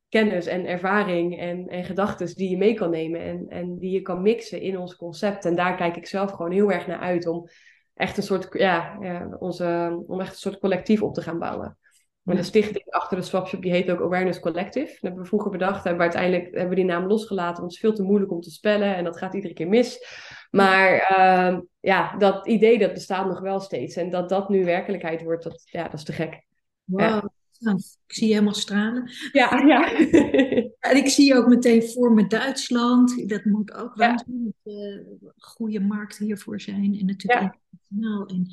kennis 0.09 0.45
en 0.45 0.65
ervaring 0.65 1.39
en, 1.39 1.67
en 1.67 1.83
gedachten 1.83 2.35
die 2.35 2.49
je 2.49 2.57
mee 2.57 2.73
kan 2.73 2.89
nemen 2.89 3.21
en, 3.21 3.45
en 3.49 3.77
die 3.77 3.91
je 3.91 4.01
kan 4.01 4.21
mixen 4.21 4.61
in 4.61 4.77
ons 4.77 4.95
concept. 4.95 5.45
En 5.45 5.55
daar 5.55 5.75
kijk 5.75 5.95
ik 5.95 6.07
zelf 6.07 6.31
gewoon 6.31 6.51
heel 6.51 6.71
erg 6.71 6.87
naar 6.87 6.99
uit 6.99 7.27
om 7.27 7.47
echt 7.93 8.17
een 8.17 8.23
soort, 8.23 8.47
ja, 8.51 8.97
ja 9.01 9.35
onze, 9.39 10.03
om 10.07 10.19
echt 10.19 10.31
een 10.31 10.37
soort 10.37 10.59
collectief 10.59 11.01
op 11.01 11.13
te 11.13 11.21
gaan 11.21 11.39
bouwen. 11.39 11.77
Maar 12.25 12.35
de 12.35 12.43
stichting 12.43 12.85
achter 12.89 13.17
de 13.17 13.23
Swapshop, 13.23 13.61
die 13.61 13.71
heet 13.71 13.91
ook 13.91 14.01
Awareness 14.01 14.39
Collective. 14.39 14.85
Dat 14.85 15.01
hebben 15.01 15.21
we 15.21 15.27
vroeger 15.27 15.51
bedacht. 15.51 15.83
Hebben 15.83 15.97
we 15.97 16.13
uiteindelijk 16.13 16.43
hebben 16.51 16.69
we 16.69 16.75
die 16.75 16.85
naam 16.85 17.07
losgelaten, 17.07 17.61
want 17.61 17.73
het 17.73 17.73
is 17.73 17.79
veel 17.79 17.93
te 17.93 18.03
moeilijk 18.03 18.31
om 18.31 18.41
te 18.41 18.51
spellen 18.51 18.95
en 18.95 19.03
dat 19.03 19.17
gaat 19.17 19.33
iedere 19.33 19.53
keer 19.53 19.67
mis. 19.67 20.05
Maar 20.51 20.93
uh, 20.93 21.59
ja, 21.79 22.17
dat 22.17 22.47
idee 22.47 22.79
dat 22.79 22.93
bestaat 22.93 23.27
nog 23.27 23.39
wel 23.39 23.59
steeds. 23.59 23.95
En 23.95 24.09
dat 24.09 24.29
dat 24.29 24.49
nu 24.49 24.63
werkelijkheid 24.63 25.23
wordt, 25.23 25.43
dat, 25.43 25.67
ja, 25.71 25.83
dat 25.83 25.93
is 25.93 26.03
te 26.03 26.13
gek. 26.13 26.45
Wow. 26.83 27.25
Nou, 27.59 27.77
ik 28.07 28.15
zie 28.15 28.27
je 28.27 28.33
helemaal 28.33 28.53
stralen. 28.53 29.11
Ja, 29.31 29.57
ja. 29.65 29.97
en 30.89 30.95
ik 30.95 31.07
zie 31.07 31.35
ook 31.35 31.47
meteen 31.47 31.83
voor 31.83 32.13
me 32.13 32.27
Duitsland. 32.27 33.29
Dat 33.29 33.45
moet 33.45 33.73
ook 33.73 33.95
wel 33.95 34.23
een 34.63 35.33
goede 35.37 35.79
markt 35.79 36.17
hiervoor 36.17 36.61
zijn. 36.61 36.97
En 36.99 37.05
natuurlijk 37.05 37.57
internationaal. 37.89 38.25
En, 38.25 38.47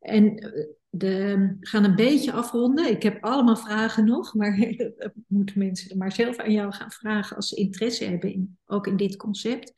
en 0.00 0.36
eh, 0.38 0.66
de, 0.90 1.56
gaan 1.60 1.84
een 1.84 1.96
beetje 1.96 2.32
afronden. 2.32 2.90
Ik 2.90 3.02
heb 3.02 3.24
allemaal 3.24 3.56
vragen 3.56 4.04
nog, 4.04 4.34
maar 4.34 4.76
moeten 5.26 5.58
mensen 5.58 5.98
maar 5.98 6.12
zelf 6.12 6.36
aan 6.36 6.52
jou 6.52 6.72
gaan 6.72 6.90
vragen 6.90 7.36
als 7.36 7.48
ze 7.48 7.56
interesse 7.56 8.04
hebben, 8.04 8.32
in, 8.32 8.58
ook 8.66 8.86
in 8.86 8.96
dit 8.96 9.16
concept. 9.16 9.72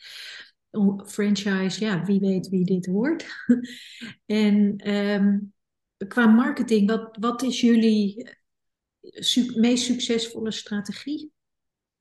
Franchise, 1.04 1.84
ja, 1.84 2.04
wie 2.04 2.20
weet 2.20 2.48
wie 2.48 2.64
dit 2.64 2.86
wordt. 2.86 3.26
en 4.26 4.88
um, 4.94 5.52
qua 6.08 6.26
marketing, 6.26 6.88
wat, 6.88 7.16
wat 7.20 7.42
is 7.42 7.60
jullie 7.60 8.30
su 9.00 9.52
meest 9.56 9.84
succesvolle 9.84 10.52
strategie? 10.52 11.32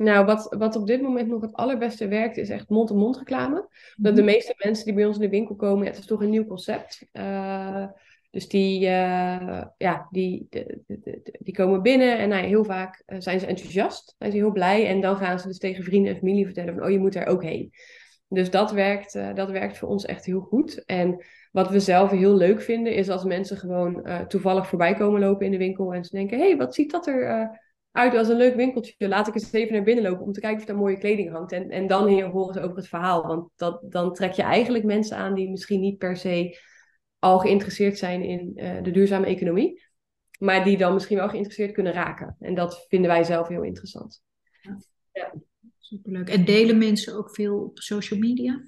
Nou, 0.02 0.26
wat, 0.26 0.56
wat 0.58 0.76
op 0.76 0.88
dit 0.88 1.02
moment 1.02 1.28
nog 1.28 1.42
het 1.42 1.54
allerbeste 1.54 2.08
werkt, 2.08 2.38
is 2.38 2.50
echt 2.50 2.70
mond-to-mond 2.70 3.18
reclame. 3.18 3.68
Dat 3.96 4.16
de 4.16 4.22
mhm. 4.22 4.32
meeste 4.32 4.54
mensen 4.58 4.86
die 4.86 4.94
bij 4.94 5.06
ons 5.06 5.16
in 5.16 5.22
de 5.22 5.30
winkel 5.30 5.56
komen, 5.56 5.86
het 5.86 5.98
is 5.98 6.06
toch 6.06 6.22
een 6.22 6.30
nieuw 6.30 6.46
concept. 6.46 7.08
Uh, 7.14 7.86
dus 8.32 8.48
die, 8.48 8.82
uh, 8.82 9.64
ja, 9.78 10.08
die, 10.10 10.48
die 11.40 11.54
komen 11.54 11.82
binnen 11.82 12.18
en 12.18 12.30
nou, 12.30 12.46
heel 12.46 12.64
vaak 12.64 13.04
uh, 13.08 13.20
zijn 13.20 13.40
ze 13.40 13.46
enthousiast, 13.46 14.16
zijn 14.18 14.32
ze 14.32 14.38
heel 14.38 14.52
blij. 14.52 14.88
En 14.88 15.02
dan 15.02 15.18
gaan 15.18 15.40
ze 15.40 15.48
dus 15.48 15.58
tegen 15.58 15.84
vrienden 15.84 16.12
en 16.12 16.18
familie 16.18 16.46
vertellen 16.46 16.74
van, 16.74 16.84
oh, 16.84 16.90
je 16.90 17.00
moet 17.00 17.16
er 17.16 17.26
ook 17.26 17.44
heen. 17.44 17.72
Dus 18.28 18.50
dat 18.50 18.72
werkt, 18.72 19.16
uh, 19.16 19.34
dat 19.34 19.50
werkt 19.50 19.78
voor 19.78 19.90
ons 19.90 20.06
echt 20.06 20.26
heel 20.26 20.42
goed. 20.42 20.86
En 20.86 21.24
wat 21.52 21.70
we 21.70 21.80
zelf 21.80 22.10
heel 22.10 22.36
leuk 22.36 22.62
vinden, 22.62 22.94
is 22.94 23.10
als 23.10 23.24
mensen 23.24 23.58
gewoon 23.58 24.08
toevallig 24.28 24.68
voorbij 24.68 24.94
komen 24.94 25.20
lopen 25.20 25.46
in 25.46 25.52
de 25.52 25.58
winkel 25.58 25.94
en 25.94 26.04
ze 26.04 26.16
denken, 26.16 26.38
hé, 26.40 26.48
hey, 26.48 26.58
wat 26.58 26.76
ziet 26.76 26.92
dat 26.92 27.08
er 27.08 27.60
uit 27.92 28.16
als 28.16 28.28
een 28.28 28.38
leuk 28.38 28.56
winkeltje? 28.56 29.08
Laat 29.08 29.28
ik 29.28 29.34
eens 29.34 29.52
even 29.52 29.74
naar 29.74 29.84
binnen 29.84 30.04
lopen 30.04 30.26
om 30.26 30.32
te 30.32 30.40
kijken 30.40 30.62
of 30.62 30.68
er 30.68 30.76
mooie 30.76 30.98
kleding 30.98 31.32
hangt. 31.32 31.52
En, 31.52 31.70
en 31.70 31.88
dan 31.88 32.08
hier 32.08 32.30
volgens 32.30 32.58
over 32.58 32.76
het 32.76 32.88
verhaal. 32.88 33.28
Want 33.28 33.50
dat, 33.56 33.82
dan 33.90 34.14
trek 34.14 34.32
je 34.32 34.42
eigenlijk 34.42 34.84
mensen 34.84 35.18
aan 35.18 35.34
die 35.34 35.50
misschien 35.50 35.80
niet 35.80 35.98
per 35.98 36.18
se 36.18 36.60
al 37.20 37.40
geïnteresseerd 37.40 37.98
zijn 37.98 38.24
in 38.24 38.52
uh, 38.56 38.84
de 38.84 38.92
duurzame 38.92 39.26
economie, 39.26 39.84
maar 40.40 40.64
die 40.64 40.78
dan 40.78 40.94
misschien 40.94 41.18
wel 41.18 41.30
geïnteresseerd 41.30 41.72
kunnen 41.72 41.94
raken. 41.94 42.36
En 42.40 42.56
dat 42.56 42.86
vinden 42.88 43.10
wij 43.10 43.24
zelf 43.24 43.48
heel 43.48 43.64
interessant. 43.64 44.24
Ja. 44.62 44.78
ja. 45.12 45.34
Superleuk. 45.78 46.30
En 46.30 46.46
delen 46.46 46.78
mensen 46.78 47.18
ook 47.18 47.36
veel 47.36 47.64
op 47.64 47.80
social 47.80 48.20
media? 48.20 48.62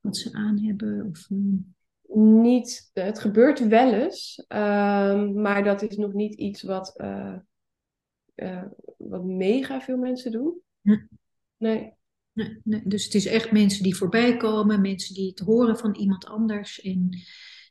Wat 0.00 0.16
ze 0.16 0.32
aan 0.32 0.58
hebben? 0.58 1.06
Of, 1.10 1.30
um... 1.30 1.74
Niet, 2.12 2.90
het 2.92 3.18
gebeurt 3.18 3.68
wel 3.68 3.92
eens, 3.92 4.44
um, 4.48 5.40
maar 5.40 5.64
dat 5.64 5.82
is 5.82 5.96
nog 5.96 6.12
niet 6.12 6.34
iets 6.34 6.62
wat, 6.62 6.94
uh, 6.96 7.36
uh, 8.42 8.62
wat 8.96 9.24
mega 9.24 9.80
veel 9.80 9.96
mensen 9.96 10.32
doen. 10.32 10.60
Nee. 11.56 11.98
Nee, 12.32 12.60
nee, 12.64 12.82
dus 12.84 13.04
het 13.04 13.14
is 13.14 13.26
echt 13.26 13.52
mensen 13.52 13.82
die 13.82 13.96
voorbij 13.96 14.36
komen, 14.36 14.80
mensen 14.80 15.14
die 15.14 15.28
het 15.28 15.38
horen 15.38 15.78
van 15.78 15.94
iemand 15.94 16.26
anders. 16.26 16.80
En 16.80 17.08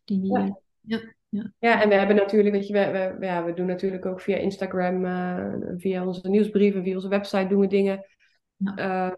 die, 0.05 0.25
ja. 0.25 0.59
ja, 0.81 1.01
ja. 1.29 1.53
ja 1.59 1.81
en 1.81 1.89
we 1.89 1.95
hebben 1.95 2.15
natuurlijk, 2.15 2.55
weet 2.55 2.67
je, 2.67 2.73
we, 2.73 3.15
we, 3.19 3.25
ja, 3.25 3.45
we 3.45 3.53
doen 3.53 3.65
natuurlijk 3.65 4.05
ook 4.05 4.21
via 4.21 4.37
Instagram, 4.37 5.05
uh, 5.05 5.53
via 5.77 6.05
onze 6.05 6.29
nieuwsbrieven, 6.29 6.83
via 6.83 6.95
onze 6.95 7.07
website 7.07 7.47
doen 7.47 7.59
we 7.59 7.67
dingen. 7.67 8.05
Ja. 8.55 9.09
Uh, 9.09 9.15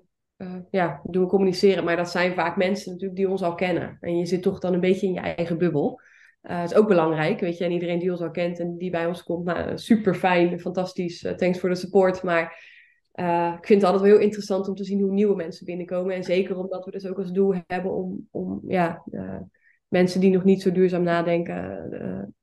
uh, 0.47 0.59
ja, 0.71 1.01
doen 1.03 1.23
we 1.23 1.29
communiceren, 1.29 1.83
maar 1.83 1.95
dat 1.95 2.09
zijn 2.09 2.33
vaak 2.33 2.57
mensen 2.57 2.91
natuurlijk 2.91 3.19
die 3.19 3.29
ons 3.29 3.41
al 3.41 3.55
kennen. 3.55 3.97
En 3.99 4.17
je 4.17 4.25
zit 4.25 4.41
toch 4.41 4.59
dan 4.59 4.73
een 4.73 4.79
beetje 4.79 5.07
in 5.07 5.13
je 5.13 5.19
eigen 5.19 5.57
bubbel. 5.57 6.01
Dat 6.41 6.71
is 6.71 6.73
ook 6.73 6.87
belangrijk, 6.87 7.39
weet 7.39 7.57
je. 7.57 7.63
En 7.63 7.71
iedereen 7.71 7.99
die 7.99 8.11
ons 8.11 8.21
al 8.21 8.31
kent 8.31 8.59
en 8.59 8.77
die 8.77 8.89
bij 8.89 9.05
ons 9.05 9.23
komt, 9.23 9.45
nou, 9.45 9.77
super 9.77 10.15
fijn, 10.15 10.59
fantastisch, 10.59 11.19
thanks 11.37 11.59
voor 11.59 11.69
de 11.69 11.75
support. 11.75 12.23
Maar 12.23 12.69
uh, 13.15 13.53
ik 13.57 13.65
vind 13.65 13.81
het 13.81 13.91
altijd 13.91 14.09
wel 14.09 14.17
heel 14.17 14.27
interessant 14.27 14.67
om 14.67 14.75
te 14.75 14.83
zien 14.83 15.01
hoe 15.01 15.11
nieuwe 15.11 15.35
mensen 15.35 15.65
binnenkomen. 15.65 16.15
En 16.15 16.23
zeker 16.23 16.57
omdat 16.57 16.85
we 16.85 16.91
dus 16.91 17.07
ook 17.07 17.17
als 17.17 17.31
doel 17.31 17.53
hebben 17.67 17.91
om, 17.91 18.27
om 18.31 18.61
ja, 18.67 19.03
uh, 19.11 19.39
mensen 19.87 20.19
die 20.19 20.31
nog 20.31 20.43
niet 20.43 20.61
zo 20.61 20.71
duurzaam 20.71 21.03
nadenken, 21.03 21.89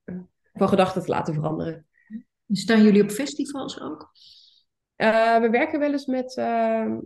uh, 0.05 0.17
van 0.53 0.69
gedachten 0.69 1.03
te 1.03 1.11
laten 1.11 1.35
veranderen. 1.35 1.87
Staan 2.51 2.83
jullie 2.83 3.03
op 3.03 3.11
festivals 3.11 3.81
ook? 3.81 4.11
we 5.41 5.49
werken 5.51 5.79
wel 5.79 5.93
eens 5.93 6.07
met, 6.07 6.37
ehm, 6.37 6.99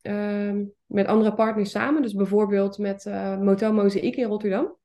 ehm, 0.00 0.64
met 0.86 1.06
andere 1.06 1.34
partners 1.34 1.70
samen. 1.70 2.02
Dus 2.02 2.14
bijvoorbeeld 2.14 2.78
met 2.78 3.04
Motel 3.40 3.72
Mozaïek 3.72 4.16
in 4.16 4.28
Rotterdam. 4.28 4.76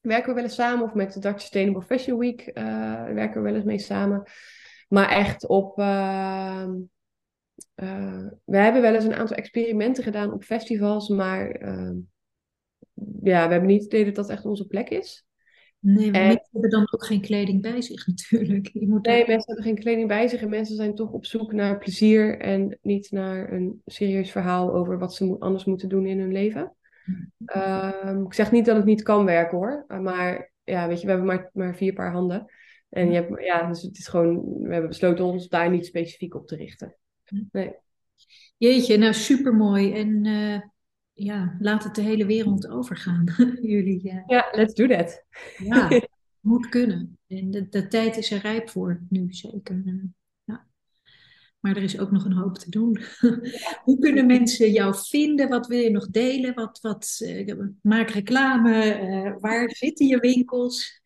Werken 0.00 0.28
we 0.28 0.34
wel 0.34 0.44
eens 0.44 0.54
samen. 0.54 0.84
Of 0.84 0.94
met 0.94 1.12
de 1.12 1.20
Dutch 1.20 1.40
Sustainable 1.40 1.82
Fashion 1.82 2.18
Week 2.18 2.50
werken 2.54 3.34
we 3.34 3.40
wel 3.40 3.54
eens 3.54 3.64
mee 3.64 3.78
samen. 3.78 4.22
Maar 4.88 5.08
echt 5.08 5.46
op 5.46 5.78
ehm, 5.78 6.70
uh, 7.76 8.26
we 8.44 8.56
hebben 8.56 8.82
wel 8.82 8.94
eens 8.94 9.04
een 9.04 9.14
aantal 9.14 9.36
experimenten 9.36 10.04
gedaan 10.04 10.32
op 10.32 10.42
festivals, 10.42 11.08
maar 11.08 11.62
uh, 11.62 11.96
ja, 13.22 13.46
we 13.46 13.52
hebben 13.52 13.66
niet 13.66 13.82
het 13.82 13.92
idee 13.92 14.04
dat 14.04 14.14
dat 14.14 14.28
echt 14.28 14.44
onze 14.44 14.66
plek 14.66 14.88
is. 14.88 15.26
Nee, 15.80 16.10
maar 16.10 16.20
mensen 16.20 16.48
hebben 16.52 16.70
dan 16.70 16.88
ook 16.90 17.04
geen 17.04 17.20
kleding 17.20 17.62
bij 17.62 17.82
zich 17.82 18.06
natuurlijk. 18.06 18.70
Je 18.72 18.88
moet 18.88 19.06
nee, 19.06 19.26
mensen 19.26 19.46
hebben 19.46 19.64
geen 19.64 19.82
kleding 19.82 20.08
bij 20.08 20.28
zich 20.28 20.40
en 20.40 20.48
mensen 20.48 20.76
zijn 20.76 20.94
toch 20.94 21.12
op 21.12 21.24
zoek 21.24 21.52
naar 21.52 21.78
plezier 21.78 22.40
en 22.40 22.78
niet 22.82 23.10
naar 23.10 23.52
een 23.52 23.82
serieus 23.86 24.30
verhaal 24.30 24.74
over 24.74 24.98
wat 24.98 25.14
ze 25.14 25.36
anders 25.38 25.64
moeten 25.64 25.88
doen 25.88 26.06
in 26.06 26.18
hun 26.18 26.32
leven. 26.32 26.76
Uh, 27.56 28.22
ik 28.26 28.34
zeg 28.34 28.50
niet 28.50 28.64
dat 28.64 28.76
het 28.76 28.84
niet 28.84 29.02
kan 29.02 29.24
werken 29.24 29.58
hoor, 29.58 29.84
maar 29.88 30.52
ja, 30.64 30.88
weet 30.88 31.00
je, 31.00 31.06
we 31.06 31.10
hebben 31.12 31.28
maar, 31.28 31.50
maar 31.52 31.76
vier 31.76 31.92
paar 31.92 32.12
handen. 32.12 32.52
En 32.88 33.08
je 33.08 33.14
hebt, 33.14 33.44
ja, 33.44 33.68
dus 33.68 33.82
het 33.82 33.98
is 33.98 34.06
gewoon, 34.06 34.44
we 34.62 34.72
hebben 34.72 34.88
besloten 34.88 35.24
ons 35.24 35.48
daar 35.48 35.70
niet 35.70 35.86
specifiek 35.86 36.34
op 36.34 36.46
te 36.46 36.56
richten. 36.56 36.96
Nee. 37.50 37.74
Jeetje, 38.56 38.96
nou 38.96 39.14
supermooi. 39.14 39.92
En 39.92 40.24
uh, 40.24 40.60
ja, 41.12 41.56
laat 41.58 41.84
het 41.84 41.94
de 41.94 42.02
hele 42.02 42.26
wereld 42.26 42.68
overgaan. 42.68 43.24
Jullie. 43.62 44.22
Ja, 44.26 44.48
let's 44.52 44.74
do 44.74 44.86
that. 44.86 45.24
ja, 45.58 46.02
moet 46.40 46.68
kunnen. 46.68 47.18
En 47.26 47.50
de, 47.50 47.68
de, 47.68 47.88
tijd 47.88 48.16
is 48.16 48.30
er 48.30 48.40
rijp 48.40 48.68
voor 48.68 49.02
nu, 49.08 49.26
zeker. 49.32 49.82
Maar 51.68 51.76
er 51.76 51.82
is 51.82 51.98
ook 51.98 52.10
nog 52.10 52.24
een 52.24 52.32
hoop 52.32 52.58
te 52.58 52.70
doen. 52.70 52.98
Hoe 53.84 53.98
kunnen 53.98 54.26
mensen 54.26 54.70
jou 54.70 54.94
vinden? 55.08 55.48
Wat 55.48 55.66
wil 55.66 55.78
je 55.78 55.90
nog 55.90 56.10
delen? 56.10 56.54
Wat, 56.54 56.78
wat, 56.80 57.20
maak 57.82 58.10
reclame. 58.10 59.36
waar 59.40 59.70
zitten 59.70 60.06
je 60.06 60.18
winkels? 60.18 60.86